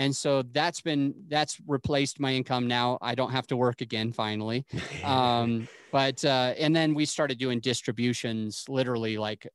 And 0.00 0.16
so 0.16 0.40
that's 0.40 0.80
been 0.80 1.12
that's 1.28 1.58
replaced 1.66 2.20
my 2.20 2.32
income 2.32 2.66
now. 2.66 2.96
I 3.02 3.14
don't 3.14 3.32
have 3.32 3.46
to 3.48 3.56
work 3.56 3.82
again 3.82 4.12
finally. 4.12 4.64
Um, 5.04 5.68
but 5.92 6.24
uh, 6.24 6.54
and 6.56 6.74
then 6.74 6.94
we 6.94 7.04
started 7.04 7.38
doing 7.38 7.60
distributions 7.60 8.64
literally 8.68 9.18
like 9.18 9.46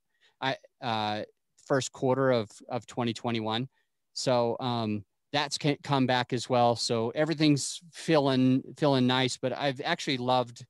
I 0.41 0.57
uh, 0.81 1.23
first 1.65 1.91
quarter 1.91 2.31
of 2.31 2.49
of 2.69 2.85
2021. 2.85 3.67
So 4.13 4.55
um, 4.59 5.03
that's 5.33 5.57
come 5.81 6.05
back 6.05 6.31
as 6.31 6.47
well. 6.47 6.75
So 6.75 7.09
everything's 7.15 7.81
feeling 7.91 8.61
feeling 8.77 9.07
nice. 9.07 9.37
But 9.37 9.53
I've 9.53 9.81
actually 9.83 10.17
loved 10.17 10.63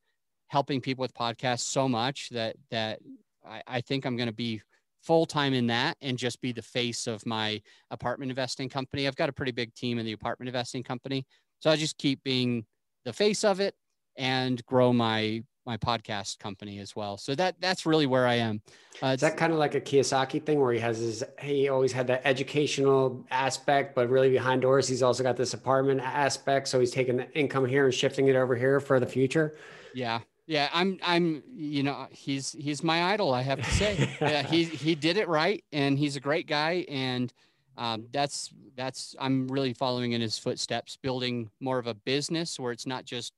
helping 0.47 0.79
people 0.79 1.01
with 1.01 1.13
podcasts 1.13 1.67
so 1.67 1.89
much 1.89 2.29
that 2.29 2.55
that 2.71 2.99
I, 3.45 3.61
I 3.67 3.81
think 3.81 4.05
I'm 4.05 4.15
going 4.15 4.29
to 4.29 4.33
be 4.33 4.61
full 5.05 5.25
time 5.25 5.53
in 5.53 5.67
that 5.67 5.97
and 6.01 6.17
just 6.17 6.41
be 6.41 6.51
the 6.51 6.61
face 6.61 7.07
of 7.07 7.25
my 7.25 7.61
apartment 7.91 8.31
investing 8.31 8.69
company. 8.69 9.07
I've 9.07 9.15
got 9.15 9.29
a 9.29 9.33
pretty 9.33 9.51
big 9.51 9.73
team 9.75 9.99
in 9.99 10.05
the 10.05 10.13
apartment 10.13 10.49
investing 10.49 10.83
company, 10.83 11.25
so 11.59 11.69
I 11.69 11.75
just 11.75 11.97
keep 11.97 12.23
being 12.23 12.65
the 13.05 13.13
face 13.13 13.43
of 13.43 13.59
it 13.59 13.75
and 14.17 14.65
grow 14.65 14.91
my 14.91 15.43
my 15.65 15.77
podcast 15.77 16.37
company 16.37 16.79
as 16.79 16.95
well. 16.95 17.17
So 17.17 17.33
that 17.35 17.55
that's 17.59 17.85
really 17.85 18.05
where 18.05 18.27
I 18.27 18.35
am. 18.35 18.61
Uh, 19.01 19.07
Is 19.07 19.21
that 19.21 19.35
kind 19.35 19.51
of 19.51 19.57
like 19.57 19.73
a 19.73 19.81
Kiyosaki 19.81 20.43
thing 20.45 20.59
where 20.59 20.71
he 20.71 20.79
has 20.79 20.99
his 20.99 21.23
he 21.41 21.69
always 21.69 21.91
had 21.91 22.07
that 22.07 22.21
educational 22.23 23.25
aspect, 23.31 23.95
but 23.95 24.09
really 24.09 24.29
behind 24.29 24.61
doors 24.61 24.87
he's 24.87 25.01
also 25.01 25.23
got 25.23 25.37
this 25.37 25.53
apartment 25.53 26.01
aspect. 26.01 26.67
So 26.67 26.79
he's 26.79 26.91
taking 26.91 27.17
the 27.17 27.31
income 27.31 27.65
here 27.65 27.85
and 27.85 27.93
shifting 27.93 28.27
it 28.27 28.35
over 28.35 28.55
here 28.55 28.79
for 28.79 28.99
the 28.99 29.07
future. 29.07 29.57
Yeah, 29.93 30.19
Yeah, 30.47 30.69
I'm. 30.73 30.99
I'm. 31.01 31.43
You 31.55 31.83
know, 31.83 32.07
he's 32.11 32.51
he's 32.51 32.83
my 32.83 33.13
idol. 33.13 33.33
I 33.33 33.41
have 33.41 33.61
to 33.61 33.71
say, 33.71 34.09
yeah, 34.21 34.43
he 34.43 34.65
he 34.65 34.93
did 34.93 35.17
it 35.17 35.27
right, 35.27 35.63
and 35.71 35.97
he's 35.97 36.15
a 36.15 36.19
great 36.19 36.45
guy. 36.45 36.85
And 36.87 37.33
um, 37.77 38.07
that's 38.11 38.51
that's. 38.75 39.15
I'm 39.19 39.47
really 39.47 39.73
following 39.73 40.11
in 40.11 40.21
his 40.21 40.37
footsteps, 40.37 40.97
building 40.97 41.49
more 41.59 41.79
of 41.79 41.87
a 41.87 41.95
business 41.95 42.59
where 42.59 42.71
it's 42.71 42.85
not 42.85 43.05
just. 43.05 43.33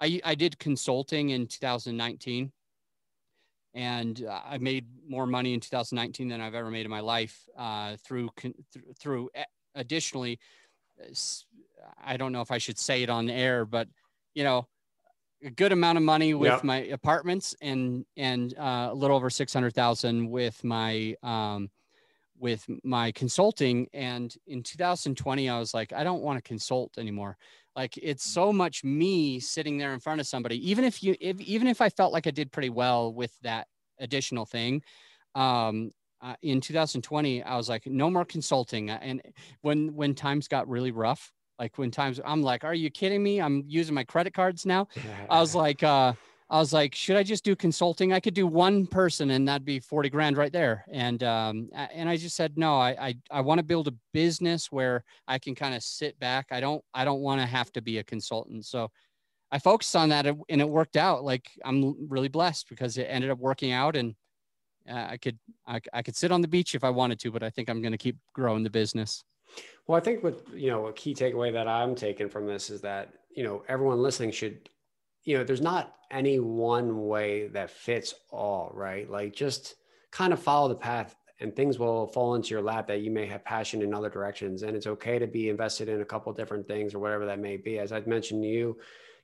I 0.00 0.20
I 0.22 0.34
did 0.34 0.58
consulting 0.58 1.30
in 1.30 1.46
2019, 1.46 2.52
and 3.72 4.24
uh, 4.28 4.40
I 4.44 4.58
made 4.58 4.86
more 5.08 5.26
money 5.26 5.54
in 5.54 5.60
2019 5.60 6.28
than 6.28 6.42
I've 6.42 6.54
ever 6.54 6.70
made 6.70 6.84
in 6.84 6.90
my 6.90 7.00
life 7.00 7.48
uh, 7.56 7.96
through 8.04 8.28
con- 8.36 8.54
th- 8.72 8.84
through. 8.98 9.30
Additionally, 9.74 10.38
I 12.04 12.18
don't 12.18 12.32
know 12.32 12.42
if 12.42 12.50
I 12.50 12.58
should 12.58 12.78
say 12.78 13.02
it 13.02 13.08
on 13.08 13.30
air, 13.30 13.64
but 13.64 13.88
you 14.34 14.44
know 14.44 14.66
a 15.44 15.50
good 15.50 15.72
amount 15.72 15.98
of 15.98 16.04
money 16.04 16.34
with 16.34 16.50
yep. 16.50 16.64
my 16.64 16.78
apartments 16.84 17.54
and 17.60 18.04
and 18.16 18.56
uh, 18.58 18.88
a 18.90 18.94
little 18.94 19.16
over 19.16 19.30
600,000 19.30 20.28
with 20.28 20.62
my 20.64 21.14
um, 21.22 21.70
with 22.38 22.66
my 22.82 23.12
consulting. 23.12 23.86
And 23.92 24.34
in 24.46 24.62
2020 24.62 25.48
I 25.48 25.58
was 25.58 25.74
like 25.74 25.92
I 25.92 26.04
don't 26.04 26.22
want 26.22 26.38
to 26.38 26.42
consult 26.42 26.98
anymore. 26.98 27.36
Like 27.76 27.96
it's 27.96 28.24
so 28.24 28.52
much 28.52 28.82
me 28.84 29.40
sitting 29.40 29.78
there 29.78 29.94
in 29.94 30.00
front 30.00 30.20
of 30.20 30.26
somebody 30.26 30.70
even 30.70 30.84
if 30.84 31.02
you 31.02 31.16
if, 31.20 31.40
even 31.40 31.68
if 31.68 31.80
I 31.80 31.88
felt 31.88 32.12
like 32.12 32.26
I 32.26 32.30
did 32.30 32.52
pretty 32.52 32.70
well 32.70 33.12
with 33.12 33.32
that 33.42 33.66
additional 33.98 34.46
thing 34.46 34.82
um, 35.34 35.90
uh, 36.22 36.34
in 36.42 36.60
2020 36.60 37.42
I 37.42 37.56
was 37.56 37.68
like 37.68 37.86
no 37.86 38.10
more 38.10 38.24
consulting. 38.24 38.90
And 38.90 39.22
when 39.62 39.94
when 39.94 40.14
times 40.14 40.48
got 40.48 40.68
really 40.68 40.90
rough 40.90 41.32
like 41.60 41.76
when 41.76 41.90
times 41.90 42.18
I'm 42.24 42.42
like, 42.42 42.64
are 42.64 42.74
you 42.74 42.90
kidding 42.90 43.22
me? 43.22 43.40
I'm 43.40 43.62
using 43.68 43.94
my 43.94 44.02
credit 44.02 44.32
cards 44.32 44.64
now. 44.64 44.88
I 45.28 45.40
was 45.40 45.54
like, 45.66 45.82
uh, 45.82 46.14
I 46.48 46.58
was 46.58 46.72
like, 46.72 46.94
should 46.94 47.16
I 47.16 47.22
just 47.22 47.44
do 47.44 47.54
consulting? 47.54 48.14
I 48.14 48.18
could 48.18 48.34
do 48.34 48.46
one 48.46 48.86
person 48.86 49.30
and 49.30 49.46
that'd 49.46 49.64
be 49.64 49.78
40 49.78 50.08
grand 50.08 50.38
right 50.38 50.52
there. 50.52 50.84
And, 50.90 51.22
um, 51.22 51.68
and 51.74 52.08
I 52.08 52.16
just 52.16 52.34
said, 52.34 52.56
no, 52.56 52.76
I, 52.76 53.08
I, 53.08 53.14
I 53.30 53.40
want 53.42 53.58
to 53.58 53.62
build 53.62 53.88
a 53.88 53.94
business 54.12 54.72
where 54.72 55.04
I 55.28 55.38
can 55.38 55.54
kind 55.54 55.74
of 55.74 55.82
sit 55.82 56.18
back. 56.18 56.46
I 56.50 56.60
don't, 56.60 56.82
I 56.94 57.04
don't 57.04 57.20
want 57.20 57.42
to 57.42 57.46
have 57.46 57.70
to 57.72 57.82
be 57.82 57.98
a 57.98 58.04
consultant. 58.04 58.64
So 58.64 58.90
I 59.52 59.58
focused 59.58 59.94
on 59.94 60.08
that 60.08 60.26
and 60.26 60.60
it 60.60 60.68
worked 60.68 60.96
out. 60.96 61.22
Like 61.22 61.50
I'm 61.64 62.08
really 62.08 62.28
blessed 62.28 62.70
because 62.70 62.96
it 62.96 63.04
ended 63.04 63.30
up 63.30 63.38
working 63.38 63.70
out 63.70 63.96
and 63.96 64.14
uh, 64.90 65.08
I 65.10 65.18
could, 65.18 65.38
I, 65.68 65.80
I 65.92 66.02
could 66.02 66.16
sit 66.16 66.32
on 66.32 66.40
the 66.40 66.48
beach 66.48 66.74
if 66.74 66.84
I 66.84 66.90
wanted 66.90 67.20
to, 67.20 67.30
but 67.30 67.42
I 67.42 67.50
think 67.50 67.68
I'm 67.68 67.82
going 67.82 67.92
to 67.92 67.98
keep 67.98 68.16
growing 68.32 68.64
the 68.64 68.70
business. 68.70 69.22
Well, 69.86 69.96
I 69.96 70.00
think 70.00 70.22
what, 70.22 70.46
you 70.54 70.70
know, 70.70 70.86
a 70.86 70.92
key 70.92 71.14
takeaway 71.14 71.52
that 71.52 71.66
I'm 71.66 71.94
taking 71.94 72.28
from 72.28 72.46
this 72.46 72.70
is 72.70 72.80
that, 72.82 73.12
you 73.34 73.42
know, 73.42 73.64
everyone 73.68 74.00
listening 74.00 74.30
should, 74.30 74.68
you 75.24 75.36
know, 75.36 75.44
there's 75.44 75.60
not 75.60 75.96
any 76.10 76.38
one 76.38 77.06
way 77.06 77.48
that 77.48 77.70
fits 77.70 78.14
all, 78.30 78.70
right? 78.74 79.10
Like 79.10 79.32
just 79.32 79.74
kind 80.10 80.32
of 80.32 80.40
follow 80.40 80.68
the 80.68 80.74
path 80.74 81.14
and 81.40 81.56
things 81.56 81.78
will 81.78 82.06
fall 82.06 82.34
into 82.34 82.50
your 82.50 82.62
lap 82.62 82.86
that 82.88 83.00
you 83.00 83.10
may 83.10 83.26
have 83.26 83.44
passion 83.44 83.82
in 83.82 83.94
other 83.94 84.10
directions. 84.10 84.62
And 84.62 84.76
it's 84.76 84.86
okay 84.86 85.18
to 85.18 85.26
be 85.26 85.48
invested 85.48 85.88
in 85.88 86.02
a 86.02 86.04
couple 86.04 86.32
different 86.32 86.68
things 86.68 86.94
or 86.94 86.98
whatever 86.98 87.24
that 87.26 87.38
may 87.38 87.56
be. 87.56 87.78
As 87.78 87.92
I've 87.92 88.06
mentioned 88.06 88.42
to 88.42 88.48
you, 88.48 88.78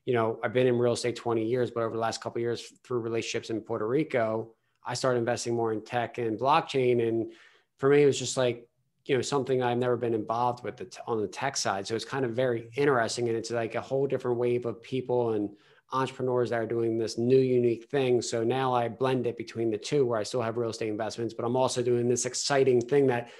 you 0.06 0.14
know, 0.14 0.38
I've 0.42 0.52
been 0.52 0.66
in 0.66 0.78
real 0.78 0.94
estate 0.94 1.16
20 1.16 1.44
years, 1.44 1.70
but 1.70 1.82
over 1.82 1.94
the 1.94 2.00
last 2.00 2.22
couple 2.22 2.40
years 2.40 2.72
through 2.84 3.00
relationships 3.00 3.50
in 3.50 3.60
Puerto 3.60 3.86
Rico, 3.86 4.54
I 4.84 4.94
started 4.94 5.18
investing 5.18 5.54
more 5.54 5.72
in 5.72 5.84
tech 5.84 6.18
and 6.18 6.38
blockchain. 6.38 7.06
And 7.06 7.32
for 7.78 7.90
me, 7.90 8.02
it 8.02 8.06
was 8.06 8.18
just 8.18 8.36
like, 8.36 8.66
you 9.08 9.14
know 9.14 9.22
something 9.22 9.62
I've 9.62 9.78
never 9.78 9.96
been 9.96 10.14
involved 10.14 10.64
with 10.64 10.76
the, 10.76 10.98
on 11.06 11.20
the 11.20 11.28
tech 11.28 11.56
side. 11.56 11.86
So 11.86 11.94
it's 11.94 12.04
kind 12.04 12.24
of 12.24 12.32
very 12.32 12.70
interesting, 12.76 13.28
and 13.28 13.36
it's 13.36 13.50
like 13.50 13.74
a 13.74 13.80
whole 13.80 14.06
different 14.06 14.38
wave 14.38 14.66
of 14.66 14.82
people 14.82 15.32
and 15.32 15.50
entrepreneurs 15.92 16.50
that 16.50 16.60
are 16.60 16.66
doing 16.66 16.98
this 16.98 17.16
new 17.16 17.38
unique 17.38 17.88
thing. 17.90 18.20
So 18.20 18.42
now 18.42 18.74
I 18.74 18.88
blend 18.88 19.26
it 19.26 19.36
between 19.36 19.70
the 19.70 19.78
two, 19.78 20.04
where 20.04 20.18
I 20.18 20.24
still 20.24 20.42
have 20.42 20.56
real 20.56 20.70
estate 20.70 20.88
investments, 20.88 21.34
but 21.34 21.44
I'm 21.44 21.56
also 21.56 21.82
doing 21.82 22.08
this 22.08 22.26
exciting 22.26 22.80
thing 22.80 23.06
that 23.06 23.30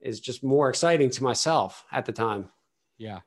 is 0.00 0.18
just 0.20 0.42
more 0.42 0.68
exciting 0.68 1.10
to 1.10 1.22
myself 1.22 1.84
at 1.92 2.04
the 2.04 2.12
time. 2.12 2.50
Yeah. 2.98 3.20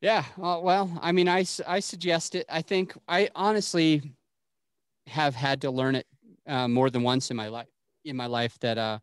Yeah. 0.00 0.24
Well, 0.36 0.90
I 1.00 1.12
mean, 1.12 1.28
I, 1.28 1.44
I 1.66 1.78
suggest 1.78 2.34
it. 2.34 2.46
I 2.48 2.62
think 2.62 2.94
I 3.06 3.28
honestly 3.36 4.02
have 5.06 5.36
had 5.36 5.60
to 5.60 5.70
learn 5.70 5.94
it 5.94 6.06
uh, 6.48 6.66
more 6.66 6.90
than 6.90 7.04
once 7.04 7.30
in 7.30 7.36
my 7.36 7.46
life, 7.46 7.68
in 8.04 8.16
my 8.16 8.26
life 8.26 8.58
that, 8.60 8.78
uh, 8.78 8.98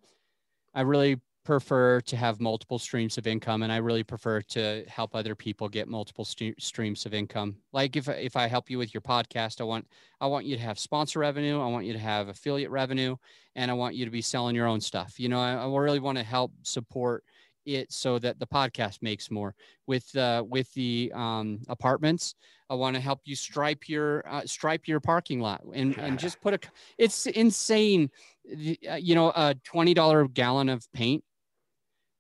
I 0.74 0.82
really 0.82 1.20
prefer 1.50 2.00
to 2.00 2.16
have 2.16 2.40
multiple 2.40 2.78
streams 2.78 3.18
of 3.18 3.26
income 3.26 3.64
and 3.64 3.72
I 3.72 3.78
really 3.78 4.04
prefer 4.04 4.40
to 4.40 4.84
help 4.88 5.16
other 5.16 5.34
people 5.34 5.68
get 5.68 5.88
multiple 5.88 6.24
st- 6.24 6.62
streams 6.62 7.08
of 7.08 7.14
income. 7.16 7.56
Like 7.74 7.96
if 7.96 8.08
if 8.08 8.36
I 8.36 8.46
help 8.46 8.70
you 8.70 8.78
with 8.78 8.94
your 8.94 9.02
podcast, 9.02 9.60
I 9.60 9.64
want 9.64 9.88
I 10.22 10.28
want 10.28 10.46
you 10.46 10.56
to 10.56 10.62
have 10.62 10.78
sponsor 10.78 11.18
revenue, 11.18 11.60
I 11.60 11.66
want 11.66 11.88
you 11.88 11.94
to 11.94 11.98
have 11.98 12.28
affiliate 12.28 12.70
revenue, 12.70 13.16
and 13.56 13.72
I 13.72 13.74
want 13.74 13.96
you 13.96 14.06
to 14.06 14.12
be 14.12 14.22
selling 14.22 14.56
your 14.56 14.68
own 14.68 14.80
stuff. 14.80 15.20
You 15.20 15.28
know, 15.28 15.40
I, 15.40 15.54
I 15.56 15.66
really 15.66 16.00
want 16.00 16.20
to 16.20 16.24
help 16.24 16.52
support 16.62 17.24
it 17.66 17.92
so 17.92 18.20
that 18.20 18.38
the 18.38 18.46
podcast 18.46 19.02
makes 19.02 19.32
more 19.32 19.56
with 19.88 20.16
uh, 20.16 20.44
with 20.48 20.72
the 20.76 21.12
um, 21.16 21.62
apartments. 21.68 22.36
I 22.70 22.76
want 22.76 22.96
to 22.96 23.02
help 23.02 23.22
you 23.26 23.36
stripe 23.36 23.90
your 23.90 24.24
uh, 24.30 24.46
stripe 24.46 24.88
your 24.88 25.00
parking 25.00 25.40
lot 25.40 25.64
and 25.74 25.98
and 25.98 26.20
just 26.26 26.40
put 26.42 26.54
a. 26.54 26.60
It's 27.00 27.26
insane, 27.26 28.12
uh, 28.48 28.96
you 28.98 29.16
know, 29.16 29.32
a 29.36 29.56
twenty 29.64 29.96
dollar 29.96 30.28
gallon 30.28 30.70
of 30.70 30.86
paint 30.94 31.24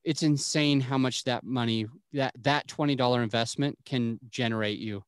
it's 0.03 0.23
insane 0.23 0.79
how 0.79 0.97
much 0.97 1.23
that 1.25 1.43
money 1.43 1.85
that 2.13 2.33
that 2.41 2.67
$20 2.67 3.23
investment 3.23 3.77
can 3.85 4.19
generate 4.29 4.79
you. 4.79 5.03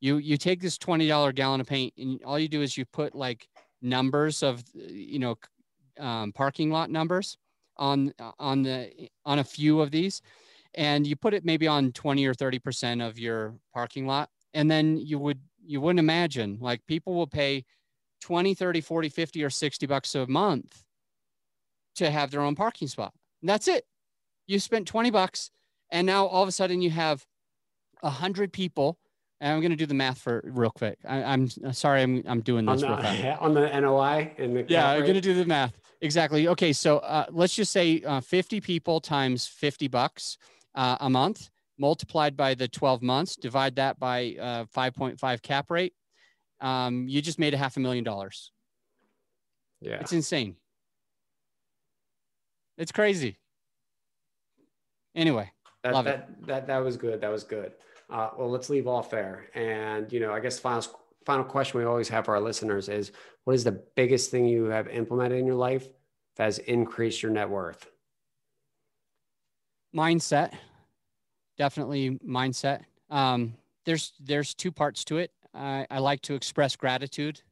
You 0.00 0.18
you 0.18 0.36
take 0.36 0.60
this 0.60 0.78
$20 0.78 1.34
gallon 1.34 1.60
of 1.60 1.66
paint 1.66 1.92
and 1.98 2.22
all 2.24 2.38
you 2.38 2.48
do 2.48 2.62
is 2.62 2.76
you 2.76 2.84
put 2.86 3.14
like 3.14 3.48
numbers 3.82 4.42
of 4.42 4.62
you 4.74 5.18
know 5.18 5.36
um, 5.98 6.32
parking 6.32 6.70
lot 6.70 6.90
numbers 6.90 7.36
on 7.76 8.12
on 8.38 8.62
the 8.62 9.08
on 9.24 9.40
a 9.40 9.44
few 9.44 9.80
of 9.80 9.90
these 9.90 10.22
and 10.74 11.06
you 11.06 11.16
put 11.16 11.34
it 11.34 11.44
maybe 11.44 11.66
on 11.66 11.92
20 11.92 12.24
or 12.26 12.34
30 12.34 12.58
percent 12.60 13.02
of 13.02 13.18
your 13.18 13.54
parking 13.74 14.06
lot 14.06 14.30
and 14.54 14.70
then 14.70 14.96
you 14.96 15.18
would 15.18 15.40
you 15.64 15.80
wouldn't 15.80 15.98
imagine 15.98 16.58
like 16.60 16.84
people 16.86 17.14
will 17.14 17.26
pay 17.26 17.64
20 18.20 18.54
30 18.54 18.80
40 18.80 19.08
50 19.08 19.44
or 19.44 19.50
60 19.50 19.86
bucks 19.86 20.14
a 20.14 20.26
month 20.26 20.84
to 21.96 22.10
have 22.10 22.30
their 22.30 22.42
own 22.42 22.54
parking 22.54 22.86
spot. 22.86 23.12
And 23.42 23.48
that's 23.48 23.66
it 23.66 23.84
you 24.48 24.58
spent 24.58 24.88
20 24.88 25.10
bucks 25.10 25.52
and 25.92 26.06
now 26.06 26.26
all 26.26 26.42
of 26.42 26.48
a 26.48 26.52
sudden 26.52 26.82
you 26.82 26.90
have 26.90 27.24
a 28.02 28.10
hundred 28.10 28.52
people 28.52 28.98
and 29.40 29.52
I'm 29.52 29.60
going 29.60 29.70
to 29.70 29.76
do 29.76 29.86
the 29.86 29.94
math 29.94 30.18
for 30.18 30.42
real 30.44 30.70
quick. 30.70 30.98
I, 31.06 31.18
am 31.18 31.48
sorry, 31.72 32.02
I'm 32.02 32.24
I'm 32.26 32.40
doing 32.40 32.66
this 32.66 32.82
on 32.82 33.00
the, 33.00 33.38
on 33.38 33.54
the 33.54 33.80
NOI 33.80 34.34
and 34.36 34.56
the 34.56 34.64
yeah, 34.68 34.90
I'm 34.90 35.02
going 35.02 35.14
to 35.14 35.20
do 35.20 35.34
the 35.34 35.44
math 35.44 35.78
exactly. 36.00 36.48
Okay, 36.48 36.72
so 36.72 36.98
uh, 36.98 37.26
let's 37.30 37.54
just 37.54 37.72
say 37.72 38.02
uh, 38.02 38.20
50 38.20 38.60
people 38.60 39.00
times 39.00 39.46
50 39.46 39.86
bucks 39.88 40.38
uh, 40.74 40.96
a 41.00 41.08
month 41.08 41.50
multiplied 41.78 42.36
by 42.36 42.54
the 42.54 42.66
12 42.66 43.02
months. 43.02 43.36
Divide 43.36 43.76
that 43.76 44.00
by 44.00 44.34
5.5 44.74 45.22
uh, 45.22 45.36
cap 45.42 45.70
rate. 45.70 45.94
Um, 46.60 47.06
you 47.08 47.22
just 47.22 47.38
made 47.38 47.54
a 47.54 47.56
half 47.56 47.76
a 47.76 47.80
million 47.80 48.02
dollars. 48.02 48.50
Yeah, 49.80 50.00
it's 50.00 50.12
insane. 50.12 50.56
It's 52.76 52.90
crazy. 52.90 53.36
Anyway, 55.18 55.50
that, 55.82 56.04
that. 56.04 56.46
That 56.46 56.66
that 56.68 56.78
was 56.78 56.96
good. 56.96 57.20
That 57.20 57.32
was 57.32 57.42
good. 57.42 57.72
Uh, 58.08 58.30
well, 58.38 58.48
let's 58.48 58.70
leave 58.70 58.86
off 58.86 59.10
there. 59.10 59.48
And 59.54 60.10
you 60.12 60.20
know, 60.20 60.32
I 60.32 60.38
guess 60.40 60.58
final 60.60 60.84
final 61.26 61.44
question 61.44 61.80
we 61.80 61.84
always 61.84 62.08
have 62.08 62.24
for 62.24 62.34
our 62.36 62.40
listeners 62.40 62.88
is, 62.88 63.10
what 63.44 63.54
is 63.54 63.64
the 63.64 63.82
biggest 63.96 64.30
thing 64.30 64.46
you 64.46 64.66
have 64.66 64.86
implemented 64.88 65.40
in 65.40 65.44
your 65.44 65.56
life 65.56 65.88
that 66.36 66.44
has 66.44 66.58
increased 66.60 67.20
your 67.20 67.32
net 67.32 67.50
worth? 67.50 67.90
Mindset, 69.94 70.52
definitely 71.56 72.18
mindset. 72.24 72.82
Um, 73.10 73.54
there's 73.84 74.12
there's 74.20 74.54
two 74.54 74.70
parts 74.70 75.04
to 75.06 75.18
it. 75.18 75.32
I, 75.52 75.84
I 75.90 75.98
like 75.98 76.22
to 76.22 76.34
express 76.34 76.76
gratitude 76.76 77.42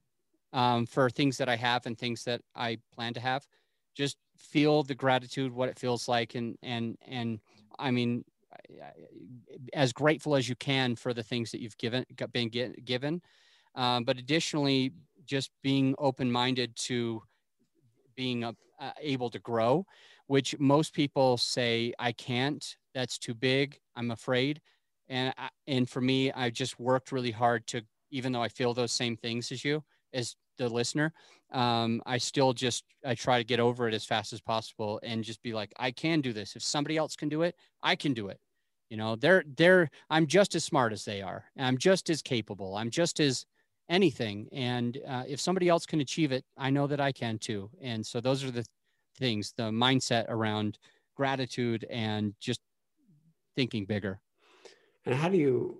um, 0.52 0.86
for 0.86 1.10
things 1.10 1.36
that 1.38 1.48
I 1.48 1.56
have 1.56 1.84
and 1.86 1.98
things 1.98 2.22
that 2.24 2.42
I 2.54 2.78
plan 2.94 3.12
to 3.14 3.20
have. 3.20 3.44
Just 3.96 4.18
feel 4.36 4.82
the 4.82 4.94
gratitude, 4.94 5.52
what 5.52 5.68
it 5.68 5.78
feels 5.78 6.08
like, 6.08 6.34
and 6.34 6.56
and 6.62 6.96
and 7.08 7.40
I 7.78 7.90
mean, 7.90 8.24
as 9.72 9.92
grateful 9.92 10.34
as 10.36 10.48
you 10.48 10.56
can 10.56 10.96
for 10.96 11.12
the 11.12 11.22
things 11.22 11.50
that 11.50 11.60
you've 11.60 11.76
given 11.78 12.04
been 12.32 12.48
get, 12.48 12.84
given, 12.84 13.22
um, 13.74 14.04
but 14.04 14.18
additionally, 14.18 14.92
just 15.24 15.50
being 15.62 15.94
open 15.98 16.30
minded 16.30 16.74
to 16.76 17.22
being 18.16 18.44
uh, 18.44 18.52
able 19.00 19.30
to 19.30 19.38
grow, 19.38 19.84
which 20.26 20.58
most 20.58 20.94
people 20.94 21.36
say 21.36 21.92
I 21.98 22.12
can't. 22.12 22.76
That's 22.94 23.18
too 23.18 23.34
big. 23.34 23.78
I'm 23.94 24.10
afraid, 24.10 24.60
and 25.08 25.34
and 25.66 25.88
for 25.88 26.00
me, 26.00 26.32
I 26.32 26.50
just 26.50 26.78
worked 26.80 27.12
really 27.12 27.30
hard 27.30 27.66
to, 27.68 27.82
even 28.10 28.32
though 28.32 28.42
I 28.42 28.48
feel 28.48 28.74
those 28.74 28.92
same 28.92 29.16
things 29.16 29.52
as 29.52 29.64
you, 29.64 29.82
as 30.16 30.36
the 30.58 30.68
listener 30.68 31.12
um, 31.52 32.02
i 32.06 32.18
still 32.18 32.52
just 32.52 32.84
i 33.04 33.14
try 33.14 33.38
to 33.38 33.44
get 33.44 33.60
over 33.60 33.88
it 33.88 33.94
as 33.94 34.04
fast 34.04 34.32
as 34.32 34.40
possible 34.40 34.98
and 35.02 35.22
just 35.22 35.42
be 35.42 35.52
like 35.52 35.72
i 35.78 35.90
can 35.90 36.20
do 36.20 36.32
this 36.32 36.56
if 36.56 36.62
somebody 36.62 36.96
else 36.96 37.14
can 37.14 37.28
do 37.28 37.42
it 37.42 37.54
i 37.82 37.94
can 37.94 38.12
do 38.14 38.28
it 38.28 38.40
you 38.90 38.96
know 38.96 39.16
they're 39.16 39.44
they're 39.56 39.88
i'm 40.10 40.26
just 40.26 40.54
as 40.54 40.64
smart 40.64 40.92
as 40.92 41.04
they 41.04 41.22
are 41.22 41.44
i'm 41.58 41.78
just 41.78 42.10
as 42.10 42.22
capable 42.22 42.76
i'm 42.76 42.90
just 42.90 43.20
as 43.20 43.46
anything. 43.88 44.48
And 44.52 44.98
uh, 45.06 45.24
if 45.26 45.40
somebody 45.40 45.68
else 45.68 45.86
can 45.86 46.00
achieve 46.00 46.32
it, 46.32 46.44
I 46.56 46.70
know 46.70 46.86
that 46.86 47.00
I 47.00 47.12
can 47.12 47.38
too. 47.38 47.70
And 47.80 48.04
so 48.04 48.20
those 48.20 48.44
are 48.44 48.50
the 48.50 48.64
things, 49.18 49.52
the 49.56 49.70
mindset 49.70 50.26
around 50.28 50.78
gratitude 51.16 51.86
and 51.90 52.34
just 52.40 52.60
thinking 53.54 53.84
bigger. 53.84 54.20
And 55.04 55.14
how 55.14 55.28
do 55.28 55.38
you 55.38 55.78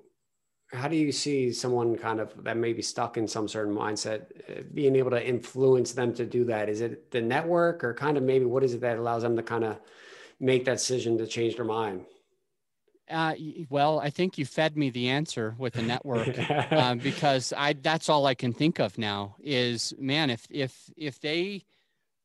how 0.76 0.88
do 0.88 0.96
you 0.96 1.10
see 1.12 1.52
someone 1.52 1.96
kind 1.96 2.20
of 2.20 2.32
that 2.44 2.56
may 2.56 2.72
be 2.72 2.82
stuck 2.82 3.16
in 3.16 3.26
some 3.26 3.48
certain 3.48 3.74
mindset 3.74 4.26
uh, 4.50 4.62
being 4.74 4.96
able 4.96 5.10
to 5.10 5.26
influence 5.26 5.92
them 5.92 6.12
to 6.14 6.26
do 6.26 6.44
that 6.44 6.68
is 6.68 6.80
it 6.80 7.10
the 7.10 7.20
network 7.20 7.82
or 7.82 7.94
kind 7.94 8.16
of 8.16 8.22
maybe 8.22 8.44
what 8.44 8.62
is 8.62 8.74
it 8.74 8.80
that 8.80 8.98
allows 8.98 9.22
them 9.22 9.36
to 9.36 9.42
kind 9.42 9.64
of 9.64 9.78
make 10.38 10.64
that 10.64 10.74
decision 10.74 11.16
to 11.18 11.26
change 11.26 11.56
their 11.56 11.64
mind 11.64 12.04
uh, 13.08 13.34
well, 13.70 14.00
I 14.00 14.10
think 14.10 14.36
you 14.36 14.44
fed 14.44 14.76
me 14.76 14.90
the 14.90 15.10
answer 15.10 15.54
with 15.58 15.74
the 15.74 15.82
network 15.82 16.36
um, 16.72 16.98
because 16.98 17.52
I 17.56 17.74
that's 17.74 18.08
all 18.08 18.26
I 18.26 18.34
can 18.34 18.52
think 18.52 18.80
of 18.80 18.98
now 18.98 19.36
is 19.40 19.94
man 19.96 20.28
if 20.28 20.44
if 20.50 20.90
if 20.96 21.20
they 21.20 21.64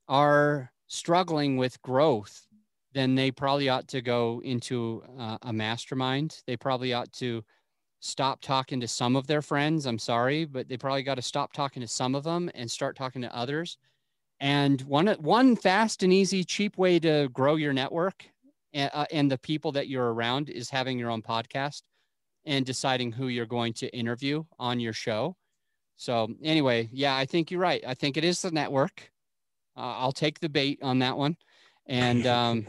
are 0.08 0.72
struggling 0.88 1.58
with 1.58 1.82
growth, 1.82 2.48
then 2.94 3.16
they 3.16 3.32
probably 3.32 3.70
ought 3.70 3.88
to 3.90 4.02
go 4.02 4.42
into 4.44 5.04
uh, 5.18 5.38
a 5.44 5.54
mastermind. 5.54 6.42
They 6.48 6.58
probably 6.58 6.94
ought 6.94 7.14
to 7.14 7.44
stop 8.02 8.42
talking 8.42 8.82
to 8.82 8.88
some 8.88 9.16
of 9.16 9.28
their 9.28 9.42
friends. 9.42 9.86
I'm 9.86 10.00
sorry, 10.00 10.44
but 10.44 10.68
they 10.68 10.76
probably 10.76 11.04
got 11.04 11.16
to 11.16 11.22
stop 11.22 11.54
talking 11.54 11.82
to 11.82 11.88
some 11.88 12.16
of 12.16 12.24
them 12.24 12.52
and 12.54 12.70
start 12.70 12.98
talking 12.98 13.22
to 13.22 13.34
others. 13.36 13.78
And 14.40 14.82
one 14.82 15.08
one 15.20 15.56
fast 15.56 16.02
and 16.04 16.12
easy, 16.12 16.44
cheap 16.44 16.78
way 16.78 17.00
to 17.00 17.30
grow 17.32 17.56
your 17.56 17.74
network 17.74 18.26
and, 18.74 18.90
uh, 18.94 19.06
and 19.12 19.30
the 19.30 19.38
people 19.38 19.72
that 19.74 19.88
you're 19.88 20.14
around 20.14 20.50
is 20.50 20.70
having 20.70 20.98
your 20.98 21.12
own 21.12 21.22
podcast 21.22 21.84
and 22.46 22.66
deciding 22.66 23.12
who 23.12 23.28
you're 23.28 23.46
going 23.46 23.74
to 23.74 23.96
interview 23.96 24.44
on 24.58 24.80
your 24.80 24.94
show. 24.94 25.36
So 25.96 26.28
anyway, 26.42 26.90
yeah, 26.92 27.16
I 27.16 27.26
think 27.26 27.52
you're 27.52 27.60
right. 27.60 27.84
I 27.86 27.94
think 27.94 28.18
it 28.18 28.24
is 28.24 28.42
the 28.42 28.50
network. 28.50 29.12
Uh, 29.78 29.94
I'll 29.98 30.12
take 30.12 30.40
the 30.40 30.50
bait 30.50 30.80
on 30.82 31.00
that 31.00 31.16
one, 31.16 31.38
and 31.86 32.26
um, 32.28 32.66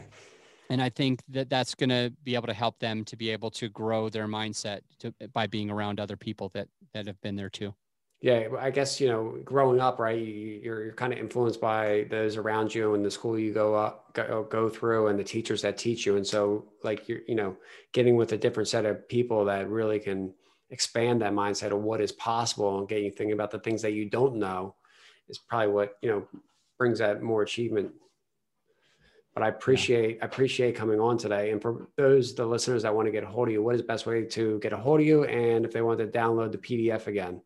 and 0.73 0.81
I 0.81 0.89
think 0.89 1.21
that 1.29 1.51
that's 1.51 1.75
going 1.75 1.91
to 1.91 2.11
be 2.23 2.33
able 2.33 2.47
to 2.47 2.53
help 2.53 2.79
them 2.79 3.05
to 3.05 3.15
be 3.15 3.29
able 3.29 3.51
to 3.51 3.69
grow 3.69 4.09
their 4.09 4.27
mindset 4.27 4.79
to, 5.01 5.13
by 5.31 5.45
being 5.45 5.69
around 5.69 5.99
other 5.99 6.17
people 6.17 6.49
that 6.55 6.67
that 6.95 7.05
have 7.05 7.21
been 7.21 7.35
there 7.35 7.49
too. 7.49 7.75
Yeah, 8.21 8.47
I 8.59 8.71
guess 8.71 8.99
you 8.99 9.07
know, 9.07 9.37
growing 9.43 9.79
up, 9.79 9.99
right? 9.99 10.17
You're, 10.17 10.85
you're 10.85 10.93
kind 10.93 11.13
of 11.13 11.19
influenced 11.19 11.61
by 11.61 12.07
those 12.09 12.37
around 12.37 12.73
you 12.73 12.95
and 12.95 13.05
the 13.05 13.11
school 13.11 13.37
you 13.37 13.53
go 13.53 13.75
up, 13.75 14.13
go, 14.13 14.47
go 14.49 14.67
through, 14.67 15.07
and 15.07 15.19
the 15.19 15.23
teachers 15.23 15.61
that 15.61 15.77
teach 15.77 16.07
you. 16.07 16.15
And 16.15 16.25
so, 16.25 16.65
like 16.83 17.07
you're, 17.07 17.21
you 17.27 17.35
know, 17.35 17.55
getting 17.91 18.15
with 18.15 18.31
a 18.31 18.37
different 18.37 18.67
set 18.67 18.85
of 18.85 19.07
people 19.07 19.45
that 19.45 19.69
really 19.69 19.99
can 19.99 20.33
expand 20.71 21.21
that 21.21 21.33
mindset 21.33 21.71
of 21.71 21.83
what 21.83 22.01
is 22.01 22.13
possible 22.13 22.79
and 22.79 22.89
get 22.89 23.03
you 23.03 23.11
thinking 23.11 23.33
about 23.33 23.51
the 23.51 23.59
things 23.59 23.83
that 23.83 23.91
you 23.91 24.09
don't 24.09 24.37
know 24.37 24.73
is 25.29 25.37
probably 25.37 25.67
what 25.67 25.97
you 26.01 26.09
know 26.09 26.27
brings 26.79 26.97
that 26.97 27.21
more 27.21 27.43
achievement. 27.43 27.91
But 29.33 29.43
I 29.43 29.47
appreciate 29.47 30.19
I 30.21 30.25
appreciate 30.25 30.75
coming 30.75 30.99
on 30.99 31.17
today. 31.17 31.51
And 31.51 31.61
for 31.61 31.87
those 31.97 32.35
the 32.35 32.45
listeners 32.45 32.83
that 32.83 32.93
want 32.93 33.07
to 33.07 33.11
get 33.11 33.23
a 33.23 33.27
hold 33.27 33.47
of 33.47 33.53
you, 33.53 33.63
what 33.63 33.75
is 33.75 33.81
the 33.81 33.87
best 33.87 34.05
way 34.05 34.23
to 34.25 34.59
get 34.59 34.73
a 34.73 34.77
hold 34.77 34.99
of 34.99 35.05
you? 35.05 35.23
And 35.25 35.65
if 35.65 35.71
they 35.71 35.81
want 35.81 35.99
to 35.99 36.07
download 36.07 36.51
the 36.51 36.57
PDF 36.59 37.07
again 37.07 37.41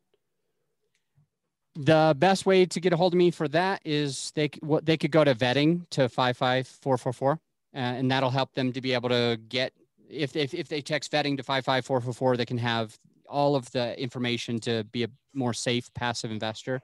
the 1.77 2.15
best 2.17 2.45
way 2.45 2.65
to 2.65 2.79
get 2.79 2.91
a 2.91 2.97
hold 2.97 3.13
of 3.13 3.17
me 3.17 3.29
for 3.29 3.47
that 3.47 3.79
is 3.85 4.31
they 4.35 4.49
what 4.61 4.85
they 4.85 4.97
could 4.97 5.11
go 5.11 5.23
to 5.23 5.35
vetting 5.35 5.87
to 5.91 6.09
55444 6.09 7.31
uh, 7.31 7.37
and 7.73 8.09
that'll 8.09 8.31
help 8.31 8.53
them 8.53 8.73
to 8.73 8.81
be 8.81 8.93
able 8.93 9.09
to 9.09 9.39
get 9.47 9.73
if, 10.09 10.35
if 10.35 10.53
if 10.53 10.67
they 10.67 10.81
text 10.81 11.11
vetting 11.11 11.37
to 11.37 11.43
55444 11.43 12.37
they 12.37 12.45
can 12.45 12.57
have 12.57 12.97
all 13.29 13.55
of 13.55 13.69
the 13.71 13.99
information 14.01 14.59
to 14.59 14.83
be 14.85 15.03
a 15.03 15.07
more 15.33 15.53
safe 15.53 15.93
passive 15.93 16.31
investor 16.31 16.81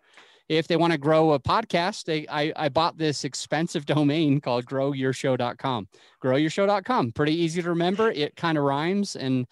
if 0.49 0.67
they 0.67 0.75
want 0.75 0.91
to 0.91 0.99
grow 0.99 1.33
a 1.33 1.39
podcast 1.39 2.05
they 2.05 2.27
I, 2.27 2.53
I 2.55 2.69
bought 2.69 2.97
this 2.97 3.23
expensive 3.23 3.85
domain 3.97 4.41
called 4.41 4.65
growyourshow.com 4.65 5.87
growyourshow.com 6.23 7.11
pretty 7.11 7.35
easy 7.35 7.61
to 7.61 7.69
remember 7.69 8.11
it 8.11 8.35
kind 8.35 8.57
of 8.57 8.63
rhymes 8.63 9.15
and 9.15 9.45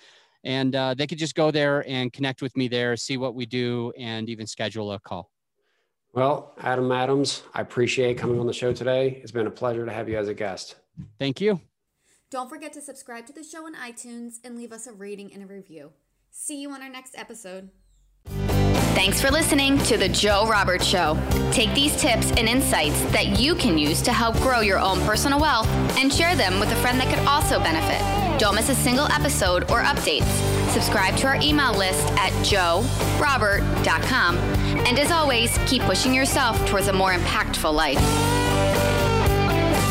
and 0.43 0.75
uh, 0.75 0.95
they 0.95 1.05
could 1.05 1.19
just 1.19 1.35
go 1.35 1.51
there 1.51 1.87
and 1.87 2.11
connect 2.11 2.41
with 2.41 2.55
me 2.57 2.67
there 2.67 2.95
see 2.97 3.17
what 3.17 3.35
we 3.35 3.45
do 3.45 3.91
and 3.97 4.29
even 4.29 4.47
schedule 4.47 4.91
a 4.91 4.99
call 4.99 5.31
well, 6.13 6.53
Adam 6.59 6.91
Adams, 6.91 7.43
I 7.53 7.61
appreciate 7.61 8.17
coming 8.17 8.39
on 8.39 8.45
the 8.45 8.53
show 8.53 8.73
today. 8.73 9.21
It's 9.23 9.31
been 9.31 9.47
a 9.47 9.51
pleasure 9.51 9.85
to 9.85 9.93
have 9.93 10.09
you 10.09 10.17
as 10.17 10.27
a 10.27 10.33
guest. 10.33 10.75
Thank 11.19 11.39
you. 11.39 11.61
Don't 12.29 12.49
forget 12.49 12.73
to 12.73 12.81
subscribe 12.81 13.25
to 13.27 13.33
the 13.33 13.43
show 13.43 13.65
on 13.65 13.75
iTunes 13.75 14.35
and 14.43 14.55
leave 14.55 14.71
us 14.71 14.87
a 14.87 14.93
rating 14.93 15.33
and 15.33 15.43
a 15.43 15.45
review. 15.45 15.91
See 16.31 16.61
you 16.61 16.71
on 16.71 16.81
our 16.81 16.89
next 16.89 17.17
episode. 17.17 17.69
Thanks 18.93 19.21
for 19.21 19.31
listening 19.31 19.77
to 19.85 19.97
The 19.97 20.09
Joe 20.09 20.45
Roberts 20.47 20.85
Show. 20.85 21.17
Take 21.51 21.73
these 21.73 21.95
tips 21.95 22.29
and 22.31 22.47
insights 22.47 23.01
that 23.11 23.39
you 23.39 23.55
can 23.55 23.77
use 23.77 24.01
to 24.03 24.11
help 24.11 24.35
grow 24.37 24.59
your 24.59 24.79
own 24.79 24.99
personal 25.01 25.39
wealth 25.39 25.67
and 25.97 26.13
share 26.13 26.35
them 26.35 26.59
with 26.59 26.71
a 26.71 26.75
friend 26.77 26.99
that 26.99 27.07
could 27.07 27.25
also 27.25 27.59
benefit. 27.59 27.99
Don't 28.39 28.53
miss 28.53 28.69
a 28.69 28.75
single 28.75 29.07
episode 29.07 29.63
or 29.71 29.81
updates. 29.81 30.29
Subscribe 30.71 31.15
to 31.17 31.27
our 31.27 31.35
email 31.37 31.73
list 31.73 32.05
at 32.17 32.31
joerobert.com. 32.43 34.37
And 34.37 34.99
as 34.99 35.09
always, 35.09 35.57
keep 35.67 35.81
pushing 35.83 36.13
yourself 36.13 36.63
towards 36.67 36.87
a 36.87 36.93
more 36.93 37.13
impactful 37.13 37.73
life. 37.73 37.99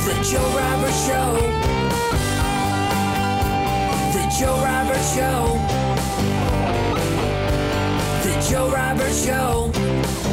The 0.05 0.15
Joe 0.31 0.47
Roberts 0.57 1.07
Show. 1.07 1.37
The 4.13 4.37
Joe 4.39 4.63
Roberts 4.63 5.15
Show. 5.15 5.90
Joe 8.51 8.69
Roberts 8.69 9.27
Show. 9.27 10.30